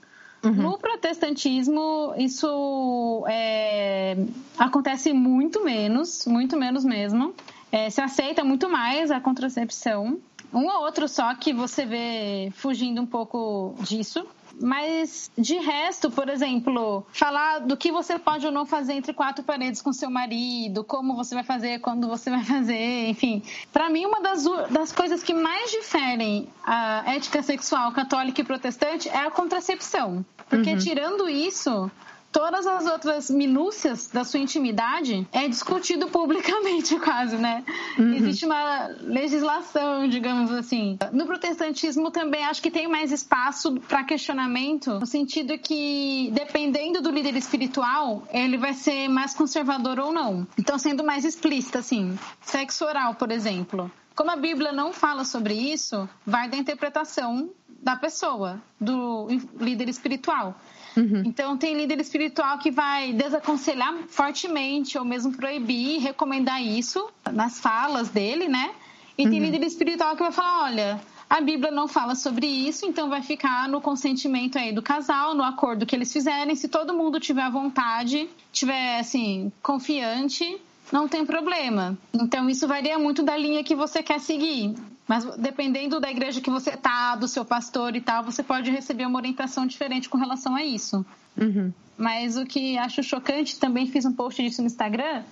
Uhum. 0.43 0.53
No 0.53 0.77
protestantismo, 0.77 2.13
isso 2.17 3.23
é, 3.27 4.17
acontece 4.57 5.13
muito 5.13 5.63
menos, 5.63 6.25
muito 6.25 6.57
menos 6.57 6.83
mesmo. 6.83 7.35
É, 7.71 7.89
se 7.89 8.01
aceita 8.01 8.43
muito 8.43 8.67
mais 8.69 9.11
a 9.11 9.19
contracepção. 9.19 10.19
Um 10.53 10.65
ou 10.65 10.83
outro 10.83 11.07
só 11.07 11.33
que 11.35 11.53
você 11.53 11.85
vê 11.85 12.51
fugindo 12.55 13.01
um 13.01 13.05
pouco 13.05 13.75
disso. 13.81 14.25
Mas 14.61 15.31
de 15.37 15.55
resto, 15.55 16.11
por 16.11 16.29
exemplo, 16.29 17.05
falar 17.11 17.59
do 17.59 17.75
que 17.75 17.91
você 17.91 18.17
pode 18.19 18.45
ou 18.45 18.51
não 18.51 18.65
fazer 18.65 18.93
entre 18.93 19.13
quatro 19.13 19.43
paredes 19.43 19.81
com 19.81 19.91
seu 19.91 20.09
marido, 20.09 20.83
como 20.83 21.15
você 21.15 21.35
vai 21.35 21.43
fazer, 21.43 21.79
quando 21.79 22.07
você 22.07 22.29
vai 22.29 22.43
fazer, 22.43 23.09
enfim. 23.09 23.43
Para 23.73 23.89
mim, 23.89 24.05
uma 24.05 24.21
das, 24.21 24.43
das 24.69 24.91
coisas 24.91 25.23
que 25.23 25.33
mais 25.33 25.71
diferem 25.71 26.47
a 26.63 27.03
ética 27.07 27.41
sexual 27.41 27.91
católica 27.91 28.41
e 28.41 28.43
protestante 28.43 29.09
é 29.09 29.25
a 29.25 29.31
contracepção. 29.31 30.25
Porque 30.49 30.71
uhum. 30.71 30.77
tirando 30.77 31.29
isso, 31.29 31.89
todas 32.31 32.65
as 32.65 32.85
outras 32.85 33.29
minúcias 33.29 34.07
da 34.07 34.23
sua 34.23 34.39
intimidade 34.39 35.27
é 35.31 35.47
discutido 35.47 36.07
publicamente 36.07 36.97
quase, 36.99 37.37
né? 37.37 37.63
Uhum. 37.97 38.13
Existe 38.13 38.45
uma 38.45 38.87
legislação, 39.01 40.07
digamos 40.07 40.51
assim. 40.51 40.97
No 41.11 41.25
protestantismo 41.25 42.09
também 42.11 42.45
acho 42.45 42.61
que 42.61 42.71
tem 42.71 42.87
mais 42.87 43.11
espaço 43.11 43.79
para 43.87 44.03
questionamento, 44.03 44.99
no 44.99 45.05
sentido 45.05 45.57
que 45.57 46.31
dependendo 46.33 47.01
do 47.01 47.11
líder 47.11 47.35
espiritual, 47.35 48.23
ele 48.31 48.57
vai 48.57 48.73
ser 48.73 49.07
mais 49.07 49.33
conservador 49.33 49.99
ou 49.99 50.11
não. 50.11 50.47
Então 50.57 50.77
sendo 50.77 51.03
mais 51.03 51.25
explícita 51.25 51.79
assim, 51.79 52.17
sexo 52.41 52.85
oral, 52.85 53.15
por 53.15 53.31
exemplo. 53.31 53.91
Como 54.15 54.29
a 54.29 54.35
Bíblia 54.35 54.71
não 54.71 54.93
fala 54.93 55.23
sobre 55.23 55.53
isso, 55.53 56.07
vai 56.25 56.49
da 56.49 56.57
interpretação 56.57 57.49
da 57.81 57.95
pessoa, 57.95 58.61
do 58.79 59.27
líder 59.59 59.89
espiritual. 59.89 60.55
Uhum. 60.95 61.23
Então, 61.25 61.57
tem 61.57 61.75
líder 61.75 61.99
espiritual 61.99 62.57
que 62.57 62.71
vai 62.71 63.13
desaconselhar 63.13 63.93
fortemente, 64.07 64.97
ou 64.97 65.05
mesmo 65.05 65.31
proibir, 65.31 65.99
recomendar 65.99 66.61
isso 66.61 67.09
nas 67.31 67.59
falas 67.59 68.09
dele, 68.09 68.47
né? 68.47 68.71
E 69.17 69.29
tem 69.29 69.39
uhum. 69.39 69.49
líder 69.49 69.65
espiritual 69.65 70.15
que 70.15 70.23
vai 70.23 70.31
falar: 70.31 70.63
olha, 70.63 71.01
a 71.29 71.39
Bíblia 71.39 71.71
não 71.71 71.87
fala 71.87 72.13
sobre 72.13 72.45
isso, 72.45 72.85
então 72.85 73.09
vai 73.09 73.21
ficar 73.21 73.69
no 73.69 73.79
consentimento 73.79 74.57
aí 74.57 74.73
do 74.73 74.81
casal, 74.81 75.33
no 75.33 75.43
acordo 75.43 75.85
que 75.85 75.95
eles 75.95 76.11
fizerem. 76.11 76.55
Se 76.55 76.67
todo 76.67 76.93
mundo 76.93 77.21
tiver 77.21 77.49
vontade, 77.49 78.29
tiver 78.51 78.99
assim, 78.99 79.49
confiante, 79.61 80.59
não 80.91 81.07
tem 81.07 81.25
problema. 81.25 81.97
Então 82.13 82.49
isso 82.49 82.67
varia 82.67 82.99
muito 82.99 83.23
da 83.23 83.37
linha 83.37 83.63
que 83.63 83.75
você 83.75 84.03
quer 84.03 84.19
seguir. 84.19 84.75
Mas 85.07 85.25
dependendo 85.37 85.99
da 85.99 86.09
igreja 86.09 86.41
que 86.41 86.49
você 86.49 86.77
tá, 86.77 87.15
do 87.15 87.27
seu 87.27 87.43
pastor 87.43 87.95
e 87.95 88.01
tal, 88.01 88.23
você 88.23 88.43
pode 88.43 88.71
receber 88.71 89.05
uma 89.05 89.19
orientação 89.19 89.65
diferente 89.65 90.07
com 90.07 90.17
relação 90.17 90.55
a 90.55 90.63
isso. 90.63 91.05
Uhum. 91.39 91.73
Mas 91.97 92.37
o 92.37 92.45
que 92.45 92.77
acho 92.77 93.03
chocante, 93.03 93.59
também 93.59 93.87
fiz 93.87 94.05
um 94.05 94.13
post 94.13 94.41
disso 94.41 94.61
no 94.61 94.67
Instagram, 94.67 95.23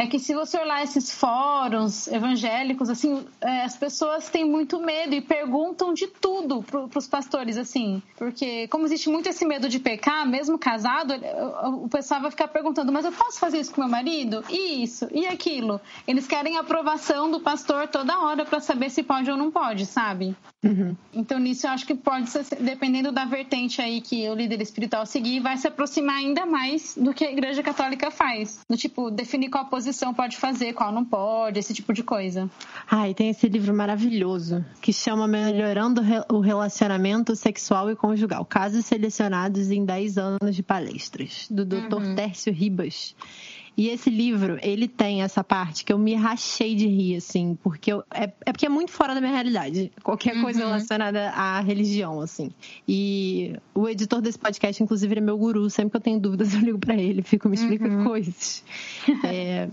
é 0.00 0.06
que 0.06 0.18
se 0.18 0.32
você 0.32 0.58
olhar 0.58 0.82
esses 0.82 1.12
fóruns 1.12 2.06
evangélicos, 2.06 2.88
assim, 2.88 3.22
é, 3.38 3.64
as 3.64 3.76
pessoas 3.76 4.30
têm 4.30 4.46
muito 4.46 4.80
medo 4.80 5.14
e 5.14 5.20
perguntam 5.20 5.92
de 5.92 6.06
tudo 6.06 6.62
para 6.62 6.98
os 6.98 7.06
pastores, 7.06 7.58
assim, 7.58 8.02
porque 8.16 8.66
como 8.68 8.86
existe 8.86 9.10
muito 9.10 9.28
esse 9.28 9.44
medo 9.44 9.68
de 9.68 9.78
pecar, 9.78 10.26
mesmo 10.26 10.58
casado, 10.58 11.12
o 11.82 11.88
pessoal 11.90 12.22
vai 12.22 12.30
ficar 12.30 12.48
perguntando, 12.48 12.90
mas 12.90 13.04
eu 13.04 13.12
posso 13.12 13.38
fazer 13.38 13.60
isso 13.60 13.74
com 13.74 13.82
meu 13.82 13.90
marido? 13.90 14.42
Isso 14.48 15.06
e 15.12 15.26
aquilo. 15.26 15.78
Eles 16.08 16.26
querem 16.26 16.56
aprovação 16.56 17.30
do 17.30 17.38
pastor 17.38 17.86
toda 17.86 18.20
hora 18.20 18.46
para 18.46 18.58
saber 18.58 18.88
se 18.88 19.02
pode 19.02 19.30
ou 19.30 19.36
não 19.36 19.50
pode, 19.50 19.84
sabe? 19.84 20.34
Uhum. 20.64 20.96
Então 21.12 21.38
nisso 21.38 21.66
eu 21.66 21.72
acho 21.72 21.86
que 21.86 21.94
pode 21.94 22.30
ser, 22.30 22.46
dependendo 22.58 23.12
da 23.12 23.26
vertente 23.26 23.82
aí 23.82 24.00
que 24.00 24.26
o 24.30 24.34
líder 24.34 24.62
espiritual 24.62 25.04
seguir, 25.04 25.40
vai 25.40 25.58
se 25.58 25.68
aproximar 25.68 26.16
ainda 26.16 26.46
mais 26.46 26.94
do 26.96 27.12
que 27.12 27.26
a 27.26 27.30
Igreja 27.30 27.62
Católica 27.62 28.10
faz, 28.10 28.60
do 28.66 28.78
tipo 28.78 29.10
definir 29.10 29.50
qual 29.50 29.64
a 29.64 29.66
posição 29.66 29.89
pode 30.14 30.36
fazer, 30.36 30.72
qual 30.72 30.92
não 30.92 31.04
pode, 31.04 31.58
esse 31.58 31.74
tipo 31.74 31.92
de 31.92 32.02
coisa. 32.02 32.50
Ai, 32.90 33.14
tem 33.14 33.30
esse 33.30 33.48
livro 33.48 33.74
maravilhoso 33.74 34.64
que 34.80 34.92
chama 34.92 35.26
Melhorando 35.26 36.00
o 36.30 36.40
Relacionamento 36.40 37.34
Sexual 37.36 37.90
e 37.90 37.96
Conjugal. 37.96 38.44
Casos 38.44 38.84
selecionados 38.86 39.70
em 39.70 39.84
10 39.84 40.18
anos 40.18 40.56
de 40.56 40.62
palestras, 40.62 41.46
do 41.50 41.64
Dr. 41.64 41.94
Uhum. 41.94 42.14
Tércio 42.14 42.52
Ribas. 42.52 43.14
E 43.76 43.88
esse 43.88 44.10
livro, 44.10 44.58
ele 44.62 44.86
tem 44.86 45.22
essa 45.22 45.42
parte 45.42 45.84
que 45.84 45.92
eu 45.92 45.98
me 45.98 46.14
rachei 46.14 46.74
de 46.74 46.86
rir, 46.86 47.16
assim, 47.16 47.58
porque 47.62 47.92
eu, 47.92 48.04
é, 48.12 48.30
é 48.44 48.52
porque 48.52 48.66
é 48.66 48.68
muito 48.68 48.92
fora 48.92 49.14
da 49.14 49.20
minha 49.20 49.32
realidade. 49.32 49.90
Qualquer 50.02 50.36
uhum. 50.36 50.42
coisa 50.42 50.60
relacionada 50.60 51.30
à 51.30 51.60
religião, 51.60 52.20
assim. 52.20 52.50
E 52.86 53.54
o 53.74 53.88
editor 53.88 54.20
desse 54.20 54.38
podcast, 54.38 54.82
inclusive, 54.82 55.16
é 55.16 55.20
meu 55.20 55.38
guru. 55.38 55.70
Sempre 55.70 55.92
que 55.92 55.96
eu 55.96 56.00
tenho 56.00 56.20
dúvidas, 56.20 56.52
eu 56.54 56.60
ligo 56.60 56.78
para 56.78 56.94
ele, 56.94 57.22
fico 57.22 57.48
me 57.48 57.56
explica 57.56 57.86
uhum. 57.86 58.04
coisas. 58.04 58.62
É, 59.24 59.68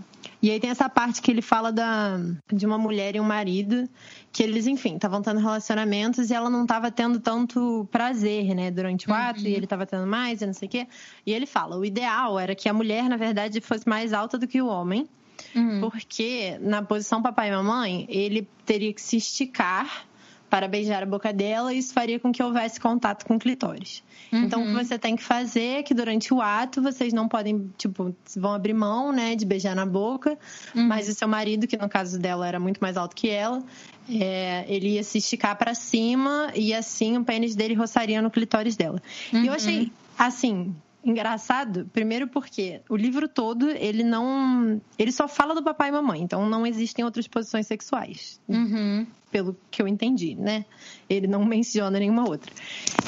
e 0.47 0.51
aí 0.51 0.61
tem 0.61 0.69
essa 0.69 0.87
parte 0.87 1.21
que 1.21 1.29
ele 1.29 1.41
fala 1.41 1.73
da, 1.73 2.17
de 2.53 2.65
uma 2.65 2.77
mulher 2.77 3.17
e 3.17 3.19
um 3.19 3.23
marido, 3.23 3.89
que 4.31 4.41
eles, 4.41 4.65
enfim, 4.65 4.95
estavam 4.95 5.21
tendo 5.21 5.41
relacionamentos 5.41 6.29
e 6.29 6.33
ela 6.33 6.49
não 6.49 6.61
estava 6.61 6.89
tendo 6.89 7.19
tanto 7.19 7.85
prazer, 7.91 8.55
né, 8.55 8.71
durante 8.71 9.09
o 9.09 9.13
ato, 9.13 9.41
uhum. 9.41 9.47
e 9.47 9.53
ele 9.53 9.65
estava 9.65 9.85
tendo 9.85 10.07
mais 10.07 10.41
e 10.41 10.45
não 10.45 10.53
sei 10.53 10.69
o 10.69 10.71
quê. 10.71 10.87
E 11.25 11.33
ele 11.33 11.45
fala: 11.45 11.77
o 11.77 11.83
ideal 11.83 12.39
era 12.39 12.55
que 12.55 12.69
a 12.69 12.73
mulher, 12.73 13.09
na 13.09 13.17
verdade, 13.17 13.59
fosse 13.59 13.87
mais 13.89 14.13
alta 14.13 14.37
do 14.37 14.47
que 14.47 14.61
o 14.61 14.67
homem. 14.67 15.09
Uhum. 15.53 15.81
Porque 15.81 16.57
na 16.61 16.81
posição 16.81 17.21
papai 17.21 17.49
e 17.49 17.51
mamãe, 17.51 18.05
ele 18.07 18.47
teria 18.65 18.93
que 18.93 19.01
se 19.01 19.17
esticar 19.17 20.07
para 20.49 20.67
beijar 20.67 21.03
a 21.03 21.05
boca 21.05 21.33
dela 21.33 21.73
isso 21.73 21.93
faria 21.93 22.19
com 22.19 22.31
que 22.31 22.41
houvesse 22.41 22.79
contato 22.79 23.25
com 23.25 23.35
o 23.35 23.39
clitóris. 23.39 24.03
Uhum. 24.31 24.43
Então, 24.43 24.63
o 24.63 24.65
que 24.65 24.73
você 24.73 24.97
tem 24.97 25.15
que 25.15 25.23
fazer 25.23 25.79
é 25.79 25.83
que 25.83 25.93
durante 25.93 26.33
o 26.33 26.41
ato 26.41 26.81
vocês 26.81 27.13
não 27.13 27.27
podem, 27.27 27.71
tipo, 27.77 28.15
vão 28.35 28.53
abrir 28.53 28.73
mão, 28.73 29.11
né, 29.11 29.35
de 29.35 29.45
beijar 29.45 29.75
na 29.75 29.85
boca, 29.85 30.37
uhum. 30.75 30.87
mas 30.87 31.07
o 31.07 31.13
seu 31.13 31.27
marido, 31.27 31.67
que 31.67 31.77
no 31.77 31.89
caso 31.89 32.19
dela 32.19 32.47
era 32.47 32.59
muito 32.59 32.79
mais 32.79 32.97
alto 32.97 33.15
que 33.15 33.29
ela, 33.29 33.63
é, 34.09 34.65
ele 34.67 34.95
ia 34.95 35.03
se 35.03 35.17
esticar 35.17 35.55
para 35.57 35.73
cima 35.73 36.51
e 36.55 36.73
assim 36.73 37.17
o 37.17 37.23
pênis 37.23 37.55
dele 37.55 37.73
roçaria 37.73 38.21
no 38.21 38.31
clitóris 38.31 38.75
dela. 38.75 39.01
Uhum. 39.33 39.43
E 39.43 39.47
eu 39.47 39.53
achei, 39.53 39.79
uhum. 39.81 39.91
assim, 40.17 40.75
engraçado, 41.09 41.89
primeiro 41.93 42.27
porque 42.27 42.81
o 42.89 42.95
livro 42.95 43.27
todo, 43.27 43.69
ele 43.69 44.03
não. 44.03 44.81
Ele 44.97 45.11
só 45.11 45.27
fala 45.27 45.55
do 45.55 45.63
papai 45.63 45.89
e 45.89 45.91
mamãe, 45.91 46.21
então 46.21 46.47
não 46.49 46.65
existem 46.65 47.03
outras 47.05 47.27
posições 47.27 47.67
sexuais. 47.67 48.39
Uhum. 48.47 49.05
Pelo 49.31 49.57
que 49.69 49.81
eu 49.81 49.87
entendi, 49.87 50.35
né? 50.35 50.65
Ele 51.09 51.27
não 51.27 51.43
menciona 51.43 51.99
nenhuma 51.99 52.27
outra. 52.27 52.51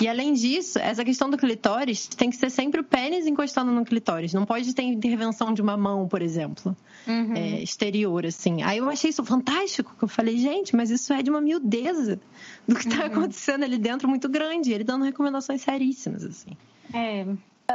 E 0.01 0.07
além 0.07 0.33
disso, 0.33 0.77
essa 0.77 1.03
questão 1.05 1.29
do 1.29 1.37
clitóris 1.37 2.07
tem 2.07 2.29
que 2.29 2.35
ser 2.35 2.49
sempre 2.49 2.81
o 2.81 2.83
pênis 2.83 3.25
encostando 3.25 3.71
no 3.71 3.85
clitóris. 3.85 4.33
Não 4.33 4.45
pode 4.45 4.73
ter 4.75 4.83
intervenção 4.83 5.53
de 5.53 5.61
uma 5.61 5.77
mão, 5.77 6.07
por 6.09 6.21
exemplo, 6.21 6.75
Uhum. 7.07 7.33
é, 7.35 7.63
exterior, 7.63 8.25
assim. 8.25 8.61
Aí 8.63 8.79
eu 8.79 8.89
achei 8.89 9.09
isso 9.09 9.23
fantástico, 9.23 9.95
que 9.97 10.03
eu 10.03 10.09
falei, 10.09 10.37
gente, 10.37 10.75
mas 10.75 10.89
isso 10.89 11.13
é 11.13 11.23
de 11.23 11.29
uma 11.29 11.39
miudeza 11.39 12.19
do 12.67 12.75
que 12.75 12.87
tá 12.89 13.05
acontecendo 13.05 13.63
ali 13.63 13.77
dentro 13.77 14.07
muito 14.07 14.27
grande. 14.27 14.73
Ele 14.73 14.83
dando 14.83 15.05
recomendações 15.05 15.61
seríssimas, 15.61 16.25
assim. 16.25 16.51
É. 16.93 17.25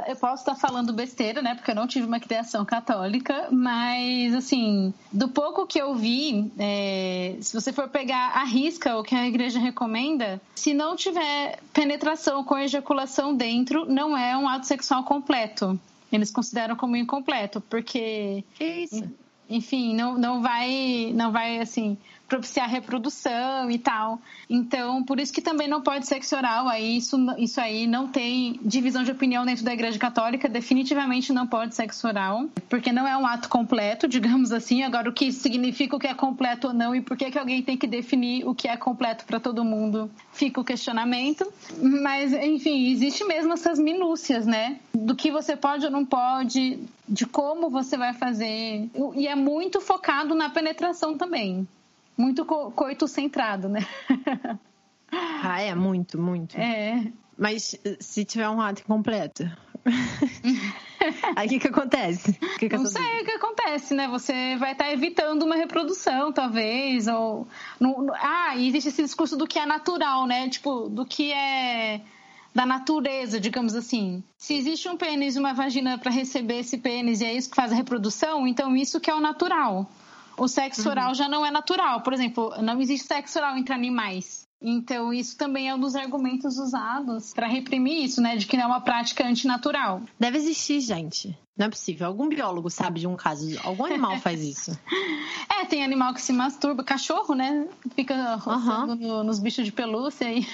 Eu 0.09 0.17
posso 0.17 0.43
estar 0.43 0.55
falando 0.57 0.93
besteira, 0.93 1.41
né? 1.41 1.55
Porque 1.55 1.71
eu 1.71 1.75
não 1.75 1.87
tive 1.87 2.07
uma 2.07 2.19
criação 2.19 2.65
católica, 2.65 3.49
mas, 3.51 4.35
assim, 4.35 4.93
do 5.13 5.29
pouco 5.29 5.67
que 5.67 5.81
eu 5.81 5.95
vi, 5.95 6.51
é, 6.59 7.37
se 7.41 7.55
você 7.55 7.73
for 7.73 7.89
pegar 7.89 8.33
a 8.35 8.45
risca, 8.45 8.97
o 8.97 9.05
que 9.05 9.15
a 9.15 9.27
igreja 9.27 9.59
recomenda, 9.61 10.41
se 10.55 10.75
não 10.75 10.97
tiver 10.97 11.61
penetração 11.73 12.43
com 12.43 12.59
ejaculação 12.59 13.35
dentro, 13.35 13.87
não 13.87 14.17
é 14.17 14.37
um 14.37 14.49
ato 14.49 14.67
sexual 14.67 15.05
completo. 15.05 15.79
Eles 16.11 16.31
consideram 16.31 16.77
como 16.77 16.97
incompleto, 16.97 17.61
porque 17.61 18.45
Que 18.55 18.65
isso? 18.65 19.05
enfim, 19.49 19.95
não, 19.95 20.17
não 20.19 20.41
vai, 20.43 21.13
não 21.15 21.31
vai 21.31 21.61
assim 21.61 21.97
propiciar 22.35 22.69
reprodução 22.69 23.71
e 23.71 23.79
tal. 23.79 24.21
Então, 24.51 25.05
por 25.05 25.21
isso 25.21 25.33
que 25.33 25.41
também 25.41 25.69
não 25.69 25.81
pode 25.81 26.07
sexo 26.07 26.35
oral. 26.37 26.69
Aí 26.69 26.97
isso, 26.97 27.17
isso 27.39 27.61
aí 27.61 27.87
não 27.87 28.09
tem 28.09 28.59
divisão 28.63 29.05
de 29.05 29.13
opinião 29.13 29.45
dentro 29.45 29.65
da 29.65 29.73
Igreja 29.73 29.99
Católica. 29.99 30.49
Definitivamente 30.49 31.33
não 31.33 31.47
pode 31.47 31.77
sexo 31.77 32.09
oral, 32.09 32.47
porque 32.69 32.91
não 32.91 33.07
é 33.07 33.17
um 33.17 33.25
ato 33.25 33.49
completo, 33.49 34.09
digamos 34.09 34.51
assim. 34.51 34.83
Agora, 34.83 35.09
o 35.09 35.13
que 35.13 35.31
significa 35.31 35.95
o 35.95 35.99
que 35.99 36.09
é 36.09 36.15
completo 36.15 36.69
ou 36.69 36.75
não 36.75 36.95
e 36.95 37.01
por 37.01 37.17
que 37.17 37.31
que 37.31 37.39
alguém 37.39 37.63
tem 37.63 37.77
que 37.77 37.87
definir 37.87 38.47
o 38.47 38.55
que 38.55 38.67
é 38.67 38.77
completo 38.77 39.25
para 39.25 39.39
todo 39.39 39.65
mundo? 39.65 40.11
Fica 40.33 40.61
o 40.61 40.65
questionamento. 40.65 41.47
Mas, 41.81 42.33
enfim, 42.33 42.91
existe 42.91 43.23
mesmo 43.25 43.53
essas 43.53 43.79
minúcias, 43.79 44.45
né? 44.45 44.81
Do 44.93 45.15
que 45.15 45.31
você 45.31 45.57
pode 45.57 45.85
ou 45.85 45.91
não 45.91 46.05
pode, 46.05 46.81
de 47.09 47.27
como 47.27 47.71
você 47.71 47.97
vai 47.97 48.13
fazer. 48.13 48.89
E 49.15 49.29
é 49.29 49.37
muito 49.37 49.81
focado 49.81 50.35
na 50.35 50.51
penetração 50.51 51.17
também. 51.17 51.67
Muito 52.17 52.45
co 52.45 52.71
coito 52.71 53.07
centrado, 53.09 53.69
né? 53.69 53.87
Ah, 55.47 55.61
é, 55.61 55.75
muito, 55.77 56.21
muito. 56.21 56.57
É. 56.59 57.07
Mas 57.39 57.79
eh, 57.85 57.97
se 58.01 58.25
tiver 58.25 58.49
um 58.49 58.61
ato 58.61 58.83
incompleto. 58.83 59.45
Aí 61.37 61.47
o 61.47 61.51
que, 61.51 61.59
que 61.61 61.69
acontece? 61.69 62.33
Que 62.59 62.69
que 62.69 62.77
Não 62.77 62.87
sei 62.87 63.21
o 63.21 63.25
que 63.25 63.33
acontece, 63.33 63.95
né? 63.95 64.09
Você 64.09 64.57
vai 64.57 64.73
estar 64.73 64.91
evitando 64.91 65.43
uma 65.43 65.55
reprodução, 65.55 66.33
talvez, 66.33 67.07
ou... 67.07 67.47
Ah, 68.15 68.57
e 68.57 68.69
existe 68.69 68.89
esse 68.89 69.03
discurso 69.03 69.37
do 69.37 69.47
que 69.47 69.59
é 69.59 69.67
natural, 69.67 70.27
né? 70.27 70.49
Tipo, 70.49 70.89
do 70.89 71.05
que 71.05 71.33
é 71.33 72.01
da 72.55 72.65
natureza, 72.65 73.41
digamos 73.41 73.75
assim. 73.75 74.23
Se 74.39 74.55
existe 74.55 74.89
um 74.89 74.97
pênis 74.97 75.37
e 75.37 75.39
uma 75.39 75.53
vagina 75.53 75.99
para 75.99 76.11
receber 76.11 76.61
esse 76.61 76.79
pênis 76.79 77.21
e 77.21 77.25
é 77.25 77.35
isso 77.35 77.51
que 77.51 77.57
faz 77.57 77.73
a 77.73 77.75
reprodução, 77.75 78.47
então 78.47 78.77
isso 78.77 79.01
que 79.01 79.11
é 79.11 79.15
o 79.15 79.21
natural. 79.21 79.91
O 80.37 80.49
sexo 80.49 80.89
oral 80.89 81.15
já 81.15 81.29
não 81.29 81.45
é 81.47 81.51
natural. 81.51 82.01
Por 82.03 82.13
exemplo, 82.13 82.53
não 82.63 82.81
existe 82.81 83.07
sexo 83.07 83.39
oral 83.39 83.57
entre 83.57 83.75
animais. 83.75 84.43
Então, 84.67 85.13
isso 85.13 85.37
também 85.37 85.69
é 85.69 85.75
um 85.75 85.79
dos 85.79 85.95
argumentos 85.95 86.57
usados 86.59 87.33
para 87.35 87.47
reprimir 87.47 88.03
isso, 88.05 88.21
né? 88.23 88.35
De 88.37 88.47
que 88.47 88.57
não 88.57 88.65
é 88.65 88.67
uma 88.67 88.81
prática 88.81 89.27
antinatural. 89.27 90.01
Deve 90.19 90.39
existir, 90.39 90.81
gente. 90.81 91.37
Não 91.57 91.67
é 91.67 91.69
possível. 91.69 92.07
Algum 92.07 92.29
biólogo 92.29 92.71
sabe 92.71 93.01
de 93.01 93.07
um 93.07 93.15
caso. 93.15 93.47
Algum 93.63 93.85
animal 93.85 94.19
faz 94.19 94.43
isso. 94.43 94.79
É, 95.61 95.65
tem 95.67 95.85
animal 95.85 96.13
que 96.13 96.21
se 96.21 96.33
masturba, 96.33 96.83
cachorro, 96.83 97.33
né? 97.35 97.69
Fica 97.95 98.35
roçando 98.35 98.97
no- 98.97 99.23
nos 99.23 99.39
bichos 99.39 99.65
de 99.65 99.71
pelúcia 99.73 100.27
aí. 100.27 100.47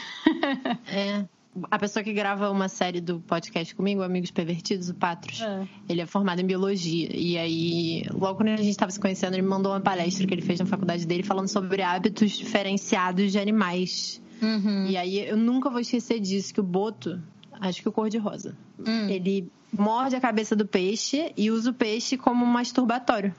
É. 0.86 1.24
A 1.70 1.78
pessoa 1.80 2.02
que 2.04 2.12
grava 2.12 2.48
uma 2.48 2.68
série 2.68 3.00
do 3.00 3.18
podcast 3.20 3.74
comigo, 3.74 4.02
Amigos 4.02 4.30
Pervertidos, 4.30 4.88
o 4.88 4.94
Patros, 4.94 5.40
É. 5.40 5.66
ele 5.88 6.00
é 6.00 6.06
formado 6.06 6.40
em 6.40 6.46
biologia. 6.46 7.08
E 7.12 7.36
aí, 7.36 8.04
logo 8.12 8.36
quando 8.36 8.50
a 8.50 8.56
gente 8.56 8.70
estava 8.70 8.92
se 8.92 9.00
conhecendo, 9.00 9.34
ele 9.34 9.42
mandou 9.42 9.72
uma 9.72 9.80
palestra 9.80 10.26
que 10.28 10.32
ele 10.32 10.42
fez 10.42 10.60
na 10.60 10.66
faculdade 10.66 11.04
dele 11.06 11.24
falando 11.24 11.48
sobre 11.48 11.82
hábitos 11.82 12.30
diferenciados 12.32 13.32
de 13.32 13.38
animais. 13.38 14.22
Uhum. 14.40 14.86
E 14.86 14.96
aí, 14.96 15.18
eu 15.28 15.36
nunca 15.36 15.68
vou 15.68 15.80
esquecer 15.80 16.20
disso, 16.20 16.54
que 16.54 16.60
o 16.60 16.64
boto, 16.64 17.20
acho 17.60 17.82
que 17.82 17.88
o 17.88 17.92
cor-de-rosa, 17.92 18.56
Hum. 18.78 19.08
ele 19.08 19.50
morde 19.76 20.14
a 20.14 20.20
cabeça 20.20 20.54
do 20.54 20.66
peixe 20.66 21.32
e 21.36 21.50
usa 21.50 21.70
o 21.70 21.74
peixe 21.74 22.16
como 22.16 22.46
masturbatório. 22.46 23.34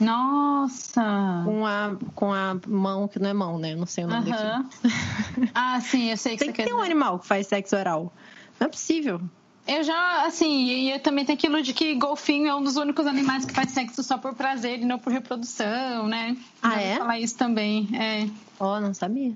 Nossa! 0.00 1.42
Com 1.44 1.66
a, 1.66 1.96
com 2.14 2.32
a 2.32 2.56
mão, 2.66 3.08
que 3.08 3.18
não 3.18 3.30
é 3.30 3.32
mão, 3.32 3.58
né? 3.58 3.72
Eu 3.72 3.78
não 3.78 3.86
sei 3.86 4.04
o 4.04 4.08
nome 4.08 4.30
Aham. 4.30 4.62
daquilo. 4.62 5.50
Ah, 5.54 5.80
sim, 5.80 6.10
eu 6.10 6.16
sei 6.16 6.36
que 6.36 6.44
Tem 6.44 6.48
você 6.48 6.52
que 6.52 6.64
ter 6.64 6.74
um 6.74 6.82
animal 6.82 7.18
que 7.18 7.26
faz 7.26 7.46
sexo 7.46 7.76
oral. 7.76 8.12
Não 8.60 8.66
é 8.66 8.70
possível. 8.70 9.20
Eu 9.66 9.82
já, 9.82 10.24
assim, 10.26 10.64
e 10.66 10.90
eu 10.90 11.00
também 11.00 11.24
tenho 11.24 11.36
aquilo 11.36 11.62
de 11.62 11.72
que 11.72 11.94
golfinho 11.94 12.46
é 12.46 12.54
um 12.54 12.62
dos 12.62 12.76
únicos 12.76 13.06
animais 13.06 13.44
que 13.44 13.52
faz 13.52 13.70
sexo 13.70 14.02
só 14.02 14.16
por 14.16 14.34
prazer 14.34 14.80
e 14.80 14.84
não 14.84 14.98
por 14.98 15.12
reprodução, 15.12 16.06
né? 16.06 16.36
Ah, 16.62 16.70
Já 16.70 16.76
ouvi 16.76 16.88
é? 16.88 16.96
falar 16.96 17.18
isso 17.18 17.36
também, 17.36 17.88
é. 17.94 18.28
Ó, 18.60 18.78
não 18.80 18.94
sabia. 18.94 19.34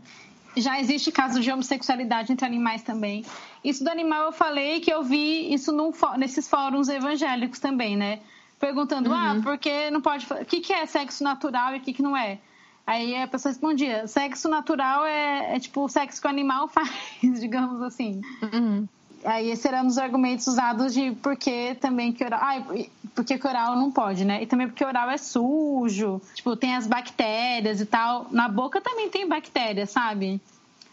Já 0.56 0.80
existe 0.80 1.10
caso 1.10 1.40
de 1.40 1.50
homossexualidade 1.50 2.32
entre 2.32 2.46
animais 2.46 2.82
também. 2.82 3.24
Isso 3.64 3.82
do 3.82 3.90
animal 3.90 4.26
eu 4.26 4.32
falei 4.32 4.80
que 4.80 4.92
eu 4.92 5.02
vi 5.02 5.52
isso 5.52 5.72
num 5.72 5.92
nesses 6.16 6.48
fóruns 6.48 6.88
evangélicos 6.88 7.58
também, 7.58 7.96
né? 7.96 8.20
Perguntando, 8.60 9.10
ah, 9.12 9.40
por 9.42 9.56
que 9.56 9.90
não 9.90 10.02
pode. 10.02 10.26
O 10.30 10.44
que, 10.44 10.60
que 10.60 10.70
é 10.70 10.84
sexo 10.84 11.24
natural 11.24 11.74
e 11.74 11.78
o 11.78 11.80
que, 11.80 11.94
que 11.94 12.02
não 12.02 12.14
é? 12.14 12.38
Aí 12.86 13.16
a 13.16 13.26
pessoa 13.26 13.50
respondia: 13.50 14.06
sexo 14.06 14.50
natural 14.50 15.06
é, 15.06 15.56
é 15.56 15.58
tipo 15.58 15.82
o 15.82 15.88
sexo 15.88 16.20
que 16.20 16.26
o 16.26 16.30
animal 16.30 16.68
faz, 16.68 17.40
digamos 17.40 17.80
assim. 17.80 18.20
Uhum. 18.52 18.86
Aí 19.24 19.50
esse 19.50 19.66
era 19.66 19.82
um 19.82 19.86
dos 19.86 19.96
argumentos 19.96 20.46
usados 20.46 20.92
de 20.92 21.12
por 21.12 21.36
que 21.36 21.74
também 21.76 22.12
que 22.12 22.22
oral. 22.22 22.40
Ah, 22.42 22.62
por 23.14 23.24
que 23.24 23.38
que 23.38 23.46
oral 23.46 23.76
não 23.76 23.90
pode, 23.90 24.26
né? 24.26 24.42
E 24.42 24.46
também 24.46 24.68
porque 24.68 24.84
oral 24.84 25.08
é 25.08 25.16
sujo, 25.16 26.20
tipo, 26.34 26.54
tem 26.54 26.76
as 26.76 26.86
bactérias 26.86 27.80
e 27.80 27.86
tal. 27.86 28.26
Na 28.30 28.46
boca 28.46 28.78
também 28.78 29.08
tem 29.08 29.26
bactérias, 29.26 29.90
sabe? 29.90 30.38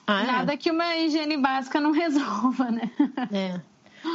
Ah, 0.05 0.23
é? 0.23 0.25
Nada 0.25 0.57
que 0.57 0.71
uma 0.71 0.95
higiene 0.95 1.35
básica 1.35 1.81
não 1.81 1.91
resolva, 1.91 2.71
né? 2.71 2.89
É. 3.29 3.59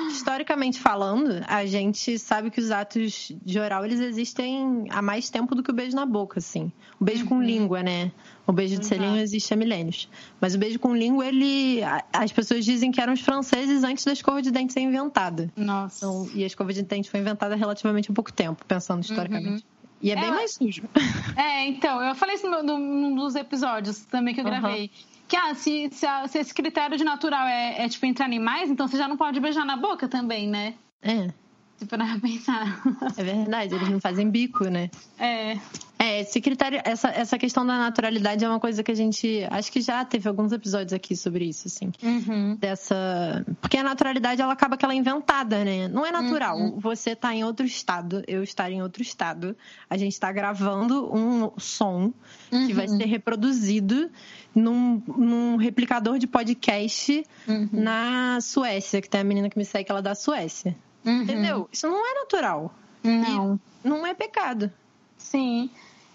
Historicamente 0.08 0.78
falando, 0.78 1.44
a 1.46 1.64
gente 1.66 2.18
sabe 2.18 2.50
que 2.50 2.60
os 2.60 2.70
atos 2.70 3.32
de 3.44 3.58
oral 3.58 3.84
eles 3.84 4.00
existem 4.00 4.86
há 4.90 5.02
mais 5.02 5.28
tempo 5.30 5.54
do 5.54 5.62
que 5.62 5.70
o 5.70 5.74
beijo 5.74 5.96
na 5.96 6.06
boca, 6.06 6.38
assim. 6.38 6.70
O 7.00 7.04
beijo 7.04 7.26
com 7.26 7.42
língua, 7.42 7.82
né? 7.82 8.12
O 8.46 8.52
beijo 8.52 8.78
de 8.78 8.86
selinho 8.86 9.18
existe 9.18 9.52
há 9.52 9.56
milênios. 9.56 10.08
Mas 10.40 10.54
o 10.54 10.58
beijo 10.58 10.78
com 10.78 10.94
língua, 10.94 11.26
ele. 11.26 11.80
As 12.12 12.32
pessoas 12.32 12.64
dizem 12.64 12.90
que 12.90 13.00
eram 13.00 13.12
os 13.12 13.20
franceses 13.20 13.82
antes 13.84 14.04
da 14.04 14.12
escova 14.12 14.40
de 14.42 14.50
dente 14.50 14.72
ser 14.72 14.80
inventada. 14.80 15.52
Nossa. 15.56 16.04
Então, 16.06 16.30
e 16.34 16.42
a 16.44 16.46
escova 16.46 16.72
de 16.72 16.82
dente 16.82 17.10
foi 17.10 17.20
inventada 17.20 17.54
há 17.54 17.56
relativamente 17.56 18.10
há 18.10 18.14
pouco 18.14 18.32
tempo, 18.32 18.64
pensando 18.66 19.02
historicamente. 19.02 19.64
E 20.00 20.10
é 20.10 20.16
bem 20.16 20.24
É, 20.24 20.30
mais 20.30 20.54
sujo. 20.54 20.82
É, 21.36 21.66
então, 21.66 22.02
eu 22.02 22.14
falei 22.14 22.34
isso 22.34 22.48
num 22.48 23.14
dos 23.14 23.34
episódios 23.36 24.00
também 24.06 24.34
que 24.34 24.40
eu 24.40 24.44
gravei. 24.44 24.90
Que, 25.32 25.36
ah, 25.36 25.54
se, 25.54 25.88
se, 25.90 26.06
se 26.28 26.38
esse 26.40 26.52
critério 26.52 26.94
de 26.94 27.04
natural 27.04 27.46
é, 27.46 27.82
é, 27.82 27.88
tipo, 27.88 28.04
entre 28.04 28.22
animais, 28.22 28.68
então 28.68 28.86
você 28.86 28.98
já 28.98 29.08
não 29.08 29.16
pode 29.16 29.40
beijar 29.40 29.64
na 29.64 29.78
boca 29.78 30.06
também, 30.06 30.46
né? 30.46 30.74
É, 31.00 31.32
Se 31.78 31.86
parar 31.86 32.18
pra 32.18 32.28
pensar. 32.28 32.82
é 33.16 33.24
verdade, 33.24 33.74
eles 33.74 33.88
não 33.88 34.00
fazem 34.00 34.30
bico, 34.30 34.64
né? 34.64 34.90
É. 35.18 35.58
É, 35.98 36.20
esse 36.22 36.40
critério, 36.40 36.80
essa, 36.84 37.08
essa 37.10 37.38
questão 37.38 37.64
da 37.64 37.78
naturalidade 37.78 38.44
é 38.44 38.48
uma 38.48 38.58
coisa 38.58 38.82
que 38.82 38.90
a 38.90 38.94
gente. 38.94 39.46
Acho 39.48 39.70
que 39.70 39.80
já 39.80 40.04
teve 40.04 40.28
alguns 40.28 40.50
episódios 40.50 40.92
aqui 40.92 41.14
sobre 41.14 41.44
isso, 41.44 41.68
assim. 41.68 41.92
Uhum. 42.02 42.56
Dessa. 42.56 43.44
Porque 43.60 43.76
a 43.76 43.84
naturalidade, 43.84 44.42
ela 44.42 44.52
acaba 44.52 44.76
que 44.76 44.84
ela 44.84 44.94
é 44.94 44.96
inventada, 44.96 45.64
né? 45.64 45.86
Não 45.86 46.04
é 46.04 46.10
natural. 46.10 46.72
Você 46.78 47.14
tá 47.14 47.32
em 47.32 47.44
outro 47.44 47.64
estado, 47.64 48.24
eu 48.26 48.42
estar 48.42 48.68
em 48.72 48.82
outro 48.82 49.00
estado. 49.00 49.56
A 49.88 49.96
gente 49.96 50.18
tá 50.18 50.32
gravando 50.32 51.08
um 51.14 51.52
som 51.56 52.12
que 52.50 52.72
vai 52.72 52.88
ser 52.88 53.04
reproduzido 53.04 54.10
num, 54.52 55.00
num 55.06 55.56
replicador 55.56 56.18
de 56.18 56.26
podcast 56.26 57.24
Uhum. 57.46 57.68
na 57.72 58.40
Suécia, 58.40 59.00
que 59.00 59.08
tem 59.08 59.20
a 59.20 59.24
menina 59.24 59.48
que 59.48 59.56
me 59.56 59.64
segue, 59.64 59.88
ela 59.88 60.00
é 60.00 60.02
da 60.02 60.14
Suécia. 60.16 60.76
Uhum. 61.04 61.22
Entendeu? 61.22 61.68
Isso 61.72 61.88
não 61.88 62.06
é 62.06 62.14
natural. 62.20 62.72
Não. 63.02 63.58
Não 63.82 64.06
é 64.06 64.14
pecado. 64.14 64.70
Sim. 65.16 65.70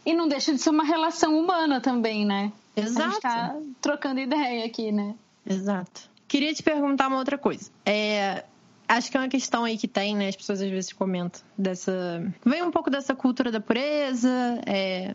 E 0.05 0.13
não 0.13 0.27
deixa 0.27 0.53
de 0.53 0.59
ser 0.59 0.69
uma 0.69 0.83
relação 0.83 1.37
humana 1.37 1.81
também, 1.81 2.25
né? 2.25 2.51
A 2.75 2.79
Exato. 2.79 3.09
gente 3.09 3.21
tá 3.21 3.55
trocando 3.81 4.19
ideia 4.19 4.65
aqui, 4.65 4.91
né? 4.91 5.15
Exato. 5.45 6.09
Queria 6.27 6.53
te 6.53 6.63
perguntar 6.63 7.07
uma 7.07 7.17
outra 7.17 7.37
coisa. 7.37 7.69
É, 7.85 8.45
acho 8.87 9.11
que 9.11 9.17
é 9.17 9.19
uma 9.19 9.27
questão 9.27 9.63
aí 9.63 9.77
que 9.77 9.87
tem, 9.87 10.15
né? 10.15 10.29
As 10.29 10.35
pessoas 10.35 10.61
às 10.61 10.69
vezes 10.69 10.93
comentam 10.93 11.41
dessa. 11.57 12.31
Vem 12.45 12.63
um 12.63 12.71
pouco 12.71 12.89
dessa 12.89 13.15
cultura 13.15 13.51
da 13.51 13.59
pureza, 13.59 14.61
é, 14.65 15.13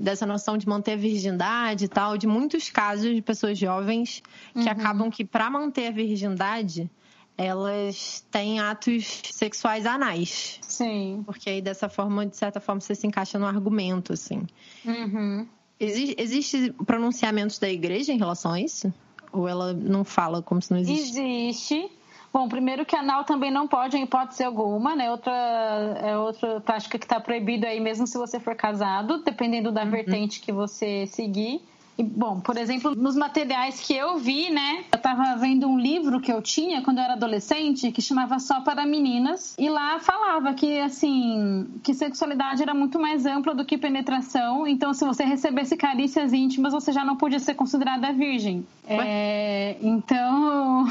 dessa 0.00 0.26
noção 0.26 0.56
de 0.56 0.68
manter 0.68 0.92
a 0.92 0.96
virgindade 0.96 1.86
e 1.86 1.88
tal, 1.88 2.16
de 2.16 2.26
muitos 2.26 2.70
casos 2.70 3.14
de 3.14 3.22
pessoas 3.22 3.58
jovens 3.58 4.22
que 4.54 4.68
acabam 4.68 5.10
que, 5.10 5.24
para 5.24 5.50
manter 5.50 5.88
a 5.88 5.90
virgindade, 5.90 6.90
elas 7.38 8.26
têm 8.32 8.58
atos 8.58 9.22
sexuais 9.30 9.86
anais. 9.86 10.58
Sim. 10.60 11.22
Porque 11.24 11.48
aí 11.48 11.62
dessa 11.62 11.88
forma, 11.88 12.26
de 12.26 12.36
certa 12.36 12.58
forma, 12.58 12.80
você 12.80 12.96
se 12.96 13.06
encaixa 13.06 13.38
no 13.38 13.46
argumento, 13.46 14.12
assim. 14.12 14.42
Uhum. 14.84 15.46
Existe, 15.78 16.16
existe 16.18 16.72
pronunciamentos 16.84 17.60
da 17.60 17.70
igreja 17.70 18.12
em 18.12 18.18
relação 18.18 18.52
a 18.52 18.60
isso? 18.60 18.92
Ou 19.32 19.46
ela 19.46 19.72
não 19.72 20.02
fala 20.02 20.42
como 20.42 20.60
se 20.60 20.72
não 20.72 20.78
existe? 20.78 21.20
Existe. 21.20 21.90
Bom, 22.32 22.48
primeiro 22.48 22.84
que 22.84 22.96
anal 22.96 23.24
também 23.24 23.50
não 23.50 23.68
pode, 23.68 23.96
em 23.96 24.02
hipótese 24.02 24.42
alguma, 24.42 24.96
né? 24.96 25.10
Outra, 25.10 25.32
é 25.32 26.18
outra 26.18 26.60
prática 26.60 26.98
que 26.98 27.04
está 27.04 27.20
proibida 27.20 27.68
aí, 27.68 27.78
mesmo 27.78 28.06
se 28.06 28.18
você 28.18 28.40
for 28.40 28.56
casado, 28.56 29.22
dependendo 29.22 29.70
da 29.70 29.84
uhum. 29.84 29.90
vertente 29.90 30.40
que 30.40 30.52
você 30.52 31.06
seguir. 31.06 31.62
E, 31.98 32.02
bom, 32.04 32.38
por 32.38 32.56
exemplo, 32.56 32.94
nos 32.94 33.16
materiais 33.16 33.80
que 33.80 33.92
eu 33.92 34.18
vi, 34.18 34.50
né? 34.50 34.84
Eu 34.92 34.96
estava 34.98 35.34
vendo 35.34 35.66
um 35.66 35.76
livro 35.76 36.20
que 36.20 36.32
eu 36.32 36.40
tinha 36.40 36.80
quando 36.80 36.98
eu 36.98 37.04
era 37.04 37.14
adolescente, 37.14 37.90
que 37.90 38.00
chamava 38.00 38.38
Só 38.38 38.60
para 38.60 38.86
Meninas, 38.86 39.56
e 39.58 39.68
lá 39.68 39.98
falava 39.98 40.54
que, 40.54 40.78
assim, 40.78 41.68
que 41.82 41.92
sexualidade 41.92 42.62
era 42.62 42.72
muito 42.72 43.00
mais 43.00 43.26
ampla 43.26 43.52
do 43.52 43.64
que 43.64 43.76
penetração, 43.76 44.64
então 44.64 44.94
se 44.94 45.04
você 45.04 45.24
recebesse 45.24 45.76
carícias 45.76 46.32
íntimas, 46.32 46.72
você 46.72 46.92
já 46.92 47.04
não 47.04 47.16
podia 47.16 47.40
ser 47.40 47.54
considerada 47.54 48.12
virgem. 48.12 48.64
É, 48.86 49.76
então... 49.82 50.84
O 50.84 50.88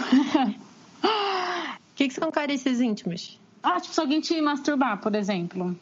que, 1.96 2.10
que 2.10 2.14
são 2.14 2.30
carícias 2.30 2.82
íntimas? 2.82 3.40
Ah, 3.64 3.80
tipo, 3.80 3.96
se 3.96 4.02
alguém 4.02 4.20
te 4.20 4.42
masturbar, 4.42 5.00
por 5.00 5.16
exemplo. 5.16 5.74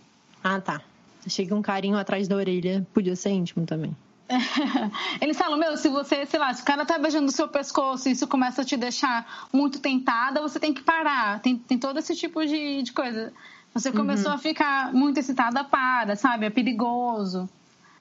Ah, 0.43 0.61
tá. 0.61 0.81
Achei 1.25 1.47
que 1.47 1.53
um 1.53 1.63
carinho 1.63 1.97
atrás 1.97 2.27
da 2.27 2.35
orelha 2.35 2.85
podia 2.93 3.15
ser 3.15 3.31
íntimo 3.31 3.65
também. 3.65 3.95
Eles 5.21 5.37
falam, 5.37 5.57
meu, 5.57 5.77
se 5.77 5.87
você, 5.89 6.25
sei 6.25 6.39
lá, 6.39 6.53
se 6.53 6.61
o 6.61 6.65
cara 6.65 6.85
tá 6.85 6.97
beijando 6.97 7.27
o 7.27 7.31
seu 7.31 7.47
pescoço 7.47 8.09
e 8.09 8.11
isso 8.11 8.27
começa 8.27 8.61
a 8.61 8.65
te 8.65 8.75
deixar 8.75 9.47
muito 9.53 9.79
tentada, 9.79 10.41
você 10.41 10.59
tem 10.59 10.73
que 10.73 10.81
parar. 10.81 11.39
Tem, 11.41 11.57
tem 11.57 11.77
todo 11.77 11.99
esse 11.99 12.15
tipo 12.15 12.45
de, 12.45 12.83
de 12.83 12.91
coisa. 12.91 13.31
Você 13.73 13.91
começou 13.91 14.31
uhum. 14.31 14.37
a 14.37 14.39
ficar 14.39 14.93
muito 14.93 15.19
excitada, 15.19 15.63
para, 15.63 16.15
sabe? 16.15 16.45
É 16.45 16.49
perigoso. 16.49 17.49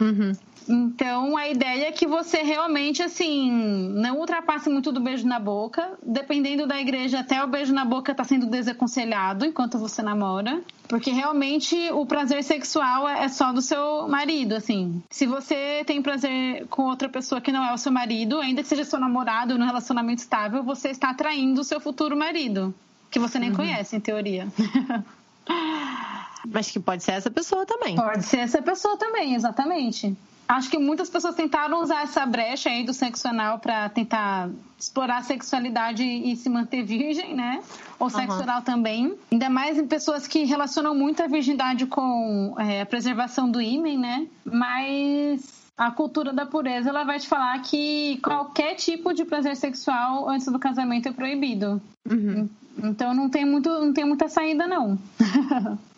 Uhum. 0.01 0.33
Então, 0.69 1.37
a 1.37 1.49
ideia 1.49 1.89
é 1.89 1.93
que 1.93 2.07
você 2.07 2.39
realmente, 2.43 3.03
assim, 3.03 3.51
não 3.93 4.19
ultrapasse 4.19 4.71
muito 4.71 4.91
do 4.91 5.01
beijo 5.01 5.27
na 5.27 5.39
boca. 5.39 5.93
Dependendo 6.03 6.67
da 6.67 6.81
igreja, 6.81 7.21
até 7.21 7.43
o 7.45 7.47
beijo 7.47 7.73
na 7.73 7.85
boca 7.85 8.13
está 8.13 8.25
sendo 8.25 8.47
desaconselhado 8.47 9.45
enquanto 9.45 9.79
você 9.79 10.03
namora. 10.03 10.63
Porque 10.89 11.11
realmente 11.11 11.77
o 11.93 12.07
prazer 12.07 12.43
sexual 12.43 13.09
é 13.09 13.29
só 13.29 13.53
do 13.53 13.61
seu 13.61 14.09
marido, 14.09 14.55
assim. 14.55 15.03
Se 15.11 15.27
você 15.27 15.85
tem 15.87 16.01
prazer 16.01 16.67
com 16.69 16.83
outra 16.85 17.09
pessoa 17.09 17.41
que 17.41 17.53
não 17.53 17.65
é 17.65 17.73
o 17.73 17.79
seu 17.79 17.93
marido, 17.93 18.41
ainda 18.41 18.63
que 18.63 18.69
seja 18.69 18.85
seu 18.85 18.99
namorado 18.99 19.59
no 19.59 19.65
relacionamento 19.65 20.23
estável, 20.23 20.63
você 20.63 20.89
está 20.89 21.11
atraindo 21.11 21.61
o 21.61 21.65
seu 21.65 21.81
futuro 21.81 22.17
marido. 22.17 22.75
Que 23.11 23.19
você 23.19 23.39
nem 23.39 23.51
uhum. 23.51 23.57
conhece, 23.57 23.97
em 23.97 24.01
teoria. 24.01 24.49
Mas 26.47 26.71
que 26.71 26.81
pode 26.81 27.03
ser 27.03 27.13
essa 27.13 27.31
pessoa 27.31 27.65
também. 27.67 27.97
Pode 27.97 28.25
ser 28.25 28.39
essa 28.39 28.61
pessoa 28.61 28.97
também, 28.97 29.35
exatamente. 29.35 30.17
Acho 30.47 30.71
que 30.71 30.79
muitas 30.79 31.09
pessoas 31.09 31.35
tentaram 31.35 31.83
usar 31.83 32.03
essa 32.03 32.25
brecha 32.27 32.69
aí 32.69 32.85
do 32.85 32.93
sexo 32.93 33.27
anal 33.27 33.59
para 33.59 33.89
tentar 33.89 34.51
explorar 34.79 35.19
a 35.19 35.23
sexualidade 35.23 36.05
e 36.05 36.37
se 36.37 36.51
manter 36.51 36.83
virgem, 36.83 37.35
né? 37.35 37.63
Ou 37.99 38.11
sexo 38.11 38.41
uhum. 38.41 38.63
também. 38.63 39.15
Ainda 39.33 39.49
mais 39.49 39.79
em 39.79 39.87
pessoas 39.87 40.27
que 40.27 40.45
relacionam 40.45 40.95
muito 40.95 41.23
a 41.23 41.27
virgindade 41.27 41.87
com 41.87 42.55
é, 42.59 42.83
a 42.83 42.87
preservação 42.87 43.51
do 43.51 43.61
ímen, 43.61 43.97
né? 43.99 44.27
Mas 44.45 45.65
a 45.79 45.91
cultura 45.91 46.31
da 46.31 46.45
pureza 46.45 46.91
ela 46.91 47.05
vai 47.05 47.19
te 47.19 47.27
falar 47.27 47.59
que 47.63 48.19
qualquer 48.23 48.75
tipo 48.75 49.15
de 49.15 49.25
prazer 49.25 49.57
sexual 49.57 50.29
antes 50.29 50.47
do 50.47 50.59
casamento 50.59 51.09
é 51.09 51.13
proibido. 51.13 51.81
Uhum. 52.09 52.51
Então 52.83 53.15
não 53.15 53.31
tem 53.31 53.47
muito, 53.47 53.71
não 53.71 53.95
tem 53.95 54.05
muita 54.05 54.29
saída 54.29 54.67
não. 54.67 54.99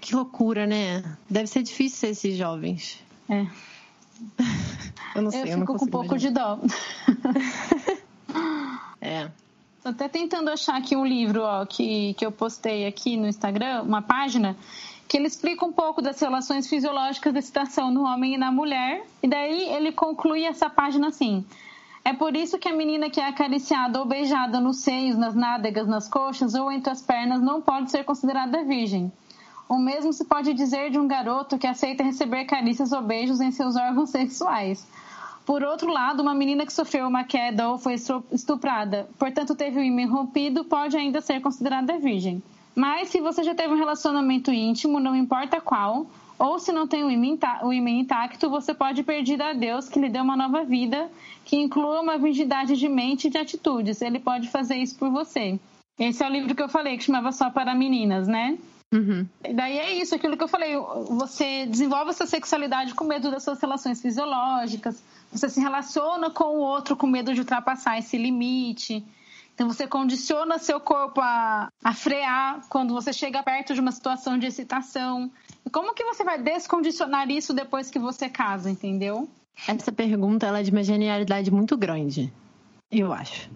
que 0.00 0.14
loucura, 0.14 0.66
né? 0.66 1.02
Deve 1.28 1.46
ser 1.46 1.62
difícil 1.62 1.98
ser 1.98 2.08
esses 2.08 2.36
jovens. 2.36 3.02
É. 3.28 3.46
Eu 5.14 5.22
não 5.22 5.30
sei, 5.30 5.42
eu, 5.42 5.46
eu 5.46 5.58
fico 5.60 5.78
com 5.78 5.84
um 5.84 5.88
pouco 5.88 6.18
de 6.18 6.28
dó. 6.28 6.58
é. 9.00 9.30
Tô 9.80 9.90
até 9.90 10.08
tentando 10.08 10.50
achar 10.50 10.76
aqui 10.76 10.96
um 10.96 11.06
livro 11.06 11.42
ó, 11.42 11.64
que, 11.64 12.14
que 12.14 12.26
eu 12.26 12.32
postei 12.32 12.84
aqui 12.84 13.16
no 13.16 13.28
Instagram, 13.28 13.82
uma 13.82 14.02
página, 14.02 14.56
que 15.06 15.16
ele 15.16 15.28
explica 15.28 15.64
um 15.64 15.72
pouco 15.72 16.02
das 16.02 16.18
relações 16.18 16.66
fisiológicas 16.66 17.32
da 17.32 17.38
excitação 17.38 17.92
no 17.92 18.02
homem 18.02 18.34
e 18.34 18.38
na 18.38 18.50
mulher. 18.50 19.04
E 19.22 19.28
daí 19.28 19.68
ele 19.68 19.92
conclui 19.92 20.44
essa 20.44 20.68
página 20.68 21.08
assim. 21.08 21.44
É 22.04 22.12
por 22.12 22.34
isso 22.34 22.58
que 22.58 22.68
a 22.68 22.74
menina 22.74 23.08
que 23.08 23.20
é 23.20 23.28
acariciada 23.28 23.98
ou 24.00 24.04
beijada 24.04 24.58
nos 24.58 24.78
seios, 24.78 25.16
nas 25.16 25.34
nádegas, 25.34 25.86
nas 25.86 26.08
coxas 26.08 26.54
ou 26.54 26.72
entre 26.72 26.90
as 26.90 27.00
pernas 27.00 27.40
não 27.40 27.62
pode 27.62 27.90
ser 27.90 28.04
considerada 28.04 28.64
virgem. 28.64 29.12
O 29.68 29.78
mesmo 29.78 30.12
se 30.12 30.24
pode 30.24 30.52
dizer 30.52 30.90
de 30.90 30.98
um 30.98 31.08
garoto 31.08 31.58
que 31.58 31.66
aceita 31.66 32.02
receber 32.02 32.44
carícias 32.44 32.92
ou 32.92 33.02
beijos 33.02 33.40
em 33.40 33.50
seus 33.50 33.76
órgãos 33.76 34.10
sexuais. 34.10 34.86
Por 35.46 35.62
outro 35.62 35.90
lado, 35.90 36.22
uma 36.22 36.34
menina 36.34 36.64
que 36.64 36.72
sofreu 36.72 37.06
uma 37.06 37.24
queda 37.24 37.68
ou 37.68 37.78
foi 37.78 37.94
estuprada, 38.32 39.08
portanto 39.18 39.54
teve 39.54 39.78
o 39.78 39.82
ímã 39.82 40.06
rompido, 40.06 40.64
pode 40.64 40.96
ainda 40.96 41.20
ser 41.20 41.40
considerada 41.40 41.98
virgem. 41.98 42.42
Mas 42.74 43.08
se 43.10 43.20
você 43.20 43.42
já 43.44 43.54
teve 43.54 43.74
um 43.74 43.76
relacionamento 43.76 44.50
íntimo, 44.50 44.98
não 44.98 45.14
importa 45.14 45.60
qual, 45.60 46.06
ou 46.38 46.58
se 46.58 46.72
não 46.72 46.86
tem 46.86 47.04
o 47.04 47.10
ímã 47.72 47.90
intacto, 47.90 48.50
você 48.50 48.74
pode 48.74 49.02
pedir 49.02 49.40
a 49.40 49.52
Deus 49.52 49.88
que 49.88 50.00
lhe 50.00 50.08
dê 50.08 50.18
uma 50.18 50.36
nova 50.36 50.64
vida, 50.64 51.10
que 51.44 51.56
inclua 51.56 52.00
uma 52.00 52.18
virgindade 52.18 52.76
de 52.76 52.88
mente 52.88 53.28
e 53.28 53.30
de 53.30 53.38
atitudes. 53.38 54.02
Ele 54.02 54.18
pode 54.18 54.48
fazer 54.48 54.76
isso 54.76 54.98
por 54.98 55.10
você. 55.10 55.58
Esse 55.98 56.24
é 56.24 56.26
o 56.26 56.32
livro 56.32 56.54
que 56.54 56.62
eu 56.62 56.68
falei, 56.68 56.96
que 56.96 57.04
chamava 57.04 57.30
Só 57.30 57.50
para 57.50 57.74
Meninas, 57.74 58.26
né? 58.26 58.58
Uhum. 58.94 59.26
Daí 59.54 59.76
é 59.76 59.92
isso, 59.94 60.14
aquilo 60.14 60.36
que 60.36 60.44
eu 60.44 60.48
falei, 60.48 60.76
você 61.10 61.66
desenvolve 61.66 62.10
essa 62.10 62.26
sexualidade 62.26 62.94
com 62.94 63.02
medo 63.02 63.28
das 63.28 63.42
suas 63.42 63.60
relações 63.60 64.00
fisiológicas, 64.00 65.02
você 65.32 65.48
se 65.48 65.60
relaciona 65.60 66.30
com 66.30 66.44
o 66.44 66.58
outro 66.60 66.96
com 66.96 67.08
medo 67.08 67.34
de 67.34 67.40
ultrapassar 67.40 67.98
esse 67.98 68.16
limite. 68.16 69.04
Então 69.52 69.68
você 69.68 69.88
condiciona 69.88 70.58
seu 70.58 70.78
corpo 70.78 71.20
a, 71.20 71.68
a 71.82 71.92
frear 71.92 72.64
quando 72.68 72.94
você 72.94 73.12
chega 73.12 73.42
perto 73.42 73.74
de 73.74 73.80
uma 73.80 73.90
situação 73.90 74.38
de 74.38 74.46
excitação. 74.46 75.28
E 75.66 75.70
como 75.70 75.92
que 75.92 76.04
você 76.04 76.22
vai 76.22 76.40
descondicionar 76.40 77.28
isso 77.28 77.52
depois 77.52 77.90
que 77.90 77.98
você 77.98 78.28
casa, 78.28 78.70
entendeu? 78.70 79.28
Essa 79.66 79.90
pergunta 79.90 80.46
ela 80.46 80.60
é 80.60 80.62
de 80.62 80.70
uma 80.70 80.84
genialidade 80.84 81.50
muito 81.50 81.76
grande, 81.76 82.32
eu 82.92 83.12
acho. 83.12 83.50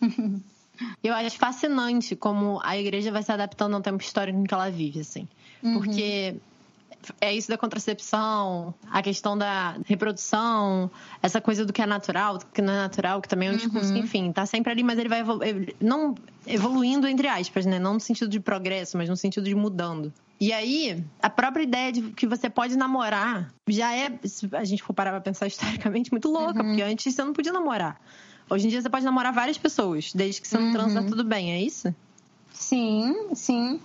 Eu 1.02 1.14
acho 1.14 1.36
fascinante 1.36 2.14
como 2.16 2.60
a 2.62 2.76
igreja 2.76 3.10
vai 3.10 3.22
se 3.22 3.32
adaptando 3.32 3.74
ao 3.74 3.80
tempo 3.80 4.02
histórico 4.02 4.38
em 4.38 4.44
que 4.44 4.54
ela 4.54 4.70
vive, 4.70 5.00
assim. 5.00 5.28
Uhum. 5.62 5.74
Porque 5.74 6.36
é 7.20 7.34
isso 7.34 7.48
da 7.48 7.58
contracepção, 7.58 8.74
a 8.90 9.02
questão 9.02 9.36
da 9.36 9.76
reprodução, 9.86 10.90
essa 11.22 11.40
coisa 11.40 11.64
do 11.64 11.72
que 11.72 11.82
é 11.82 11.86
natural, 11.86 12.38
do 12.38 12.46
que 12.46 12.62
não 12.62 12.72
é 12.72 12.76
natural, 12.76 13.20
que 13.20 13.28
também 13.28 13.48
é 13.48 13.52
um 13.52 13.56
discurso 13.56 13.88
uhum. 13.88 13.94
que, 13.94 14.00
enfim, 14.00 14.32
tá 14.32 14.46
sempre 14.46 14.70
ali, 14.70 14.82
mas 14.82 14.98
ele 14.98 15.08
vai 15.08 15.20
evolu 15.20 15.40
não 15.80 16.14
evoluindo 16.46 17.08
entre 17.08 17.28
aspas, 17.28 17.66
né? 17.66 17.78
Não 17.78 17.94
no 17.94 18.00
sentido 18.00 18.28
de 18.28 18.40
progresso, 18.40 18.96
mas 18.96 19.08
no 19.08 19.16
sentido 19.16 19.44
de 19.44 19.54
mudando. 19.54 20.12
E 20.40 20.52
aí, 20.52 21.04
a 21.20 21.30
própria 21.30 21.62
ideia 21.62 21.92
de 21.92 22.02
que 22.12 22.26
você 22.26 22.50
pode 22.50 22.76
namorar 22.76 23.52
já 23.68 23.94
é, 23.94 24.18
se 24.24 24.48
a 24.52 24.64
gente 24.64 24.82
for 24.82 24.92
parar 24.92 25.12
pra 25.12 25.20
pensar 25.20 25.46
historicamente, 25.46 26.10
muito 26.10 26.28
louca, 26.28 26.60
uhum. 26.60 26.68
porque 26.68 26.82
antes 26.82 27.14
você 27.14 27.22
não 27.22 27.32
podia 27.32 27.52
namorar. 27.52 28.00
Hoje 28.52 28.66
em 28.66 28.68
dia 28.68 28.82
você 28.82 28.90
pode 28.90 29.02
namorar 29.02 29.32
várias 29.32 29.56
pessoas, 29.56 30.12
desde 30.12 30.42
que 30.42 30.46
você 30.46 30.58
não 30.58 30.66
uhum. 30.66 30.72
transa 30.72 31.02
tudo 31.04 31.24
bem, 31.24 31.52
é 31.52 31.62
isso? 31.62 31.94
Sim, 32.52 33.30
sim. 33.34 33.80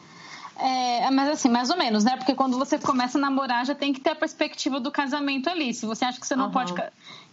É, 0.59 1.09
mas 1.09 1.29
assim, 1.29 1.47
mais 1.47 1.69
ou 1.69 1.77
menos, 1.77 2.03
né? 2.03 2.17
Porque 2.17 2.35
quando 2.35 2.57
você 2.57 2.77
começa 2.77 3.17
a 3.17 3.21
namorar, 3.21 3.65
já 3.65 3.73
tem 3.73 3.93
que 3.93 4.01
ter 4.01 4.09
a 4.09 4.15
perspectiva 4.15 4.77
do 4.77 4.91
casamento 4.91 5.49
ali. 5.49 5.73
Se 5.73 5.85
você 5.85 6.03
acha 6.03 6.19
que 6.19 6.27
você 6.27 6.35
não 6.35 6.47
uhum. 6.47 6.51
pode. 6.51 6.73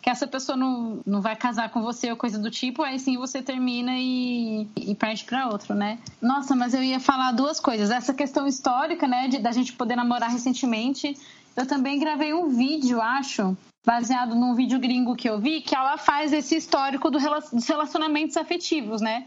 que 0.01 0.09
essa 0.09 0.29
pessoa 0.29 0.57
não, 0.57 1.01
não 1.05 1.21
vai 1.21 1.35
casar 1.35 1.71
com 1.71 1.83
você 1.83 2.09
ou 2.09 2.17
coisa 2.17 2.39
do 2.39 2.53
tipo, 2.53 2.83
aí 2.83 3.01
sim 3.01 3.17
você 3.17 3.43
termina 3.43 3.95
e, 3.99 4.69
e 4.77 4.95
parte 4.95 5.25
para 5.25 5.49
outro, 5.49 5.75
né? 5.75 5.99
Nossa, 6.23 6.55
mas 6.55 6.73
eu 6.73 6.85
ia 6.85 7.01
falar 7.01 7.33
duas 7.33 7.59
coisas. 7.59 7.91
Essa 7.91 8.15
questão 8.15 8.47
histórica, 8.47 9.09
né? 9.09 9.27
De, 9.27 9.39
da 9.39 9.51
gente 9.51 9.73
poder 9.73 9.97
namorar 9.97 10.31
recentemente. 10.31 11.19
Eu 11.57 11.67
também 11.67 11.99
gravei 11.99 12.33
um 12.33 12.49
vídeo, 12.49 13.01
acho, 13.01 13.57
baseado 13.85 14.35
num 14.35 14.55
vídeo 14.55 14.79
gringo 14.79 15.15
que 15.15 15.29
eu 15.29 15.39
vi, 15.39 15.61
que 15.61 15.75
ela 15.75 15.99
faz 15.99 16.33
esse 16.33 16.57
histórico 16.57 17.11
do, 17.11 17.19
dos 17.53 17.69
relacionamentos 17.69 18.37
afetivos, 18.37 19.03
né? 19.03 19.27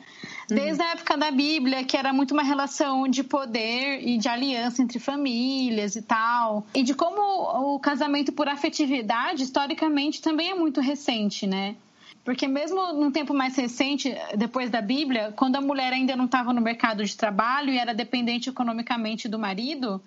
Desde 0.50 0.82
uhum. 0.82 0.88
a 0.88 0.92
época 0.92 1.18
da 1.18 1.30
Bíblia, 1.30 1.84
que 1.84 1.96
era 1.96 2.12
muito 2.12 2.32
uma 2.32 2.42
relação 2.42 3.08
de 3.08 3.24
poder 3.24 4.02
e 4.02 4.18
de 4.18 4.28
aliança 4.28 4.82
entre 4.82 4.98
famílias 4.98 5.96
e 5.96 6.02
tal. 6.02 6.66
E 6.74 6.82
de 6.82 6.96
como 6.96 7.76
o 7.76 7.80
casamento 7.80 8.32
por 8.32 8.48
afetividade, 8.48 9.44
historicamente, 9.44 10.22
também 10.22 10.50
é 10.50 10.56
muito 10.56 10.82
recente, 10.82 11.46
né? 11.46 11.76
Porque 12.24 12.48
mesmo 12.48 12.94
num 12.94 13.12
tempo 13.12 13.34
mais 13.34 13.56
recente, 13.56 14.14
depois 14.36 14.70
da 14.70 14.82
Bíblia, 14.82 15.34
quando 15.36 15.56
a 15.56 15.62
mulher 15.62 15.94
ainda 15.94 16.16
não 16.16 16.26
estava 16.26 16.52
no 16.52 16.60
mercado 16.60 17.06
de 17.06 17.16
trabalho 17.16 17.72
e 17.72 17.78
era 17.78 17.94
dependente 17.94 18.50
economicamente 18.50 19.30
do 19.30 19.40
marido, 19.40 20.02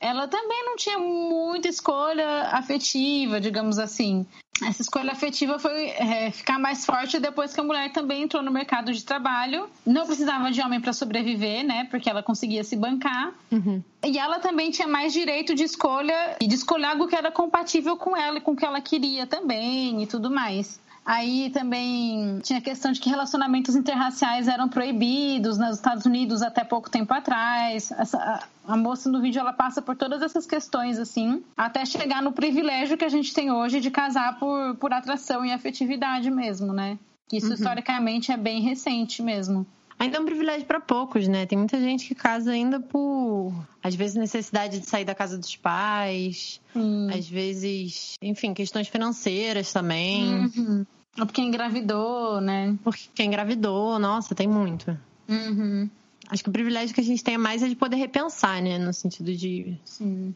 ela 0.00 0.28
também 0.28 0.64
não 0.64 0.76
tinha 0.76 0.98
muita 0.98 1.68
escolha 1.68 2.48
afetiva, 2.52 3.40
digamos 3.40 3.78
assim. 3.78 4.26
Essa 4.64 4.82
escolha 4.82 5.12
afetiva 5.12 5.58
foi 5.58 5.90
é, 5.90 6.30
ficar 6.30 6.58
mais 6.58 6.84
forte 6.84 7.20
depois 7.20 7.54
que 7.54 7.60
a 7.60 7.64
mulher 7.64 7.92
também 7.92 8.22
entrou 8.22 8.42
no 8.42 8.50
mercado 8.50 8.92
de 8.92 9.04
trabalho. 9.04 9.68
Não 9.86 10.04
precisava 10.04 10.50
de 10.50 10.60
homem 10.60 10.80
para 10.80 10.92
sobreviver, 10.92 11.64
né? 11.64 11.84
Porque 11.84 12.10
ela 12.10 12.22
conseguia 12.22 12.64
se 12.64 12.76
bancar. 12.76 13.32
Uhum. 13.52 13.82
E 14.04 14.18
ela 14.18 14.40
também 14.40 14.70
tinha 14.70 14.88
mais 14.88 15.12
direito 15.12 15.54
de 15.54 15.62
escolha 15.62 16.36
e 16.40 16.46
de 16.46 16.54
escolher 16.54 16.86
algo 16.86 17.06
que 17.06 17.14
era 17.14 17.30
compatível 17.30 17.96
com 17.96 18.16
ela 18.16 18.38
e 18.38 18.40
com 18.40 18.52
o 18.52 18.56
que 18.56 18.64
ela 18.64 18.80
queria 18.80 19.26
também 19.26 20.02
e 20.02 20.06
tudo 20.06 20.30
mais. 20.30 20.80
Aí 21.08 21.48
também 21.48 22.38
tinha 22.42 22.58
a 22.58 22.62
questão 22.62 22.92
de 22.92 23.00
que 23.00 23.08
relacionamentos 23.08 23.74
interraciais 23.74 24.46
eram 24.46 24.68
proibidos 24.68 25.56
nos 25.56 25.76
Estados 25.76 26.04
Unidos 26.04 26.42
até 26.42 26.62
pouco 26.64 26.90
tempo 26.90 27.14
atrás. 27.14 27.90
Essa, 27.92 28.46
a, 28.68 28.76
moça 28.76 29.10
no 29.10 29.20
vídeo 29.20 29.40
ela 29.40 29.52
passa 29.52 29.82
por 29.82 29.96
todas 29.96 30.22
essas 30.22 30.46
questões 30.46 30.98
assim, 30.98 31.42
até 31.56 31.84
chegar 31.84 32.22
no 32.22 32.32
privilégio 32.32 32.96
que 32.96 33.04
a 33.04 33.08
gente 33.08 33.32
tem 33.32 33.50
hoje 33.50 33.80
de 33.80 33.90
casar 33.90 34.38
por, 34.38 34.76
por 34.76 34.92
atração 34.92 35.44
e 35.44 35.52
afetividade 35.52 36.30
mesmo, 36.30 36.72
né? 36.72 36.98
Isso 37.32 37.48
uhum. 37.48 37.54
historicamente 37.54 38.32
é 38.32 38.36
bem 38.36 38.60
recente 38.60 39.22
mesmo. 39.22 39.66
Ainda 39.98 40.16
é 40.16 40.20
um 40.20 40.24
privilégio 40.24 40.64
para 40.64 40.80
poucos, 40.80 41.26
né? 41.26 41.44
Tem 41.44 41.58
muita 41.58 41.80
gente 41.80 42.06
que 42.06 42.14
casa 42.14 42.52
ainda 42.52 42.78
por, 42.78 43.52
às 43.82 43.96
vezes, 43.96 44.16
necessidade 44.16 44.78
de 44.78 44.88
sair 44.88 45.04
da 45.04 45.14
casa 45.14 45.36
dos 45.36 45.56
pais, 45.56 46.60
Sim. 46.72 47.08
às 47.12 47.28
vezes, 47.28 48.14
enfim, 48.22 48.54
questões 48.54 48.86
financeiras 48.86 49.72
também. 49.72 50.46
Uhum. 50.56 50.86
Ou 51.18 51.26
porque 51.26 51.42
engravidou, 51.42 52.40
né? 52.40 52.76
Porque 52.84 53.24
engravidou, 53.24 53.98
nossa, 53.98 54.36
tem 54.36 54.46
muito. 54.46 54.96
Uhum. 55.28 55.90
Acho 56.30 56.42
que 56.42 56.50
o 56.50 56.52
privilégio 56.52 56.94
que 56.94 57.00
a 57.00 57.04
gente 57.04 57.24
tem 57.24 57.38
mais 57.38 57.62
é 57.62 57.68
de 57.68 57.74
poder 57.74 57.96
repensar, 57.96 58.62
né? 58.62 58.78
No 58.78 58.92
sentido 58.92 59.34
de 59.34 59.78
Sim. 59.84 60.34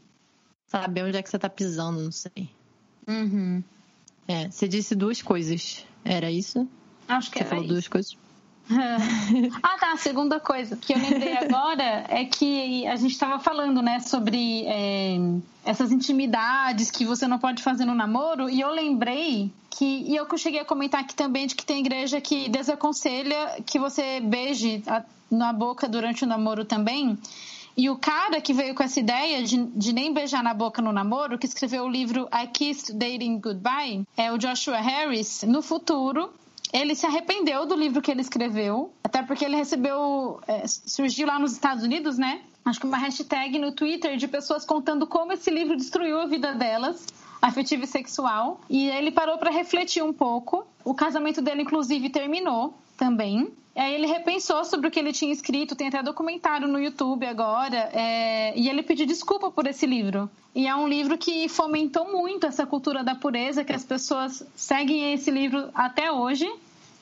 saber 0.66 1.04
onde 1.04 1.18
é 1.18 1.22
que 1.22 1.28
você 1.28 1.38
tá 1.38 1.50
pisando, 1.50 2.00
não 2.00 2.12
sei. 2.12 2.50
Uhum. 3.06 3.62
É, 4.26 4.50
você 4.50 4.66
disse 4.66 4.94
duas 4.94 5.20
coisas. 5.20 5.86
Era 6.04 6.30
isso? 6.30 6.66
Acho 7.06 7.30
que 7.30 7.38
você 7.38 7.42
era 7.44 7.50
falou 7.50 7.64
isso. 7.64 7.72
duas 7.74 7.88
coisas. 7.88 8.16
Ah, 9.62 9.76
tá. 9.78 9.92
A 9.92 9.96
segunda 9.96 10.40
coisa 10.40 10.74
que 10.74 10.94
eu 10.94 10.98
lembrei 10.98 11.36
agora 11.36 12.06
é 12.08 12.24
que 12.24 12.86
a 12.86 12.96
gente 12.96 13.12
estava 13.12 13.38
falando, 13.38 13.82
né, 13.82 14.00
sobre 14.00 14.64
é, 14.66 15.16
essas 15.66 15.92
intimidades 15.92 16.90
que 16.90 17.04
você 17.04 17.26
não 17.26 17.38
pode 17.38 17.62
fazer 17.62 17.84
no 17.84 17.94
namoro, 17.94 18.48
e 18.48 18.60
eu 18.60 18.70
lembrei 18.70 19.52
que, 19.68 19.84
e 19.84 20.16
eu 20.16 20.24
que 20.24 20.38
cheguei 20.38 20.60
a 20.60 20.64
comentar 20.64 21.02
aqui 21.02 21.14
também, 21.14 21.46
de 21.46 21.54
que 21.54 21.66
tem 21.66 21.80
igreja 21.80 22.20
que 22.22 22.48
desaconselha 22.48 23.62
que 23.66 23.78
você 23.78 24.20
beije 24.20 24.82
a, 24.86 25.02
na 25.30 25.52
boca 25.52 25.86
durante 25.86 26.24
o 26.24 26.26
namoro 26.26 26.64
também. 26.64 27.18
E 27.76 27.88
o 27.88 27.96
cara 27.96 28.40
que 28.40 28.52
veio 28.52 28.74
com 28.74 28.82
essa 28.82 29.00
ideia 29.00 29.42
de, 29.42 29.64
de 29.64 29.92
nem 29.92 30.12
beijar 30.12 30.42
na 30.42 30.52
boca 30.52 30.82
no 30.82 30.92
namoro, 30.92 31.38
que 31.38 31.46
escreveu 31.46 31.84
o 31.84 31.88
livro 31.88 32.28
I 32.32 32.46
Kissed 32.46 32.96
Dating 32.96 33.38
Goodbye, 33.38 34.06
é 34.16 34.30
o 34.30 34.38
Joshua 34.38 34.78
Harris. 34.78 35.42
No 35.42 35.62
futuro, 35.62 36.30
ele 36.72 36.94
se 36.94 37.04
arrependeu 37.06 37.66
do 37.66 37.74
livro 37.74 38.00
que 38.00 38.10
ele 38.10 38.22
escreveu, 38.22 38.92
até 39.04 39.22
porque 39.22 39.44
ele 39.44 39.56
recebeu. 39.56 40.40
É, 40.46 40.66
surgiu 40.66 41.26
lá 41.26 41.38
nos 41.38 41.52
Estados 41.52 41.84
Unidos, 41.84 42.16
né? 42.16 42.40
Acho 42.64 42.80
que 42.80 42.86
uma 42.86 42.96
hashtag 42.96 43.58
no 43.58 43.72
Twitter 43.72 44.16
de 44.16 44.28
pessoas 44.28 44.64
contando 44.64 45.06
como 45.06 45.32
esse 45.32 45.50
livro 45.50 45.76
destruiu 45.76 46.20
a 46.20 46.26
vida 46.26 46.54
delas 46.54 47.06
afetiva 47.42 47.82
e 47.82 47.86
sexual. 47.88 48.60
E 48.70 48.88
ele 48.88 49.10
parou 49.10 49.36
para 49.36 49.50
refletir 49.50 50.02
um 50.02 50.12
pouco. 50.12 50.64
O 50.84 50.94
casamento 50.94 51.42
dele, 51.42 51.62
inclusive, 51.62 52.08
terminou 52.08 52.72
também. 52.96 53.52
Aí 53.74 53.94
ele 53.94 54.06
repensou 54.06 54.64
sobre 54.64 54.86
o 54.86 54.90
que 54.90 54.98
ele 54.98 55.12
tinha 55.12 55.32
escrito, 55.32 55.74
tem 55.74 55.88
até 55.88 56.02
documentário 56.02 56.68
no 56.68 56.78
YouTube 56.78 57.26
agora, 57.26 57.90
é... 57.92 58.52
e 58.54 58.68
ele 58.68 58.82
pediu 58.82 59.06
desculpa 59.06 59.50
por 59.50 59.66
esse 59.66 59.86
livro. 59.86 60.30
E 60.54 60.66
é 60.66 60.76
um 60.76 60.86
livro 60.86 61.16
que 61.16 61.48
fomentou 61.48 62.12
muito 62.12 62.46
essa 62.46 62.66
cultura 62.66 63.02
da 63.02 63.14
pureza, 63.14 63.64
que 63.64 63.72
as 63.72 63.84
pessoas 63.84 64.46
seguem 64.54 65.14
esse 65.14 65.30
livro 65.30 65.70
até 65.74 66.12
hoje, 66.12 66.46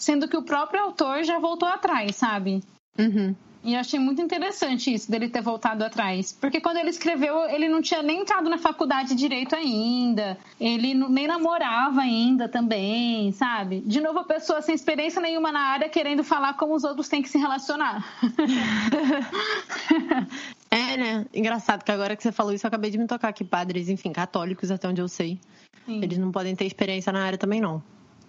sendo 0.00 0.26
que 0.26 0.36
o 0.36 0.42
próprio 0.42 0.82
autor 0.82 1.22
já 1.22 1.38
voltou 1.38 1.68
atrás, 1.68 2.16
sabe? 2.16 2.62
Uhum. 2.98 3.36
E 3.62 3.74
eu 3.74 3.80
achei 3.80 4.00
muito 4.00 4.22
interessante 4.22 4.92
isso, 4.92 5.10
dele 5.10 5.28
ter 5.28 5.42
voltado 5.42 5.84
atrás. 5.84 6.34
Porque 6.40 6.62
quando 6.62 6.78
ele 6.78 6.88
escreveu, 6.88 7.44
ele 7.50 7.68
não 7.68 7.82
tinha 7.82 8.02
nem 8.02 8.22
entrado 8.22 8.48
na 8.48 8.56
faculdade 8.56 9.10
de 9.10 9.16
direito 9.16 9.54
ainda. 9.54 10.38
Ele 10.58 10.94
nem 10.94 11.26
namorava 11.26 12.00
ainda 12.00 12.48
também, 12.48 13.30
sabe? 13.32 13.82
De 13.82 14.00
novo, 14.00 14.20
a 14.20 14.24
pessoa 14.24 14.62
sem 14.62 14.74
experiência 14.74 15.20
nenhuma 15.20 15.52
na 15.52 15.60
área 15.60 15.90
querendo 15.90 16.24
falar 16.24 16.54
como 16.54 16.74
os 16.74 16.84
outros 16.84 17.08
têm 17.08 17.20
que 17.20 17.28
se 17.28 17.36
relacionar. 17.36 18.02
é, 20.70 20.96
né? 20.96 21.26
Engraçado 21.34 21.84
que 21.84 21.92
agora 21.92 22.16
que 22.16 22.22
você 22.22 22.32
falou 22.32 22.54
isso, 22.54 22.66
eu 22.66 22.68
acabei 22.68 22.90
de 22.90 22.96
me 22.96 23.06
tocar 23.06 23.30
que 23.34 23.44
padres, 23.44 23.90
enfim, 23.90 24.10
católicos, 24.10 24.70
até 24.70 24.88
onde 24.88 25.02
eu 25.02 25.08
sei, 25.08 25.38
Sim. 25.84 26.02
eles 26.02 26.16
não 26.16 26.32
podem 26.32 26.56
ter 26.56 26.64
experiência 26.64 27.12
na 27.12 27.22
área 27.22 27.36
também, 27.36 27.60
não. 27.60 27.82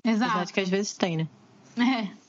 Exato. 0.03 0.29
Apesar 0.29 0.45
de 0.45 0.53
que 0.53 0.59
às 0.59 0.69
vezes 0.69 0.93
tem, 0.93 1.15
né? 1.15 1.27
É. 1.77 2.21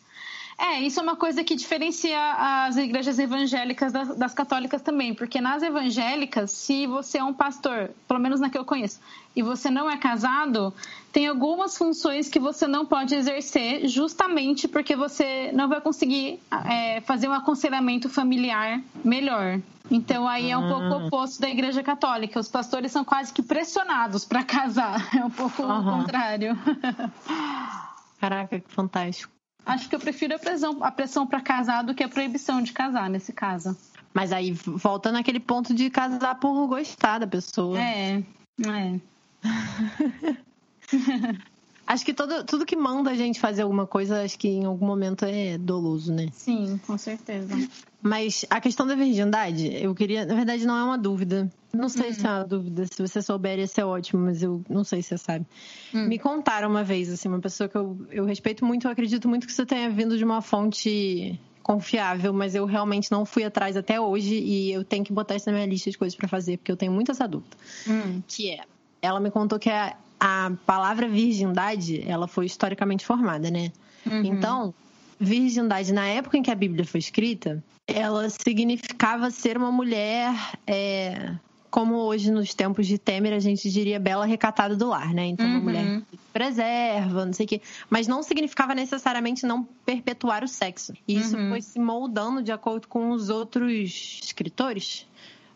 É, 0.59 0.80
isso 0.80 1.01
é 1.01 1.03
uma 1.03 1.16
coisa 1.16 1.43
que 1.43 1.57
diferencia 1.57 2.18
as 2.66 2.76
igrejas 2.76 3.18
evangélicas 3.18 3.93
das, 3.93 4.16
das, 4.16 4.32
católicas 4.32 4.80
também, 4.80 5.12
porque 5.12 5.40
nas 5.40 5.61
evangélicas, 5.61 6.53
se 6.53 6.86
você 6.86 7.18
é 7.18 7.24
um 7.24 7.34
pastor, 7.34 7.90
pelo 8.07 8.20
menos 8.20 8.38
na 8.38 8.49
que 8.49 8.57
eu 8.57 8.64
conheço, 8.64 9.01
e 9.34 9.43
você 9.43 9.70
não 9.70 9.90
é 9.90 9.97
casado, 9.97 10.72
tem 11.12 11.26
algumas 11.26 11.76
funções 11.76 12.28
que 12.28 12.38
você 12.38 12.66
não 12.66 12.86
pode 12.86 13.14
exercer, 13.14 13.88
justamente 13.88 14.68
porque 14.68 14.95
você 14.95 15.51
não 15.53 15.68
vai 15.68 15.80
conseguir 15.80 16.38
é, 16.70 17.01
fazer 17.01 17.28
um 17.28 17.32
aconselhamento 17.32 18.09
familiar 18.09 18.80
melhor. 19.05 19.61
Então 19.90 20.28
aí 20.28 20.51
é 20.51 20.57
um 20.57 20.68
pouco 20.68 20.84
o 20.84 21.07
oposto 21.07 21.40
da 21.40 21.49
igreja 21.49 21.82
católica. 21.82 22.38
Os 22.38 22.49
pastores 22.49 22.93
são 22.93 23.05
quase 23.05 23.32
que 23.32 23.43
pressionados 23.43 24.24
para 24.24 24.45
casar. 24.45 25.09
É 25.12 25.24
um 25.24 25.30
pouco 25.30 25.62
uhum. 25.62 25.80
o 25.80 25.99
contrário. 25.99 26.57
Caraca, 28.22 28.60
que 28.60 28.72
fantástico. 28.72 29.32
Acho 29.66 29.88
que 29.88 29.96
eu 29.96 29.98
prefiro 29.98 30.36
a 30.36 30.38
pressão, 30.38 30.84
a 30.84 30.92
pressão 30.92 31.26
para 31.26 31.40
casar 31.40 31.82
do 31.82 31.92
que 31.92 32.04
a 32.04 32.08
proibição 32.08 32.62
de 32.62 32.72
casar 32.72 33.10
nesse 33.10 33.32
caso. 33.32 33.76
Mas 34.14 34.32
aí 34.32 34.52
volta 34.52 35.10
naquele 35.10 35.40
ponto 35.40 35.74
de 35.74 35.90
casar 35.90 36.36
por 36.36 36.68
gostar 36.68 37.18
da 37.18 37.26
pessoa. 37.26 37.76
É, 37.76 38.22
é. 38.64 39.00
acho 41.86 42.04
que 42.04 42.14
todo, 42.14 42.44
tudo 42.44 42.66
que 42.66 42.76
manda 42.76 43.10
a 43.10 43.14
gente 43.14 43.40
fazer 43.40 43.62
alguma 43.62 43.86
coisa, 43.86 44.22
acho 44.22 44.38
que 44.38 44.48
em 44.48 44.64
algum 44.64 44.86
momento 44.86 45.24
é 45.24 45.58
doloso, 45.58 46.12
né? 46.12 46.28
Sim, 46.32 46.80
com 46.86 46.96
certeza. 46.96 47.54
Mas 48.00 48.44
a 48.50 48.60
questão 48.60 48.86
da 48.86 48.94
virgindade, 48.94 49.70
eu 49.72 49.94
queria. 49.94 50.26
Na 50.26 50.34
verdade, 50.34 50.66
não 50.66 50.76
é 50.76 50.82
uma 50.82 50.98
dúvida. 50.98 51.50
Não 51.72 51.88
sei 51.88 52.08
uhum. 52.08 52.14
se 52.14 52.26
é 52.26 52.30
uma 52.30 52.44
dúvida. 52.44 52.86
Se 52.86 53.00
você 53.00 53.22
souber, 53.22 53.58
ia 53.58 53.66
ser 53.66 53.84
ótimo, 53.84 54.24
mas 54.24 54.42
eu 54.42 54.62
não 54.68 54.84
sei 54.84 55.02
se 55.02 55.10
você 55.10 55.18
sabe. 55.18 55.46
Uhum. 55.94 56.08
Me 56.08 56.18
contaram 56.18 56.68
uma 56.68 56.84
vez, 56.84 57.10
assim, 57.10 57.28
uma 57.28 57.40
pessoa 57.40 57.68
que 57.68 57.76
eu, 57.76 57.96
eu 58.10 58.24
respeito 58.24 58.64
muito, 58.64 58.86
eu 58.86 58.90
acredito 58.90 59.28
muito 59.28 59.46
que 59.46 59.52
você 59.52 59.64
tenha 59.64 59.88
vindo 59.88 60.18
de 60.18 60.24
uma 60.24 60.42
fonte 60.42 61.38
confiável, 61.62 62.32
mas 62.32 62.54
eu 62.54 62.66
realmente 62.66 63.10
não 63.10 63.24
fui 63.24 63.44
atrás 63.44 63.76
até 63.76 64.00
hoje 64.00 64.34
e 64.34 64.72
eu 64.72 64.84
tenho 64.84 65.04
que 65.04 65.12
botar 65.12 65.36
isso 65.36 65.48
na 65.48 65.52
minha 65.52 65.66
lista 65.66 65.90
de 65.90 65.96
coisas 65.96 66.16
para 66.16 66.28
fazer, 66.28 66.58
porque 66.58 66.72
eu 66.72 66.76
tenho 66.76 66.92
muita 66.92 67.12
essa 67.12 67.26
dúvida. 67.26 67.56
Uhum. 67.86 68.22
Que 68.26 68.50
é, 68.50 68.64
ela 69.00 69.20
me 69.20 69.30
contou 69.30 69.58
que 69.58 69.70
a, 69.70 69.96
a 70.24 70.52
palavra 70.64 71.08
virgindade, 71.08 72.00
ela 72.06 72.28
foi 72.28 72.46
historicamente 72.46 73.04
formada, 73.04 73.50
né? 73.50 73.72
Uhum. 74.06 74.24
Então, 74.24 74.74
virgindade 75.18 75.92
na 75.92 76.06
época 76.06 76.38
em 76.38 76.42
que 76.44 76.50
a 76.50 76.54
Bíblia 76.54 76.84
foi 76.84 77.00
escrita, 77.00 77.60
ela 77.88 78.30
significava 78.30 79.32
ser 79.32 79.56
uma 79.58 79.72
mulher, 79.72 80.32
é, 80.64 81.34
como 81.72 81.96
hoje 81.96 82.30
nos 82.30 82.54
tempos 82.54 82.86
de 82.86 82.98
Temer 82.98 83.32
a 83.32 83.40
gente 83.40 83.68
diria 83.68 83.98
bela 83.98 84.24
recatada 84.24 84.76
do 84.76 84.86
lar, 84.86 85.12
né? 85.12 85.26
Então, 85.26 85.44
uma 85.44 85.56
uhum. 85.56 85.64
mulher 85.64 86.02
que 86.08 86.16
preserva, 86.32 87.26
não 87.26 87.32
sei 87.32 87.44
o 87.44 87.48
quê. 87.48 87.60
Mas 87.90 88.06
não 88.06 88.22
significava 88.22 88.76
necessariamente 88.76 89.44
não 89.44 89.64
perpetuar 89.84 90.44
o 90.44 90.48
sexo. 90.48 90.92
E 91.08 91.16
isso 91.16 91.36
uhum. 91.36 91.48
foi 91.48 91.62
se 91.62 91.80
moldando 91.80 92.44
de 92.44 92.52
acordo 92.52 92.86
com 92.86 93.10
os 93.10 93.28
outros 93.28 94.20
escritores, 94.22 95.04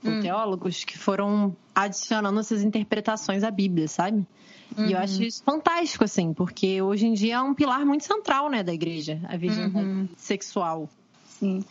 ou 0.05 0.21
teólogos, 0.21 0.85
que 0.85 0.99
foram 0.99 1.57
adicionando 1.75 2.41
essas 2.41 2.63
interpretações 2.63 3.43
à 3.43 3.51
Bíblia, 3.51 3.89
sabe? 3.89 4.25
Uhum. 4.77 4.87
E 4.87 4.93
eu 4.93 4.99
acho 4.99 5.19
uhum. 5.19 5.23
isso 5.23 5.43
fantástico, 5.43 6.05
assim, 6.05 6.33
porque 6.33 6.81
hoje 6.83 7.07
em 7.07 7.15
dia 7.15 7.37
é 7.37 7.41
um 7.41 7.55
pilar 7.55 7.85
muito 7.85 8.05
central, 8.05 8.51
né, 8.51 8.63
da 8.63 8.73
igreja, 8.73 9.21
a 9.29 9.37
virgindade 9.37 9.87
uhum. 9.87 10.09
sexual. 10.17 10.89
Sim. 11.29 11.65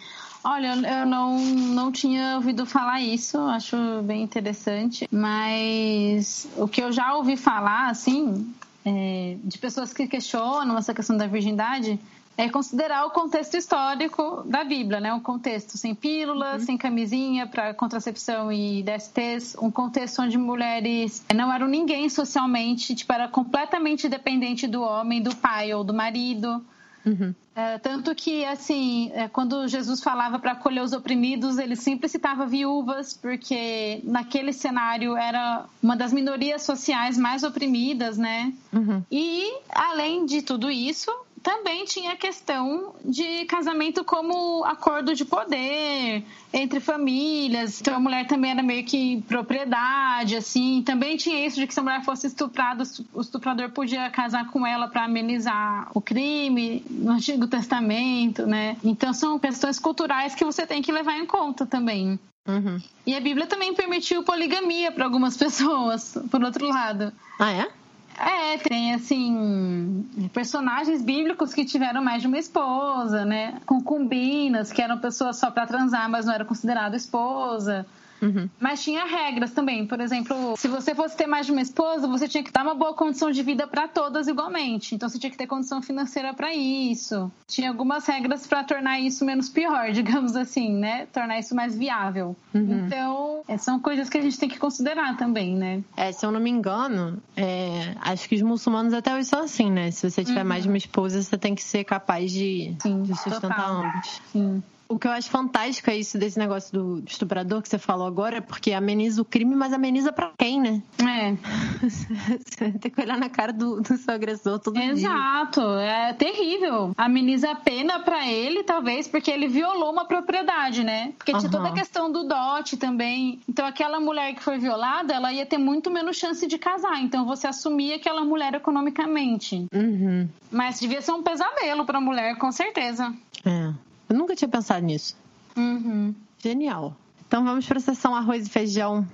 Olha, 0.43 0.75
eu 0.75 1.05
não, 1.07 1.39
não 1.39 1.91
tinha 1.91 2.35
ouvido 2.35 2.67
falar 2.67 3.01
isso, 3.01 3.39
acho 3.39 3.75
bem 4.03 4.21
interessante, 4.21 5.07
mas 5.11 6.47
o 6.55 6.67
que 6.67 6.83
eu 6.83 6.91
já 6.91 7.15
ouvi 7.15 7.35
falar, 7.35 7.89
assim, 7.89 8.53
é, 8.85 9.37
de 9.43 9.57
pessoas 9.57 9.91
que 9.91 10.07
questionam 10.07 10.77
essa 10.77 10.93
questão 10.93 11.17
da 11.17 11.25
virgindade, 11.25 11.99
é 12.37 12.49
considerar 12.49 13.05
o 13.05 13.11
contexto 13.11 13.55
histórico 13.55 14.43
da 14.45 14.63
Bíblia, 14.63 14.99
né? 14.99 15.13
Um 15.13 15.19
contexto 15.19 15.77
sem 15.77 15.95
pílulas, 15.95 16.61
uhum. 16.61 16.65
sem 16.65 16.77
camisinha 16.77 17.47
para 17.47 17.73
contracepção 17.73 18.51
e 18.51 18.83
DSTs, 18.83 19.55
um 19.61 19.71
contexto 19.71 20.21
onde 20.21 20.37
mulheres 20.37 21.23
não 21.33 21.51
eram 21.51 21.67
ninguém 21.67 22.09
socialmente, 22.09 22.93
tipo, 22.93 23.11
era 23.13 23.27
completamente 23.27 24.09
dependente 24.09 24.67
do 24.67 24.81
homem, 24.81 25.21
do 25.21 25.35
pai 25.35 25.73
ou 25.73 25.83
do 25.83 25.93
marido. 25.93 26.63
Uhum. 27.05 27.33
É, 27.55 27.77
tanto 27.77 28.13
que, 28.13 28.43
assim, 28.43 29.11
é, 29.13 29.29
quando 29.29 29.65
Jesus 29.67 30.03
falava 30.03 30.37
para 30.39 30.51
acolher 30.51 30.81
os 30.81 30.91
oprimidos, 30.91 31.57
ele 31.57 31.75
sempre 31.75 32.09
citava 32.09 32.45
viúvas, 32.45 33.13
porque 33.13 34.01
naquele 34.03 34.51
cenário 34.51 35.15
era 35.15 35.65
uma 35.81 35.95
das 35.95 36.11
minorias 36.11 36.63
sociais 36.63 37.17
mais 37.17 37.43
oprimidas, 37.43 38.17
né? 38.17 38.51
Uhum. 38.73 39.01
E, 39.09 39.57
além 39.69 40.25
de 40.25 40.41
tudo 40.41 40.69
isso, 40.69 41.09
também 41.45 41.85
tinha 41.85 42.13
a 42.13 42.15
questão 42.15 42.95
de 43.05 43.45
casamento 43.45 44.03
como 44.03 44.65
acordo 44.65 45.13
de 45.13 45.23
poder 45.23 46.23
entre 46.51 46.79
famílias. 46.79 47.79
Então 47.79 47.95
a 47.95 47.99
mulher 47.99 48.25
também 48.25 48.49
era 48.49 48.63
meio 48.63 48.83
que 48.83 49.21
propriedade, 49.27 50.35
assim. 50.35 50.81
Também 50.83 51.15
tinha 51.15 51.45
isso 51.45 51.57
de 51.57 51.67
que 51.67 51.73
se 51.73 51.79
a 51.79 51.83
mulher 51.83 52.03
fosse 52.03 52.25
estuprada, 52.25 52.83
o 53.13 53.21
estuprador 53.21 53.69
podia 53.69 54.09
casar 54.09 54.49
com 54.49 54.65
ela 54.65 54.87
para 54.87 55.05
amenizar 55.05 55.87
o 55.93 56.01
crime 56.01 56.83
no 56.89 57.11
Antigo 57.11 57.45
Testamento, 57.45 58.47
né? 58.47 58.75
Então 58.83 59.13
são 59.13 59.37
questões 59.37 59.77
culturais 59.77 60.33
que 60.33 60.43
você 60.43 60.65
tem 60.65 60.81
que 60.81 60.91
levar 60.91 61.15
em 61.15 61.27
conta 61.27 61.63
também. 61.63 62.19
Uhum. 62.47 62.81
E 63.05 63.15
a 63.15 63.21
Bíblia 63.21 63.45
também 63.45 63.75
permitiu 63.75 64.23
poligamia 64.23 64.91
para 64.91 65.05
algumas 65.05 65.37
pessoas, 65.37 66.17
por 66.31 66.43
outro 66.43 66.67
lado. 66.67 67.13
Ah, 67.37 67.51
é? 67.51 67.84
É, 68.17 68.57
tem 68.57 68.93
assim 68.93 70.05
personagens 70.33 71.01
bíblicos 71.01 71.53
que 71.53 71.65
tiveram 71.65 72.01
mais 72.01 72.21
de 72.21 72.27
uma 72.27 72.37
esposa, 72.37 73.25
né? 73.25 73.59
Concubinas, 73.65 74.71
que 74.71 74.81
eram 74.81 74.97
pessoas 74.99 75.37
só 75.37 75.51
para 75.51 75.67
transar, 75.67 76.09
mas 76.09 76.25
não 76.25 76.33
era 76.33 76.45
considerado 76.45 76.95
esposa. 76.95 77.85
Uhum. 78.21 78.49
Mas 78.59 78.83
tinha 78.83 79.05
regras 79.05 79.51
também. 79.51 79.85
Por 79.85 79.99
exemplo, 79.99 80.55
se 80.57 80.67
você 80.67 80.95
fosse 80.95 81.15
ter 81.15 81.27
mais 81.27 81.45
de 81.45 81.51
uma 81.51 81.61
esposa, 81.61 82.07
você 82.07 82.27
tinha 82.27 82.43
que 82.43 82.51
dar 82.51 82.63
uma 82.63 82.75
boa 82.75 82.93
condição 82.93 83.31
de 83.31 83.41
vida 83.43 83.67
para 83.67 83.87
todas 83.87 84.27
igualmente. 84.27 84.95
Então 84.95 85.09
você 85.09 85.19
tinha 85.19 85.29
que 85.29 85.37
ter 85.37 85.47
condição 85.47 85.81
financeira 85.81 86.33
para 86.33 86.53
isso. 86.53 87.31
Tinha 87.47 87.69
algumas 87.69 88.05
regras 88.05 88.47
para 88.47 88.63
tornar 88.63 88.99
isso 88.99 89.25
menos 89.25 89.49
pior, 89.49 89.91
digamos 89.93 90.35
assim, 90.35 90.73
né? 90.73 91.07
Tornar 91.07 91.39
isso 91.39 91.55
mais 91.55 91.75
viável. 91.77 92.35
Uhum. 92.53 92.85
Então, 92.85 93.41
é, 93.47 93.57
são 93.57 93.79
coisas 93.79 94.09
que 94.09 94.17
a 94.17 94.21
gente 94.21 94.37
tem 94.39 94.49
que 94.49 94.57
considerar 94.57 95.17
também, 95.17 95.55
né? 95.55 95.83
É, 95.95 96.11
se 96.11 96.25
eu 96.25 96.31
não 96.31 96.39
me 96.39 96.49
engano, 96.49 97.21
é, 97.35 97.95
acho 98.01 98.27
que 98.27 98.35
os 98.35 98.41
muçulmanos 98.41 98.93
até 98.93 99.13
hoje 99.13 99.25
são 99.25 99.43
assim, 99.43 99.69
né? 99.69 99.91
Se 99.91 100.09
você 100.09 100.23
tiver 100.23 100.41
uhum. 100.41 100.47
mais 100.47 100.63
de 100.63 100.69
uma 100.69 100.77
esposa, 100.77 101.21
você 101.21 101.37
tem 101.37 101.53
que 101.53 101.63
ser 101.63 101.83
capaz 101.83 102.31
de, 102.31 102.75
Sim, 102.81 103.03
de 103.03 103.15
sustentar 103.15 103.55
total. 103.55 103.83
ambos. 103.83 104.21
Sim. 104.31 104.63
O 104.87 104.99
que 104.99 105.07
eu 105.07 105.11
acho 105.11 105.29
fantástico 105.29 105.89
é 105.89 105.97
isso 105.97 106.17
desse 106.17 106.37
negócio 106.37 106.71
do 106.71 107.03
estuprador 107.07 107.61
que 107.61 107.69
você 107.69 107.77
falou 107.77 108.05
agora, 108.05 108.41
porque 108.41 108.71
ameniza 108.71 109.21
o 109.21 109.25
crime, 109.25 109.55
mas 109.55 109.73
ameniza 109.73 110.11
pra 110.11 110.31
quem, 110.37 110.61
né? 110.61 110.81
É. 110.99 111.35
você 111.89 112.71
tem 112.71 112.91
que 112.91 113.01
olhar 113.01 113.17
na 113.17 113.29
cara 113.29 113.51
do, 113.51 113.81
do 113.81 113.97
seu 113.97 114.13
agressor 114.13 114.59
todo 114.59 114.77
Exato. 114.77 114.95
dia. 114.95 115.09
Exato. 115.09 115.61
É 115.79 116.13
terrível. 116.13 116.91
Ameniza 116.97 117.51
a 117.51 117.55
pena 117.55 117.99
pra 117.99 118.27
ele, 118.27 118.63
talvez, 118.63 119.07
porque 119.07 119.31
ele 119.31 119.47
violou 119.47 119.91
uma 119.91 120.05
propriedade, 120.05 120.83
né? 120.83 121.13
Porque 121.17 121.31
tinha 121.31 121.43
uhum. 121.43 121.49
toda 121.49 121.69
a 121.69 121.73
questão 121.73 122.11
do 122.11 122.27
dote 122.27 122.77
também. 122.77 123.39
Então, 123.49 123.65
aquela 123.65 123.99
mulher 123.99 124.35
que 124.35 124.43
foi 124.43 124.57
violada, 124.57 125.13
ela 125.13 125.33
ia 125.33 125.45
ter 125.45 125.57
muito 125.57 125.89
menos 125.89 126.17
chance 126.17 126.45
de 126.45 126.57
casar. 126.57 127.01
Então, 127.01 127.25
você 127.25 127.47
assumia 127.47 127.95
aquela 127.95 128.23
mulher 128.23 128.53
economicamente. 128.53 129.65
Uhum. 129.73 130.27
Mas 130.51 130.79
devia 130.79 131.01
ser 131.01 131.11
um 131.11 131.23
pesadelo 131.23 131.85
pra 131.85 131.99
mulher, 131.99 132.37
com 132.37 132.51
certeza. 132.51 133.13
É. 133.45 133.73
Eu 134.09 134.15
nunca 134.15 134.35
tinha 134.35 134.47
pensado 134.47 134.85
nisso. 134.85 135.15
Uhum. 135.57 136.13
Genial. 136.39 136.95
Então 137.27 137.43
vamos 137.43 137.65
para 137.65 137.77
a 137.77 137.81
sessão 137.81 138.15
arroz 138.15 138.47
e 138.47 138.49
feijão. 138.49 139.05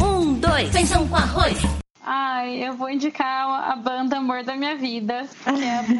Um, 0.00 0.34
dois, 0.34 0.70
feijão 0.70 1.06
com 1.08 1.16
arroz. 1.16 1.58
Ai, 2.02 2.66
eu 2.66 2.74
vou 2.74 2.90
indicar 2.90 3.70
a 3.70 3.76
banda 3.76 4.18
Amor 4.18 4.42
da 4.42 4.56
Minha 4.56 4.76
Vida. 4.76 5.28
Que 5.44 5.62
é 5.62 5.78
a, 5.78 5.84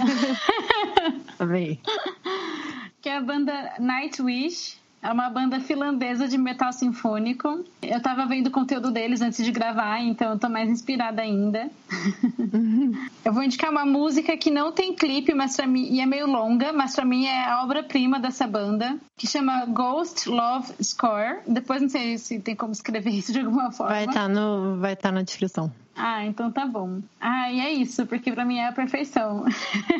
que 3.00 3.08
é 3.08 3.16
a 3.16 3.20
banda 3.20 3.74
Nightwish. 3.78 4.79
É 5.02 5.10
uma 5.10 5.30
banda 5.30 5.58
finlandesa 5.60 6.28
de 6.28 6.36
metal 6.36 6.72
sinfônico. 6.74 7.64
Eu 7.80 8.02
tava 8.02 8.26
vendo 8.26 8.48
o 8.48 8.50
conteúdo 8.50 8.90
deles 8.90 9.22
antes 9.22 9.42
de 9.42 9.50
gravar, 9.50 9.98
então 10.00 10.32
eu 10.32 10.38
tô 10.38 10.46
mais 10.48 10.68
inspirada 10.68 11.22
ainda. 11.22 11.70
eu 13.24 13.32
vou 13.32 13.42
indicar 13.42 13.70
uma 13.70 13.86
música 13.86 14.36
que 14.36 14.50
não 14.50 14.72
tem 14.72 14.94
clipe, 14.94 15.32
mas 15.32 15.56
para 15.56 15.66
mim 15.66 15.88
e 15.90 16.00
é 16.00 16.06
meio 16.06 16.26
longa, 16.26 16.70
mas 16.70 16.94
para 16.94 17.06
mim 17.06 17.24
é 17.24 17.46
a 17.46 17.62
obra-prima 17.62 18.20
dessa 18.20 18.46
banda, 18.46 18.98
que 19.16 19.26
chama 19.26 19.64
Ghost 19.64 20.28
Love 20.28 20.74
Score. 20.82 21.38
Depois 21.46 21.80
não 21.80 21.88
sei 21.88 22.18
se 22.18 22.38
tem 22.38 22.54
como 22.54 22.72
escrever 22.72 23.08
isso 23.16 23.32
de 23.32 23.40
alguma 23.40 23.72
forma. 23.72 23.94
Vai 23.94 24.04
estar 24.04 24.22
tá 24.22 24.28
no 24.28 24.76
vai 24.76 24.92
estar 24.92 25.08
tá 25.08 25.14
na 25.14 25.22
descrição. 25.22 25.72
Ah, 25.96 26.24
então 26.26 26.50
tá 26.50 26.66
bom. 26.66 27.00
Ah, 27.18 27.50
e 27.50 27.60
é 27.60 27.72
isso, 27.72 28.06
porque 28.06 28.32
para 28.32 28.44
mim 28.44 28.58
é 28.58 28.68
a 28.68 28.72
perfeição. 28.72 29.44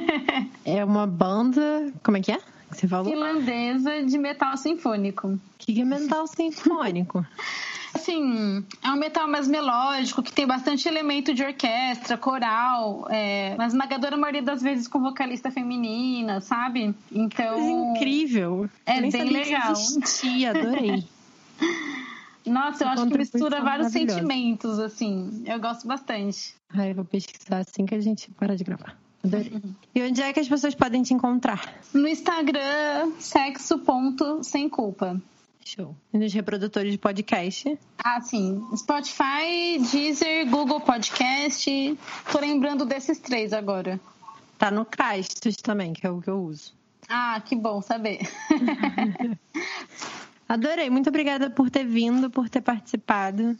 é 0.64 0.84
uma 0.84 1.06
banda, 1.06 1.92
como 2.02 2.18
é 2.18 2.20
que 2.20 2.32
é? 2.32 2.38
Você 2.70 2.88
falou? 2.88 3.12
Finlandesa 3.12 4.02
de 4.02 4.18
metal 4.18 4.56
sinfônico. 4.56 5.28
O 5.28 5.40
que 5.58 5.80
é 5.80 5.84
metal 5.84 6.26
sinfônico? 6.26 7.24
Assim, 7.92 8.64
é 8.84 8.88
um 8.88 8.96
metal 8.96 9.26
mais 9.26 9.48
melódico, 9.48 10.22
que 10.22 10.32
tem 10.32 10.46
bastante 10.46 10.86
elemento 10.86 11.34
de 11.34 11.42
orquestra, 11.42 12.16
coral, 12.16 13.08
é, 13.10 13.56
mas 13.56 13.72
esmagadora 13.72 14.16
maioria 14.16 14.42
das 14.42 14.62
vezes 14.62 14.86
com 14.86 15.00
vocalista 15.00 15.50
feminina, 15.50 16.40
sabe? 16.40 16.94
Então. 17.10 17.58
É 17.58 17.98
incrível. 17.98 18.70
É 18.86 19.00
bem 19.00 19.30
legal. 19.30 19.72
Existia, 19.72 20.50
adorei. 20.50 21.04
Nossa, 22.46 22.84
eu 22.84 22.88
acho 22.88 23.06
que 23.08 23.18
mistura 23.18 23.60
vários 23.60 23.92
sentimentos, 23.92 24.78
assim. 24.78 25.42
Eu 25.46 25.60
gosto 25.60 25.86
bastante. 25.86 26.54
Ai, 26.72 26.90
eu 26.90 26.94
vou 26.94 27.04
pesquisar 27.04 27.58
assim 27.58 27.84
que 27.86 27.94
a 27.94 28.00
gente 28.00 28.30
parar 28.32 28.54
de 28.54 28.64
gravar. 28.64 28.96
Adorei. 29.22 29.52
Uhum. 29.52 29.74
E 29.94 30.02
onde 30.02 30.22
é 30.22 30.32
que 30.32 30.40
as 30.40 30.48
pessoas 30.48 30.74
podem 30.74 31.02
te 31.02 31.12
encontrar? 31.12 31.74
No 31.92 32.08
Instagram, 32.08 33.12
sexo.semculpa. 33.18 35.20
Show. 35.64 35.94
E 36.12 36.18
nos 36.18 36.32
reprodutores 36.32 36.92
de 36.92 36.98
podcast? 36.98 37.78
Ah, 38.02 38.20
sim. 38.20 38.64
Spotify, 38.74 39.78
Deezer, 39.92 40.48
Google 40.48 40.80
Podcast. 40.80 41.98
Tô 42.32 42.40
lembrando 42.40 42.86
desses 42.86 43.18
três 43.18 43.52
agora. 43.52 44.00
Tá 44.58 44.70
no 44.70 44.84
Castos 44.84 45.56
também, 45.56 45.92
que 45.92 46.06
é 46.06 46.10
o 46.10 46.20
que 46.20 46.28
eu 46.28 46.42
uso. 46.42 46.72
Ah, 47.08 47.40
que 47.44 47.54
bom 47.54 47.82
saber. 47.82 48.20
Adorei. 50.48 50.90
Muito 50.90 51.08
obrigada 51.08 51.50
por 51.50 51.70
ter 51.70 51.84
vindo, 51.84 52.30
por 52.30 52.48
ter 52.48 52.62
participado. 52.62 53.56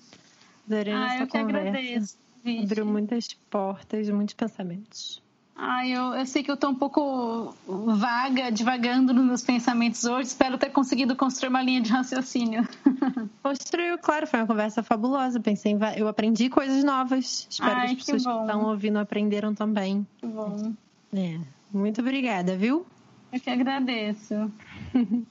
Adorei 0.67 0.95
ah, 0.95 1.19
eu 1.21 1.27
que 1.27 1.39
conversa. 1.39 1.69
agradeço. 1.69 2.19
Abriu 2.65 2.87
muitas 2.87 3.35
portas, 3.51 4.09
muitos 4.09 4.35
pensamentos. 4.35 5.23
Ah, 5.63 5.87
eu, 5.87 6.15
eu 6.15 6.25
sei 6.25 6.43
que 6.43 6.51
eu 6.51 6.55
estou 6.55 6.71
um 6.71 6.75
pouco 6.75 7.55
vaga, 7.67 8.51
divagando 8.51 9.13
nos 9.13 9.27
meus 9.27 9.43
pensamentos 9.43 10.05
hoje. 10.05 10.29
Espero 10.29 10.57
ter 10.57 10.71
conseguido 10.71 11.15
construir 11.15 11.51
uma 11.51 11.63
linha 11.63 11.83
de 11.83 11.93
raciocínio. 11.93 12.67
Construiu, 13.43 13.99
claro, 13.99 14.27
foi 14.27 14.41
uma 14.41 14.47
conversa 14.47 14.83
fabulosa. 14.83 15.39
Pensei, 15.39 15.77
eu 15.99 16.09
aprendi 16.09 16.49
coisas 16.49 16.83
novas. 16.83 17.47
Espero 17.51 17.75
Ai, 17.75 17.89
que 17.89 17.93
as 17.93 17.99
pessoas 17.99 18.25
que, 18.25 18.33
que 18.33 18.41
estão 18.41 18.65
ouvindo 18.65 18.99
aprenderam 18.99 19.55
também. 19.55 20.07
Que 20.17 20.27
bom. 20.27 20.73
É. 21.13 21.39
Muito 21.71 22.01
obrigada, 22.01 22.57
viu? 22.57 22.87
Eu 23.31 23.39
que 23.39 23.51
agradeço. 23.51 24.51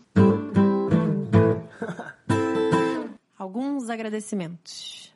Alguns 3.35 3.89
agradecimentos. 3.89 5.11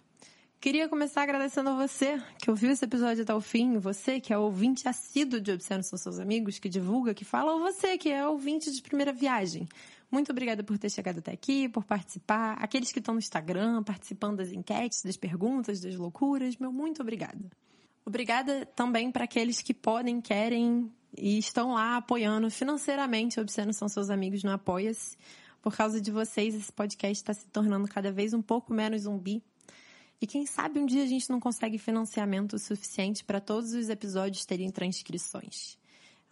Queria 0.63 0.87
começar 0.87 1.23
agradecendo 1.23 1.71
a 1.71 1.73
você 1.73 2.23
que 2.41 2.49
ouviu 2.49 2.71
esse 2.71 2.85
episódio 2.85 3.23
até 3.23 3.35
o 3.35 3.41
fim, 3.41 3.77
você 3.77 4.21
que 4.21 4.31
é 4.31 4.37
ouvinte 4.37 4.87
assíduo 4.87 5.41
de 5.41 5.51
Obscenos 5.51 5.87
São 5.87 5.99
Seus 5.99 6.19
Amigos, 6.19 6.57
que 6.57 6.69
divulga, 6.69 7.13
que 7.13 7.25
fala, 7.25 7.51
ou 7.51 7.59
você 7.59 7.97
que 7.97 8.09
é 8.09 8.25
ouvinte 8.25 8.71
de 8.71 8.81
primeira 8.81 9.11
viagem. 9.11 9.67
Muito 10.09 10.31
obrigada 10.31 10.63
por 10.63 10.77
ter 10.77 10.89
chegado 10.89 11.19
até 11.19 11.33
aqui, 11.33 11.67
por 11.67 11.83
participar. 11.83 12.53
Aqueles 12.61 12.93
que 12.93 12.99
estão 12.99 13.13
no 13.13 13.19
Instagram, 13.19 13.83
participando 13.83 14.37
das 14.37 14.53
enquetes, 14.53 15.03
das 15.03 15.17
perguntas, 15.17 15.81
das 15.81 15.97
loucuras, 15.97 16.55
meu 16.55 16.71
muito 16.71 17.01
obrigada. 17.01 17.51
Obrigada 18.05 18.65
também 18.67 19.11
para 19.11 19.25
aqueles 19.25 19.61
que 19.61 19.73
podem, 19.73 20.21
querem 20.21 20.89
e 21.17 21.37
estão 21.37 21.73
lá 21.73 21.97
apoiando 21.97 22.49
financeiramente 22.49 23.37
Obscenos 23.37 23.75
São 23.75 23.89
Seus 23.89 24.09
Amigos 24.09 24.45
no 24.45 24.51
Apoia-se. 24.51 25.17
Por 25.61 25.75
causa 25.75 25.99
de 25.99 26.09
vocês, 26.09 26.55
esse 26.55 26.71
podcast 26.71 27.21
está 27.21 27.33
se 27.33 27.47
tornando 27.47 27.85
cada 27.85 28.13
vez 28.13 28.33
um 28.33 28.41
pouco 28.41 28.73
menos 28.73 29.01
zumbi 29.01 29.43
e 30.23 30.25
quem 30.25 30.45
sabe 30.45 30.79
um 30.79 30.85
dia 30.85 31.03
a 31.03 31.05
gente 31.05 31.29
não 31.29 31.37
consegue 31.37 31.77
financiamento 31.77 32.57
suficiente 32.57 33.25
para 33.25 33.41
todos 33.41 33.73
os 33.73 33.89
episódios 33.89 34.45
terem 34.45 34.71
transcrições. 34.71 35.77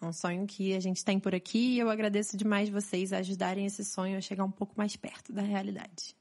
É 0.02 0.06
um 0.06 0.14
sonho 0.14 0.48
que 0.48 0.74
a 0.74 0.80
gente 0.80 1.04
tem 1.04 1.20
por 1.20 1.36
aqui 1.36 1.74
e 1.74 1.80
eu 1.80 1.89
agradeço 1.89 2.38
demais 2.38 2.70
vocês 2.70 3.12
ajudarem 3.12 3.66
esse 3.66 3.84
sonho 3.84 4.18
a 4.18 4.22
chegar 4.22 4.46
um 4.46 4.50
pouco 4.50 4.76
mais 4.78 4.96
perto 4.96 5.34
da 5.34 5.42
realidade. 5.42 6.16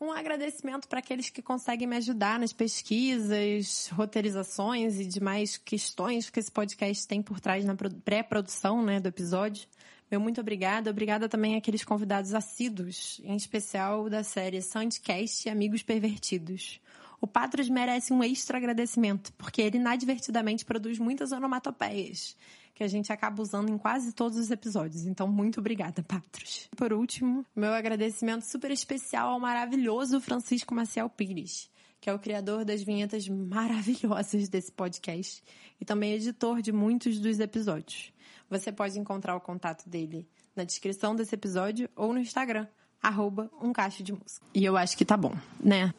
Um 0.00 0.12
agradecimento 0.12 0.86
para 0.86 1.00
aqueles 1.00 1.30
que 1.30 1.42
conseguem 1.42 1.88
me 1.88 1.96
ajudar 1.96 2.38
nas 2.38 2.52
pesquisas, 2.52 3.88
roteirizações 3.88 5.00
e 5.00 5.04
demais 5.04 5.56
questões 5.56 6.30
que 6.30 6.38
esse 6.38 6.52
podcast 6.52 7.08
tem 7.08 7.20
por 7.20 7.40
trás 7.40 7.64
na 7.64 7.74
pré-produção 7.74 8.84
né, 8.84 9.00
do 9.00 9.08
episódio. 9.08 9.66
Meu 10.10 10.18
muito 10.18 10.40
obrigada. 10.40 10.90
Obrigada 10.90 11.28
também 11.28 11.56
àqueles 11.56 11.84
convidados 11.84 12.32
assíduos, 12.32 13.20
em 13.24 13.36
especial 13.36 14.08
da 14.08 14.24
série 14.24 14.62
Sandcast 14.62 15.48
Amigos 15.48 15.82
Pervertidos. 15.82 16.80
O 17.20 17.26
Patros 17.26 17.68
merece 17.68 18.12
um 18.12 18.22
extra 18.22 18.58
agradecimento, 18.58 19.32
porque 19.34 19.60
ele 19.60 19.76
inadvertidamente 19.76 20.64
produz 20.64 20.98
muitas 20.98 21.32
onomatopeias, 21.32 22.36
que 22.74 22.84
a 22.84 22.88
gente 22.88 23.12
acaba 23.12 23.42
usando 23.42 23.70
em 23.70 23.76
quase 23.76 24.12
todos 24.12 24.38
os 24.38 24.50
episódios. 24.50 25.04
Então, 25.04 25.26
muito 25.26 25.58
obrigada, 25.58 26.02
Patros. 26.02 26.68
Por 26.76 26.92
último, 26.92 27.44
meu 27.54 27.72
agradecimento 27.74 28.42
super 28.42 28.70
especial 28.70 29.30
ao 29.30 29.40
maravilhoso 29.40 30.20
Francisco 30.20 30.74
Maciel 30.74 31.10
Pires, 31.10 31.68
que 32.00 32.08
é 32.08 32.14
o 32.14 32.20
criador 32.20 32.64
das 32.64 32.82
vinhetas 32.82 33.28
maravilhosas 33.28 34.48
desse 34.48 34.70
podcast 34.70 35.42
e 35.80 35.84
também 35.84 36.14
editor 36.14 36.62
de 36.62 36.72
muitos 36.72 37.18
dos 37.18 37.40
episódios. 37.40 38.12
Você 38.50 38.72
pode 38.72 38.98
encontrar 38.98 39.36
o 39.36 39.40
contato 39.40 39.88
dele 39.88 40.28
na 40.56 40.64
descrição 40.64 41.14
desse 41.14 41.34
episódio 41.34 41.88
ou 41.94 42.12
no 42.12 42.18
Instagram, 42.18 42.66
arroba 43.02 43.50
um 43.60 43.72
de 44.02 44.12
música. 44.12 44.46
E 44.54 44.64
eu 44.64 44.76
acho 44.76 44.96
que 44.96 45.04
tá 45.04 45.16
bom, 45.16 45.34
né? 45.60 45.92